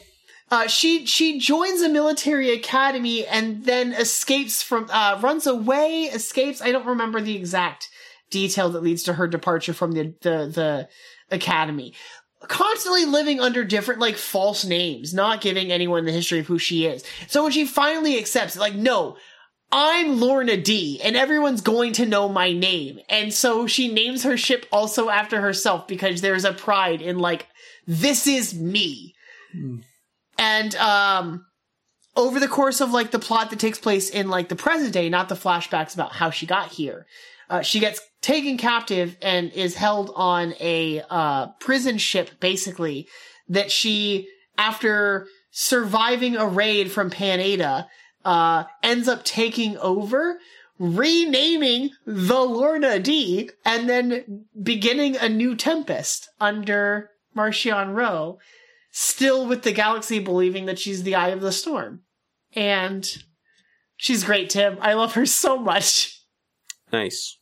Uh, 0.51 0.67
she 0.67 1.07
she 1.07 1.39
joins 1.39 1.81
a 1.81 1.89
military 1.89 2.53
academy 2.53 3.27
and 3.27 3.65
then 3.65 3.93
escapes 3.93 4.63
from 4.63 4.87
uh, 4.93 5.19
runs 5.23 5.47
away, 5.47 6.03
escapes. 6.13 6.61
I 6.61 6.73
don't 6.73 6.85
remember 6.87 7.21
the 7.23 7.35
exact 7.37 7.89
detail 8.31 8.69
that 8.71 8.83
leads 8.83 9.03
to 9.05 9.15
her 9.15 9.27
departure 9.27 9.73
from 9.73 9.93
the 9.93 10.15
the 10.21 10.47
the 10.53 10.89
academy. 11.31 11.95
Constantly 12.49 13.05
living 13.07 13.41
under 13.41 13.63
different 13.65 14.01
like 14.01 14.17
false 14.17 14.65
names, 14.65 15.15
not 15.15 15.41
giving 15.41 15.71
anyone 15.73 16.05
the 16.05 16.13
history 16.13 16.41
of 16.41 16.47
who 16.49 16.59
she 16.59 16.85
is. 16.87 17.05
So 17.29 17.45
when 17.45 17.53
she 17.53 17.65
finally 17.65 18.19
accepts, 18.19 18.57
like 18.59 18.75
no. 18.75 19.17
I'm 19.73 20.19
Lourna 20.19 20.63
Dee, 20.63 21.01
and 21.03 21.17
everyone's 21.17 21.63
going 21.63 21.95
to 21.95 22.07
know 22.07 22.29
my 22.29 22.53
name. 22.53 23.01
And 23.09 23.33
so 23.33 23.67
she 23.67 23.93
names 23.93 24.23
her 24.23 24.37
ship 24.37 24.67
also 24.71 25.09
after 25.09 25.41
herself 25.41 25.89
because 25.89 26.21
there's 26.21 26.45
a 26.45 26.53
pride 26.53 27.01
in 27.01 27.19
like, 27.19 27.49
this 27.87 28.27
is 28.27 28.55
me 28.55 29.15
and 30.39 30.75
um 30.77 31.47
over 32.17 32.39
the 32.39 32.49
course 32.49 32.81
of 32.81 32.91
like 32.91 33.11
the 33.11 33.19
plot 33.19 33.51
that 33.51 33.59
takes 33.59 33.79
place 33.79 34.11
in 34.11 34.29
like 34.29 34.49
the 34.49 34.57
present 34.57 34.93
day 34.93 35.09
not 35.09 35.29
the 35.29 35.35
flashbacks 35.35 35.95
about 35.95 36.13
how 36.13 36.31
she 36.31 36.47
got 36.47 36.69
here 36.69 37.07
uh, 37.51 37.61
she 37.61 37.81
gets 37.81 38.01
taken 38.23 38.57
captive 38.57 39.17
and 39.21 39.53
is 39.53 39.75
held 39.75 40.11
on 40.15 40.55
a 40.59 41.03
uh, 41.11 41.49
prison 41.61 41.99
ship 41.99 42.31
basically 42.41 43.07
that 43.49 43.71
she 43.71 44.27
after 44.57 45.27
surviving 45.51 46.37
a 46.37 46.47
raid 46.47 46.91
from 46.91 47.11
Pan 47.11 47.41
Eyta 47.41 47.87
uh, 48.25 48.65
ends 48.83 49.09
up 49.09 49.25
taking 49.25 49.77
over 49.79 50.39
renaming 50.79 51.91
the 52.05 52.35
Lourna 52.35 53.01
Dee 53.03 53.51
and 53.65 53.89
then 53.89 54.47
beginning 54.61 55.17
a 55.17 55.29
new 55.29 55.55
tempest 55.55 56.29
under 56.41 57.11
Marchion 57.37 57.95
Ro 57.95 58.39
still 58.91 59.47
with 59.47 59.63
the 59.63 59.73
galaxy 59.73 60.19
believing 60.19 60.67
that 60.67 60.79
she's 60.79 61.03
the 61.03 61.15
eye 61.15 61.29
of 61.29 61.41
the 61.41 61.53
storm. 61.53 62.03
And 62.55 63.09
she's 63.97 64.25
great, 64.25 64.51
Tim. 64.51 64.77
I 64.81 64.95
love 64.95 65.15
her 65.15 65.25
so 65.25 65.59
much. 65.59 66.21
Nice. 66.93 67.39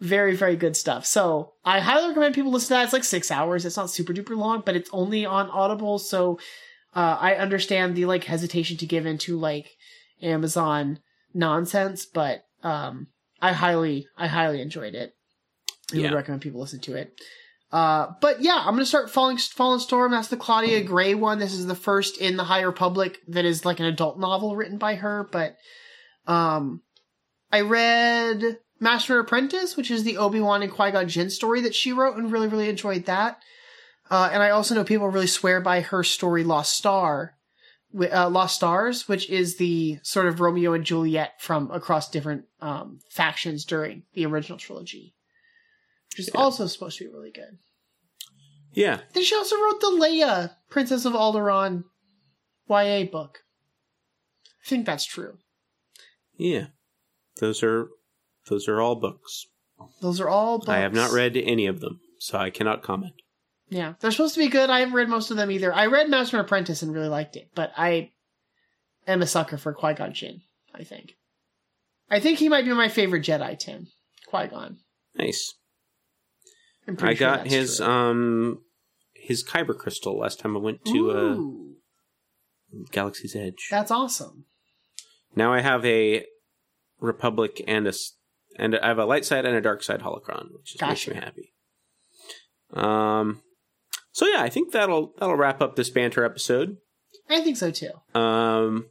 Very, 0.00 0.34
very 0.34 0.56
good 0.56 0.76
stuff. 0.76 1.06
So 1.06 1.52
I 1.64 1.78
highly 1.78 2.08
recommend 2.08 2.34
people 2.34 2.50
listen 2.50 2.68
to 2.68 2.74
that. 2.74 2.84
It's 2.84 2.92
like 2.92 3.04
six 3.04 3.30
hours. 3.30 3.64
It's 3.64 3.76
not 3.76 3.88
super 3.88 4.12
duper 4.12 4.36
long, 4.36 4.62
but 4.66 4.74
it's 4.76 4.90
only 4.92 5.24
on 5.24 5.48
Audible. 5.48 5.98
So 5.98 6.38
uh, 6.94 7.18
I 7.20 7.34
understand 7.36 7.96
the 7.96 8.06
like 8.06 8.24
hesitation 8.24 8.76
to 8.78 8.86
give 8.86 9.06
into 9.06 9.38
like 9.38 9.70
Amazon 10.20 10.98
nonsense, 11.34 12.06
but 12.06 12.44
um, 12.62 13.08
I 13.40 13.52
highly, 13.52 14.06
I 14.16 14.26
highly 14.26 14.60
enjoyed 14.60 14.94
it. 14.94 15.14
I 15.92 15.96
Yeah. 15.96 16.02
would 16.10 16.16
recommend 16.16 16.42
people 16.42 16.60
listen 16.60 16.80
to 16.80 16.94
it. 16.94 17.12
Uh, 17.70 18.08
but 18.20 18.42
yeah, 18.42 18.56
I'm 18.58 18.74
gonna 18.74 18.84
start 18.84 19.10
Falling 19.10 19.38
Fallen 19.38 19.80
Storm. 19.80 20.12
That's 20.12 20.28
the 20.28 20.36
Claudia 20.36 20.82
Gray 20.82 21.14
one. 21.14 21.38
This 21.38 21.54
is 21.54 21.66
the 21.66 21.74
first 21.74 22.18
in 22.18 22.36
the 22.36 22.44
High 22.44 22.60
Republic 22.60 23.18
that 23.28 23.46
is 23.46 23.64
like 23.64 23.80
an 23.80 23.86
adult 23.86 24.18
novel 24.18 24.54
written 24.56 24.76
by 24.76 24.96
her. 24.96 25.26
But 25.32 25.56
um, 26.26 26.82
I 27.50 27.62
read 27.62 28.58
Master 28.78 29.18
Apprentice, 29.18 29.74
which 29.76 29.90
is 29.90 30.04
the 30.04 30.18
Obi 30.18 30.38
Wan 30.40 30.62
and 30.62 30.70
Qui 30.70 30.90
Gon 30.90 31.08
Jinn 31.08 31.30
story 31.30 31.62
that 31.62 31.74
she 31.74 31.92
wrote, 31.92 32.16
and 32.18 32.30
really 32.30 32.48
really 32.48 32.68
enjoyed 32.68 33.06
that. 33.06 33.38
Uh, 34.12 34.28
and 34.30 34.42
I 34.42 34.50
also 34.50 34.74
know 34.74 34.84
people 34.84 35.08
really 35.08 35.26
swear 35.26 35.62
by 35.62 35.80
her 35.80 36.04
story 36.04 36.44
Lost 36.44 36.74
Star, 36.74 37.34
uh, 37.98 38.28
Lost 38.28 38.54
Stars, 38.56 39.08
which 39.08 39.30
is 39.30 39.56
the 39.56 40.00
sort 40.02 40.26
of 40.26 40.38
Romeo 40.38 40.74
and 40.74 40.84
Juliet 40.84 41.40
from 41.40 41.70
across 41.70 42.10
different 42.10 42.44
um, 42.60 42.98
factions 43.08 43.64
during 43.64 44.02
the 44.12 44.26
original 44.26 44.58
trilogy, 44.58 45.14
which 46.10 46.20
is 46.20 46.30
Yeah. 46.34 46.40
also 46.42 46.66
supposed 46.66 46.98
to 46.98 47.04
be 47.04 47.10
really 47.10 47.30
good. 47.30 47.56
Yeah. 48.74 49.00
Then 49.14 49.24
she 49.24 49.34
also 49.34 49.56
wrote 49.56 49.80
the 49.80 49.86
Leia, 49.98 50.56
Princess 50.68 51.06
of 51.06 51.14
Alderaan 51.14 51.84
YA 52.68 53.04
book. 53.10 53.38
I 54.62 54.68
think 54.68 54.84
that's 54.84 55.06
true. 55.06 55.38
Yeah. 56.36 56.66
Those 57.40 57.62
are 57.62 57.88
those 58.50 58.68
are 58.68 58.78
all 58.78 58.96
books. 58.96 59.46
Those 60.02 60.20
are 60.20 60.28
all 60.28 60.58
books. 60.58 60.68
I 60.68 60.80
have 60.80 60.92
not 60.92 61.12
read 61.12 61.34
any 61.38 61.66
of 61.66 61.80
them, 61.80 62.00
so 62.18 62.36
I 62.36 62.50
cannot 62.50 62.82
comment. 62.82 63.14
Yeah, 63.72 63.94
they're 64.00 64.10
supposed 64.10 64.34
to 64.34 64.40
be 64.40 64.48
good. 64.48 64.68
I 64.68 64.80
haven't 64.80 64.94
read 64.94 65.08
most 65.08 65.30
of 65.30 65.38
them 65.38 65.50
either. 65.50 65.72
I 65.72 65.86
read 65.86 66.10
Master 66.10 66.36
and 66.36 66.44
Apprentice 66.44 66.82
and 66.82 66.92
really 66.92 67.08
liked 67.08 67.36
it, 67.36 67.48
but 67.54 67.72
I 67.74 68.10
am 69.06 69.22
a 69.22 69.26
sucker 69.26 69.56
for 69.56 69.72
Qui 69.72 69.94
Gon 69.94 70.12
Jinn. 70.12 70.42
I 70.74 70.84
think. 70.84 71.14
I 72.10 72.20
think 72.20 72.38
he 72.38 72.50
might 72.50 72.66
be 72.66 72.72
my 72.74 72.88
favorite 72.88 73.24
Jedi. 73.24 73.58
Tim 73.58 73.86
Qui 74.26 74.46
Gon. 74.48 74.76
Nice. 75.16 75.54
I'm 76.86 76.96
pretty 76.96 77.14
I 77.14 77.18
sure 77.18 77.36
got 77.36 77.46
his 77.46 77.78
true. 77.78 77.86
um 77.86 78.62
his 79.14 79.42
kyber 79.42 79.76
crystal 79.76 80.18
last 80.18 80.38
time 80.40 80.54
I 80.56 80.60
went 80.60 80.84
to 80.86 81.10
uh, 81.10 81.36
Galaxy's 82.90 83.34
Edge. 83.36 83.68
that's 83.70 83.90
awesome. 83.90 84.44
Now 85.34 85.52
I 85.52 85.60
have 85.60 85.84
a 85.86 86.26
Republic 87.00 87.62
and 87.66 87.86
a 87.88 87.92
and 88.58 88.76
I 88.76 88.88
have 88.88 88.98
a 88.98 89.06
light 89.06 89.24
side 89.24 89.46
and 89.46 89.56
a 89.56 89.60
dark 89.62 89.82
side 89.82 90.00
holocron, 90.00 90.48
which 90.52 90.74
is 90.74 90.80
makes 90.82 91.08
me 91.08 91.14
happy. 91.14 91.54
Um, 92.74 93.40
so 94.12 94.26
yeah, 94.26 94.42
I 94.42 94.48
think 94.48 94.72
that'll 94.72 95.12
that'll 95.18 95.36
wrap 95.36 95.60
up 95.60 95.76
this 95.76 95.90
banter 95.90 96.24
episode. 96.24 96.76
I 97.28 97.40
think 97.40 97.56
so 97.56 97.70
too. 97.70 97.90
Um, 98.18 98.86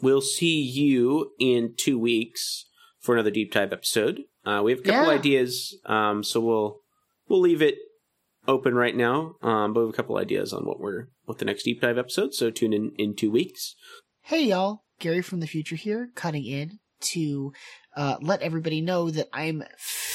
we'll 0.00 0.20
see 0.20 0.60
you 0.62 1.32
in 1.38 1.74
two 1.76 1.98
weeks 1.98 2.66
for 3.00 3.14
another 3.14 3.30
deep 3.30 3.52
dive 3.52 3.72
episode. 3.72 4.20
Uh, 4.44 4.60
we 4.64 4.72
have 4.72 4.80
a 4.80 4.82
couple 4.82 5.06
Yeah. 5.12 5.18
ideas, 5.18 5.76
um, 5.86 6.22
so 6.24 6.40
we'll 6.40 6.80
we'll 7.28 7.40
leave 7.40 7.62
it 7.62 7.76
open 8.48 8.74
right 8.74 8.96
now. 8.96 9.36
Um, 9.42 9.72
but 9.72 9.80
we 9.80 9.86
have 9.86 9.94
a 9.94 9.96
couple 9.96 10.16
ideas 10.18 10.52
on 10.52 10.64
what 10.64 10.80
we're 10.80 11.06
what 11.24 11.38
the 11.38 11.44
next 11.44 11.62
deep 11.64 11.80
dive 11.80 11.98
episode. 11.98 12.34
So 12.34 12.50
tune 12.50 12.72
in 12.72 12.92
in 12.98 13.14
two 13.14 13.30
weeks. 13.30 13.74
Hey 14.22 14.44
y'all, 14.46 14.84
Gary 15.00 15.22
from 15.22 15.40
the 15.40 15.46
future 15.46 15.76
here, 15.76 16.10
cutting 16.14 16.44
in 16.44 16.78
to 17.00 17.52
uh, 17.96 18.16
let 18.20 18.42
everybody 18.42 18.80
know 18.80 19.10
that 19.10 19.28
I'm 19.32 19.62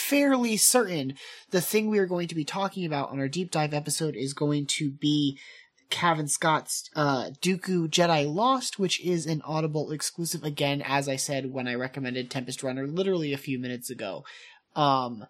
fairly 0.08 0.56
certain 0.56 1.14
the 1.52 1.60
thing 1.60 1.90
we 1.90 2.00
are 2.00 2.06
going 2.06 2.30
to 2.30 2.36
be 2.36 2.46
talking 2.46 2.86
about 2.86 3.10
on 3.10 3.20
our 3.20 3.28
deep 3.28 3.52
dive 3.52 3.74
episode 3.74 4.16
is 4.16 4.34
going 4.34 4.66
to 4.66 4.90
be 4.90 5.38
Cavan 5.90 6.28
Scott's 6.28 6.90
uh, 6.96 7.32
Dooku 7.42 7.90
Jedi 7.90 8.34
Lost, 8.34 8.80
which 8.80 9.04
is 9.06 9.26
an 9.26 9.42
Audible 9.46 9.92
exclusive. 9.92 10.44
Again, 10.44 10.82
as 10.82 11.10
I 11.10 11.18
said 11.18 11.52
when 11.52 11.68
I 11.68 11.76
recommended 11.76 12.30
Tempest 12.30 12.64
Runner 12.64 12.88
literally 12.88 13.34
a 13.34 13.38
few 13.38 13.60
minutes 13.60 13.90
ago. 13.90 14.24
Um, 14.76 15.26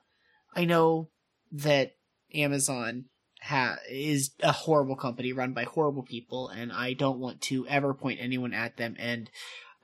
I 0.55 0.65
know 0.65 1.09
that 1.51 1.95
Amazon 2.33 3.05
ha- 3.41 3.77
is 3.89 4.31
a 4.41 4.51
horrible 4.51 4.95
company 4.95 5.33
run 5.33 5.53
by 5.53 5.63
horrible 5.63 6.03
people, 6.03 6.49
and 6.49 6.71
I 6.71 6.93
don't 6.93 7.19
want 7.19 7.41
to 7.41 7.67
ever 7.67 7.93
point 7.93 8.19
anyone 8.21 8.53
at 8.53 8.77
them. 8.77 8.95
And 8.99 9.29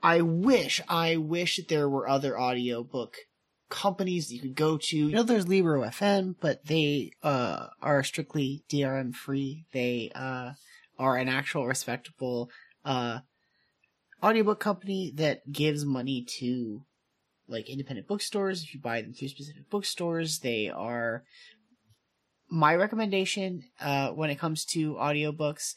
I 0.01 0.21
wish, 0.21 0.81
I 0.87 1.17
wish 1.17 1.59
there 1.67 1.89
were 1.89 2.07
other 2.07 2.39
audiobook 2.39 3.15
companies 3.73 4.31
you 4.31 4.39
could 4.39 4.55
go 4.55 4.77
to. 4.77 4.95
You 4.95 5.15
know, 5.15 5.23
there's 5.23 5.47
Libro 5.47 5.81
FM, 5.81 6.35
but 6.39 6.65
they 6.65 7.11
uh, 7.23 7.67
are 7.81 8.03
strictly 8.03 8.63
DRM 8.69 9.15
free. 9.15 9.65
They 9.73 10.11
uh, 10.13 10.51
are 10.99 11.17
an 11.17 11.27
actual 11.27 11.65
respectable 11.65 12.51
uh, 12.85 13.19
audiobook 14.21 14.59
company 14.59 15.11
that 15.15 15.51
gives 15.51 15.83
money 15.85 16.23
to 16.37 16.83
like 17.47 17.67
independent 17.67 18.07
bookstores. 18.07 18.63
If 18.63 18.75
you 18.75 18.79
buy 18.79 19.01
them 19.01 19.13
through 19.13 19.29
specific 19.29 19.67
bookstores, 19.71 20.39
they 20.39 20.69
are 20.69 21.23
my 22.49 22.75
recommendation 22.75 23.63
uh, 23.81 24.09
when 24.09 24.29
it 24.29 24.37
comes 24.37 24.65
to 24.65 24.93
audiobooks 24.93 25.73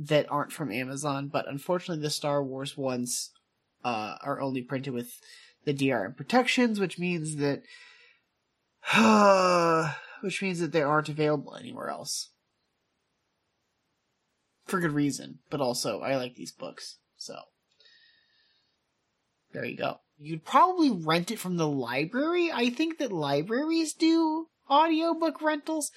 that 0.00 0.26
aren't 0.28 0.52
from 0.52 0.72
Amazon, 0.72 1.28
but 1.28 1.48
unfortunately, 1.48 2.02
the 2.02 2.10
Star 2.10 2.42
Wars 2.42 2.76
ones 2.76 3.30
uh, 3.84 4.16
are 4.22 4.40
only 4.40 4.62
printed 4.62 4.94
with 4.94 5.20
the 5.64 5.74
DRM 5.74 6.16
protections, 6.16 6.80
which 6.80 6.98
means 6.98 7.36
that 7.36 7.62
which 10.22 10.42
means 10.42 10.60
that 10.60 10.72
they 10.72 10.82
aren't 10.82 11.08
available 11.08 11.54
anywhere 11.54 11.90
else. 11.90 12.30
For 14.66 14.80
good 14.80 14.92
reason, 14.92 15.40
but 15.50 15.60
also 15.60 16.00
I 16.00 16.16
like 16.16 16.34
these 16.34 16.52
books, 16.52 16.98
so 17.16 17.34
there 19.52 19.64
you 19.64 19.76
go. 19.76 19.98
You'd 20.18 20.44
probably 20.44 20.90
rent 20.90 21.30
it 21.30 21.38
from 21.38 21.56
the 21.56 21.68
library. 21.68 22.50
I 22.52 22.70
think 22.70 22.98
that 22.98 23.12
libraries 23.12 23.92
do 23.92 24.48
audiobook 24.70 25.42
rentals. 25.42 25.90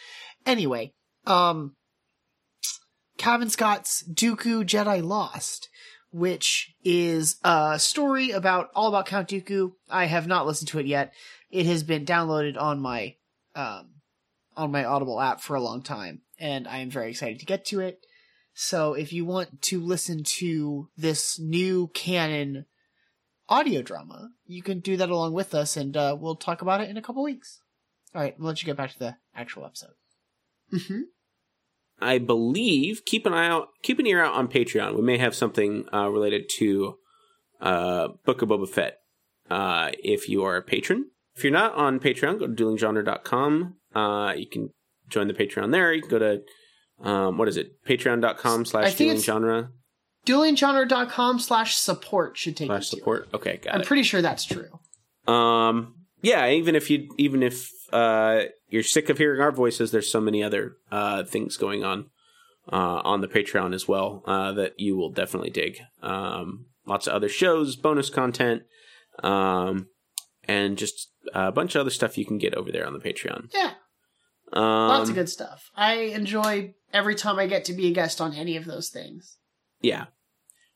Anyway, 0.46 0.94
um 1.26 1.76
Cavan 3.18 3.50
Scott's 3.50 4.04
Dooku 4.04 4.64
Jedi 4.64 5.04
Lost, 5.04 5.70
which 6.18 6.76
is 6.84 7.38
a 7.44 7.78
story 7.80 8.32
about 8.32 8.70
all 8.76 8.88
about 8.88 9.06
Count 9.06 9.30
Dooku. 9.30 9.74
I 9.90 10.06
have 10.06 10.28
not 10.28 10.48
listened 10.48 10.70
to 10.70 10.80
it 10.80 10.86
yet. 10.86 11.14
It 11.52 11.66
has 11.66 11.84
been 11.84 12.06
downloaded 12.06 12.60
on 12.60 12.80
my 12.80 13.16
um 13.56 13.90
on 14.56 14.72
my 14.72 14.84
Audible 14.84 15.22
app 15.22 15.42
for 15.42 15.56
a 15.56 15.62
long 15.62 15.84
time, 15.84 16.22
and 16.40 16.68
I 16.68 16.80
am 16.80 16.90
very 16.90 17.12
excited 17.12 17.40
to 17.40 17.46
get 17.46 17.66
to 17.66 17.80
it. 17.80 18.06
So 18.54 18.94
if 18.94 19.14
you 19.14 19.24
want 19.24 19.62
to 19.64 19.80
listen 19.80 20.24
to 20.40 20.90
this 20.98 21.40
new 21.40 21.90
canon 21.94 22.66
audio 23.48 23.84
drama, 23.84 24.32
you 24.48 24.64
can 24.64 24.80
do 24.80 24.98
that 24.98 25.10
along 25.10 25.34
with 25.34 25.54
us, 25.54 25.78
and 25.78 25.96
uh, 25.96 26.18
we'll 26.20 26.36
talk 26.36 26.64
about 26.64 26.82
it 26.82 26.90
in 26.90 26.98
a 26.98 27.02
couple 27.02 27.24
weeks. 27.24 27.62
All 28.16 28.22
right, 28.22 28.38
we'll 28.40 28.48
let 28.48 28.62
you 28.62 28.66
get 28.66 28.78
back 28.78 28.92
to 28.94 29.00
the 29.00 29.18
actual 29.36 29.66
episode. 29.66 29.94
Mm-hmm. 30.74 31.02
I 32.00 32.18
believe 32.18 33.04
keep 33.06 33.26
an 33.26 33.34
eye 33.34 33.48
out, 33.48 33.70
keep 33.82 34.00
an 34.00 34.08
ear 34.08 34.24
out 34.24 34.34
on 34.34 34.48
Patreon. 34.48 34.96
We 34.96 35.02
may 35.02 35.18
have 35.18 35.36
something 35.36 35.86
uh, 35.94 36.10
related 36.10 36.50
to 36.58 36.96
uh, 37.62 38.10
Book 38.26 38.42
of 38.42 38.50
Boba 38.50 38.70
Fett. 38.70 38.98
Uh, 39.50 39.92
if 40.04 40.28
you 40.30 40.44
are 40.44 40.58
a 40.58 40.62
patron, 40.62 41.10
if 41.36 41.44
you're 41.44 41.54
not 41.54 41.74
on 41.76 42.00
Patreon, 42.00 42.40
go 42.40 42.48
to 42.48 42.54
duelinggenre.com. 42.54 43.76
Uh, 43.96 44.34
you 44.36 44.48
can 44.48 44.70
join 45.10 45.28
the 45.28 45.34
Patreon 45.34 45.72
there. 45.72 45.94
You 45.94 46.02
can 46.02 46.10
go 46.10 46.20
to 46.20 46.42
um, 47.08 47.38
what 47.38 47.48
is 47.48 47.58
it? 47.58 47.84
Patreon.com 47.86 48.66
slash 48.66 48.96
duelinggenre 48.96 49.70
duelinggenre.com 50.28 51.40
slash 51.40 51.76
support 51.76 52.38
should 52.38 52.58
take 52.58 52.68
slash 52.68 52.90
support. 52.90 53.30
Okay, 53.34 53.54
it. 53.54 53.64
got 53.64 53.76
I'm 53.76 53.82
it. 53.82 53.88
pretty 53.88 54.04
sure 54.04 54.22
that's 54.22 54.46
true. 54.46 54.80
Um, 55.26 55.96
yeah, 56.22 56.50
even 56.50 56.76
if 56.76 56.90
you, 56.90 57.10
even 57.18 57.42
if 57.42 57.72
uh, 57.94 58.44
you're 58.70 58.84
sick 58.84 59.10
of 59.10 59.18
hearing 59.18 59.42
our 59.42 59.52
voices, 59.52 59.92
there's 59.92 60.10
so 60.12 60.22
many 60.22 60.44
other 60.44 60.78
uh, 60.92 61.24
things 61.24 61.58
going 61.58 61.84
on 61.84 62.10
uh, 62.72 63.02
on 63.04 63.22
the 63.22 63.28
Patreon 63.28 63.74
as 63.74 63.88
well 63.88 64.24
uh, 64.26 64.52
that 64.54 64.80
you 64.80 64.96
will 64.96 65.10
definitely 65.12 65.50
dig. 65.50 65.80
Um, 66.02 66.66
lots 66.86 67.08
of 67.08 67.14
other 67.14 67.30
shows, 67.30 67.76
bonus 67.76 68.10
content, 68.10 68.64
um, 69.24 69.88
and 70.44 70.78
just 70.78 71.10
a 71.34 71.52
bunch 71.52 71.76
of 71.76 71.82
other 71.82 71.90
stuff 71.90 72.18
you 72.18 72.26
can 72.26 72.38
get 72.38 72.54
over 72.56 72.72
there 72.72 72.86
on 72.86 72.94
the 72.94 73.00
Patreon. 73.00 73.50
Yeah, 73.54 73.72
Um, 74.54 74.64
lots 74.90 75.10
of 75.10 75.16
good 75.16 75.30
stuff. 75.30 75.70
I 75.76 75.94
enjoy 75.96 76.74
every 76.94 77.16
time 77.16 77.38
I 77.40 77.48
get 77.48 77.66
to 77.66 77.74
be 77.74 77.88
a 77.88 77.94
guest 77.94 78.22
on 78.22 78.34
any 78.34 78.56
of 78.58 78.66
those 78.66 78.90
things. 78.90 79.38
Yeah. 79.82 80.06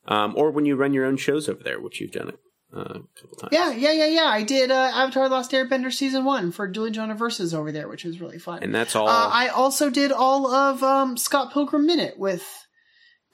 Um, 0.06 0.34
or 0.36 0.50
when 0.50 0.64
you 0.66 0.76
run 0.76 0.92
your 0.92 1.04
own 1.04 1.16
shows 1.16 1.48
over 1.48 1.62
there, 1.62 1.80
which 1.80 2.00
you've 2.00 2.10
done 2.12 2.32
uh, 2.74 3.00
couple 3.20 3.36
times. 3.38 3.52
Yeah, 3.52 3.70
yeah, 3.72 3.92
yeah, 3.92 4.06
yeah. 4.06 4.26
I 4.26 4.42
did 4.42 4.70
uh, 4.70 4.90
Avatar: 4.94 5.28
The 5.28 5.34
Last 5.34 5.52
Airbender 5.52 5.92
season 5.92 6.24
one 6.24 6.52
for 6.52 6.66
Dueling 6.66 6.94
Genre 6.94 7.14
Versus 7.14 7.52
over 7.52 7.70
there, 7.70 7.88
which 7.88 8.04
was 8.04 8.20
really 8.20 8.38
fun. 8.38 8.62
And 8.62 8.74
that's 8.74 8.96
all. 8.96 9.08
Uh, 9.08 9.28
I 9.28 9.48
also 9.48 9.90
did 9.90 10.12
all 10.12 10.46
of 10.46 10.82
um, 10.82 11.16
Scott 11.16 11.52
Pilgrim 11.52 11.86
Minute 11.86 12.18
with 12.18 12.46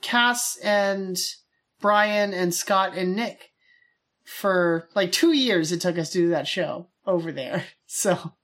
Cass 0.00 0.58
and 0.62 1.16
Brian 1.80 2.34
and 2.34 2.52
Scott 2.52 2.96
and 2.96 3.14
Nick 3.14 3.52
for 4.24 4.88
like 4.94 5.12
two 5.12 5.32
years. 5.32 5.72
It 5.72 5.80
took 5.80 5.98
us 5.98 6.10
to 6.10 6.18
do 6.18 6.28
that 6.30 6.46
show 6.46 6.88
over 7.06 7.32
there. 7.32 7.64
So, 7.90 8.34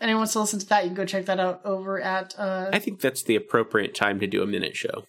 anyone 0.00 0.22
wants 0.22 0.32
to 0.32 0.40
listen 0.40 0.58
to 0.58 0.66
that, 0.70 0.82
you 0.82 0.88
can 0.88 0.96
go 0.96 1.04
check 1.04 1.26
that 1.26 1.38
out 1.38 1.64
over 1.64 2.00
at. 2.00 2.34
Uh, 2.36 2.68
I 2.72 2.80
think 2.80 3.00
that's 3.00 3.22
the 3.22 3.36
appropriate 3.36 3.94
time 3.94 4.18
to 4.18 4.26
do 4.26 4.42
a 4.42 4.46
minute 4.46 4.74
show. 4.74 5.04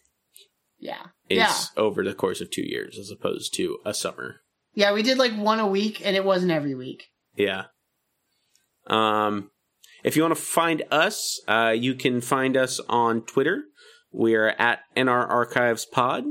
yeah, 0.77 1.07
Is 1.27 1.37
yeah, 1.39 1.53
over 1.75 2.03
the 2.03 2.13
course 2.13 2.39
of 2.39 2.51
two 2.51 2.61
years 2.61 2.99
as 2.99 3.09
opposed 3.09 3.55
to 3.55 3.79
a 3.83 3.95
summer. 3.95 4.41
Yeah. 4.73 4.93
We 4.93 5.03
did 5.03 5.17
like 5.17 5.33
one 5.33 5.59
a 5.59 5.67
week, 5.67 6.01
and 6.05 6.15
it 6.15 6.23
wasn't 6.25 6.51
every 6.51 6.75
week. 6.75 7.05
Yeah. 7.35 7.65
Um, 8.87 9.51
if 10.03 10.15
you 10.15 10.23
want 10.23 10.35
to 10.35 10.41
find 10.41 10.83
us, 10.91 11.39
uh, 11.47 11.73
you 11.77 11.93
can 11.95 12.21
find 12.21 12.57
us 12.57 12.79
on 12.89 13.21
Twitter. 13.21 13.63
We're 14.11 14.49
at 14.49 14.79
NR 14.97 15.29
Archives 15.29 15.85
Pod, 15.85 16.25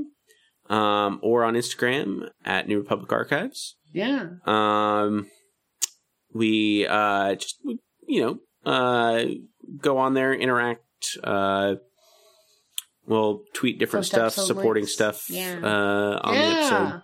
um, 0.68 1.18
or 1.22 1.44
on 1.44 1.54
Instagram 1.54 2.28
at 2.44 2.68
New 2.68 2.78
Republic 2.78 3.12
Archives. 3.12 3.76
Yeah, 3.92 4.28
Um, 4.46 5.26
we 6.32 6.86
uh, 6.86 7.34
just 7.34 7.58
you 8.06 8.20
know 8.20 8.38
uh, 8.70 9.24
go 9.80 9.98
on 9.98 10.14
there, 10.14 10.32
interact. 10.34 10.82
Uh, 11.24 11.76
we'll 13.06 13.42
tweet 13.54 13.78
different 13.78 14.04
Post 14.10 14.34
stuff, 14.34 14.46
supporting 14.46 14.82
links. 14.82 14.92
stuff 14.92 15.28
Yeah. 15.30 15.58
uh, 15.62 16.20
on 16.22 16.34
the 16.34 16.40
episode. 16.40 17.02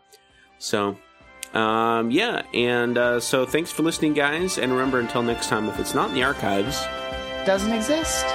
So, 0.58 0.98
um, 1.56 2.10
yeah, 2.10 2.42
and 2.52 2.98
uh, 2.98 3.20
so 3.20 3.46
thanks 3.46 3.70
for 3.70 3.82
listening, 3.82 4.12
guys. 4.12 4.58
And 4.58 4.72
remember, 4.72 5.00
until 5.00 5.22
next 5.22 5.48
time, 5.48 5.68
if 5.68 5.78
it's 5.78 5.94
not 5.94 6.10
in 6.10 6.14
the 6.14 6.22
archives, 6.24 6.84
Doesn't 7.46 7.72
exist. 7.72 8.26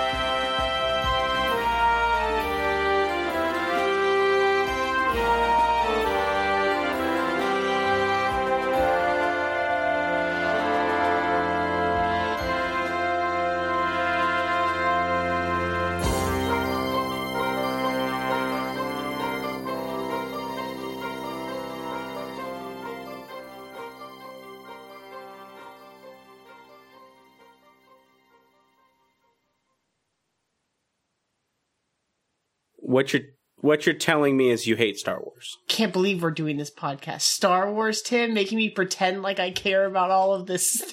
What 33.01 33.13
you're 33.13 33.23
what 33.61 33.85
you're 33.85 33.95
telling 33.95 34.37
me 34.37 34.49
is 34.51 34.67
you 34.67 34.75
hate 34.75 34.97
Star 34.97 35.19
Wars. 35.19 35.57
Can't 35.67 35.91
believe 35.93 36.21
we're 36.21 36.29
doing 36.31 36.57
this 36.57 36.71
podcast. 36.71 37.21
Star 37.21 37.71
Wars, 37.73 38.01
Tim, 38.03 38.33
making 38.33 38.57
me 38.59 38.69
pretend 38.69 39.21
like 39.23 39.39
I 39.39 39.49
care 39.51 39.85
about 39.85 40.11
all 40.11 40.33
of 40.35 40.45
this 40.45 40.91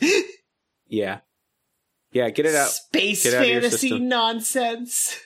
Yeah, 0.87 1.21
yeah, 2.13 2.31
get 2.31 2.47
it 2.47 2.55
out. 2.55 2.69
space 2.69 3.25
Get 3.25 3.35
out 3.35 3.43
of 3.43 3.49
your 3.49 3.61
fantasy 3.61 3.89
system. 3.91 4.09
nonsense. 4.09 5.21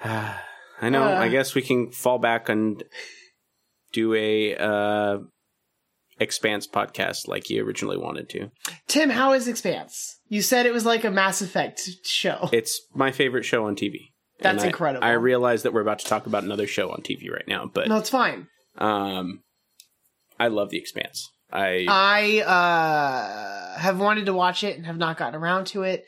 I 0.04 0.90
know. 0.90 1.04
Uh. 1.04 1.20
I 1.20 1.28
guess 1.28 1.54
we 1.54 1.62
can 1.62 1.92
fall 1.92 2.18
back 2.18 2.48
and 2.48 2.82
do 3.92 4.12
a 4.14 4.56
uh, 4.56 5.18
Expanse 6.18 6.66
podcast 6.66 7.28
like 7.28 7.48
you 7.48 7.64
originally 7.64 7.96
wanted 7.96 8.28
to. 8.30 8.50
Tim, 8.88 9.10
how 9.10 9.32
is 9.32 9.46
Expanse? 9.46 10.18
You 10.28 10.42
said 10.42 10.66
it 10.66 10.72
was 10.72 10.84
like 10.84 11.04
a 11.04 11.10
Mass 11.12 11.40
Effect 11.42 11.80
show. 12.04 12.48
It's 12.52 12.80
my 12.92 13.12
favorite 13.12 13.44
show 13.44 13.66
on 13.66 13.76
TV. 13.76 14.10
That's 14.40 14.64
I- 14.64 14.68
incredible. 14.68 15.04
I 15.06 15.12
realize 15.12 15.62
that 15.62 15.72
we're 15.72 15.80
about 15.80 16.00
to 16.00 16.06
talk 16.06 16.26
about 16.26 16.44
another 16.44 16.66
show 16.66 16.90
on 16.90 17.02
TV 17.02 17.30
right 17.30 17.46
now, 17.46 17.70
but 17.72 17.88
no, 17.88 17.96
it's 17.98 18.10
fine. 18.10 18.48
um, 18.78 19.42
I 20.38 20.48
love 20.48 20.70
The 20.70 20.78
Expanse. 20.78 21.30
I 21.52 21.86
I 21.88 22.40
uh, 22.40 23.78
have 23.78 24.00
wanted 24.00 24.26
to 24.26 24.32
watch 24.32 24.64
it 24.64 24.76
and 24.76 24.86
have 24.86 24.96
not 24.98 25.16
gotten 25.16 25.36
around 25.36 25.66
to 25.68 25.82
it. 25.84 26.04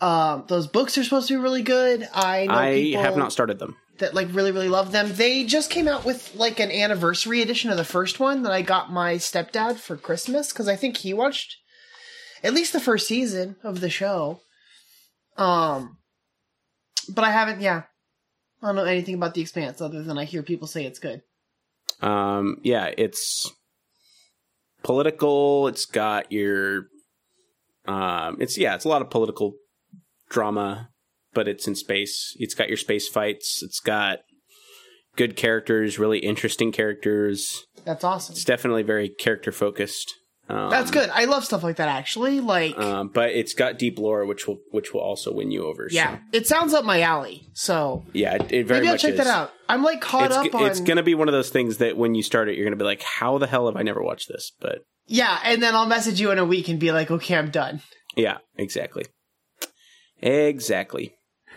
Um, 0.00 0.44
those 0.46 0.68
books 0.68 0.96
are 0.96 1.02
supposed 1.02 1.26
to 1.28 1.34
be 1.34 1.42
really 1.42 1.62
good. 1.62 2.08
I 2.14 2.46
know 2.46 2.54
I 2.54 2.72
people 2.74 3.02
have 3.02 3.16
not 3.16 3.32
started 3.32 3.58
them. 3.58 3.76
that 3.98 4.14
like 4.14 4.28
really 4.32 4.52
really 4.52 4.68
love 4.68 4.92
them. 4.92 5.12
They 5.12 5.42
just 5.44 5.70
came 5.70 5.88
out 5.88 6.04
with 6.04 6.32
like 6.36 6.60
an 6.60 6.70
anniversary 6.70 7.42
edition 7.42 7.70
of 7.70 7.76
the 7.76 7.84
first 7.84 8.20
one 8.20 8.44
that 8.44 8.52
I 8.52 8.62
got 8.62 8.92
my 8.92 9.14
stepdad 9.14 9.78
for 9.78 9.96
Christmas 9.96 10.52
because 10.52 10.68
I 10.68 10.76
think 10.76 10.98
he 10.98 11.12
watched 11.12 11.56
at 12.44 12.54
least 12.54 12.72
the 12.72 12.78
first 12.78 13.08
season 13.08 13.56
of 13.64 13.80
the 13.80 13.90
show. 13.90 14.40
Um, 15.36 15.97
but 17.08 17.24
I 17.24 17.30
haven't. 17.30 17.60
Yeah, 17.60 17.82
I 18.62 18.66
don't 18.66 18.76
know 18.76 18.84
anything 18.84 19.14
about 19.14 19.34
the 19.34 19.40
Expanse 19.40 19.80
other 19.80 20.02
than 20.02 20.18
I 20.18 20.24
hear 20.24 20.42
people 20.42 20.66
say 20.66 20.84
it's 20.84 20.98
good. 20.98 21.22
Um, 22.00 22.58
yeah, 22.62 22.92
it's 22.96 23.50
political. 24.82 25.68
It's 25.68 25.84
got 25.84 26.30
your, 26.30 26.86
um, 27.86 28.36
it's 28.40 28.56
yeah, 28.58 28.74
it's 28.74 28.84
a 28.84 28.88
lot 28.88 29.02
of 29.02 29.10
political 29.10 29.54
drama, 30.28 30.90
but 31.32 31.48
it's 31.48 31.66
in 31.66 31.74
space. 31.74 32.36
It's 32.38 32.54
got 32.54 32.68
your 32.68 32.76
space 32.76 33.08
fights. 33.08 33.62
It's 33.62 33.80
got 33.80 34.20
good 35.16 35.36
characters, 35.36 35.98
really 35.98 36.18
interesting 36.18 36.72
characters. 36.72 37.66
That's 37.84 38.04
awesome. 38.04 38.34
It's 38.34 38.44
definitely 38.44 38.82
very 38.84 39.08
character 39.08 39.52
focused. 39.52 40.14
Um, 40.50 40.70
That's 40.70 40.90
good. 40.90 41.10
I 41.10 41.26
love 41.26 41.44
stuff 41.44 41.62
like 41.62 41.76
that. 41.76 41.88
Actually, 41.88 42.40
like 42.40 42.78
Um, 42.78 43.08
but 43.08 43.30
it's 43.30 43.52
got 43.52 43.78
deep 43.78 43.98
lore, 43.98 44.24
which 44.24 44.46
will 44.48 44.58
which 44.70 44.94
will 44.94 45.02
also 45.02 45.32
win 45.32 45.50
you 45.50 45.66
over. 45.66 45.88
so- 45.90 45.94
yeah, 45.94 46.18
it 46.32 46.46
sounds 46.46 46.72
up 46.72 46.84
my 46.84 47.02
alley. 47.02 47.48
So 47.52 48.04
yeah, 48.14 48.34
it, 48.36 48.52
it 48.52 48.66
very 48.66 48.80
maybe 48.80 48.90
I'll 48.90 48.96
check 48.98 49.12
is. 49.12 49.18
that 49.18 49.26
out. 49.26 49.52
I'm 49.68 49.82
like 49.82 50.00
caught 50.00 50.26
It's, 50.30 50.36
up 50.36 50.54
on. 50.54 50.64
it's 50.66 50.80
gonna 50.80 51.02
be 51.02 51.14
one 51.14 51.28
of 51.28 51.32
those 51.32 51.50
things 51.50 51.76
that 51.78 51.96
when 51.98 52.14
you 52.14 52.22
start 52.22 52.48
it, 52.48 52.56
you're 52.56 52.64
gonna 52.64 52.76
be 52.76 52.84
like, 52.84 53.02
"How 53.02 53.36
the 53.38 53.46
hell 53.46 53.66
have 53.66 53.76
I 53.76 53.82
never 53.82 54.02
watched 54.02 54.28
this?" 54.28 54.52
But 54.60 54.78
yeah, 55.06 55.38
and 55.44 55.62
then 55.62 55.74
I'll 55.74 55.86
message 55.86 56.20
you 56.20 56.30
in 56.30 56.38
a 56.38 56.44
week 56.44 56.68
and 56.68 56.78
be 56.80 56.92
like, 56.92 57.10
okay, 57.10 57.36
I'm 57.36 57.50
done. 57.50 57.80
yeah, 58.16 58.38
exactly, 58.56 59.04
exactly. 60.22 61.14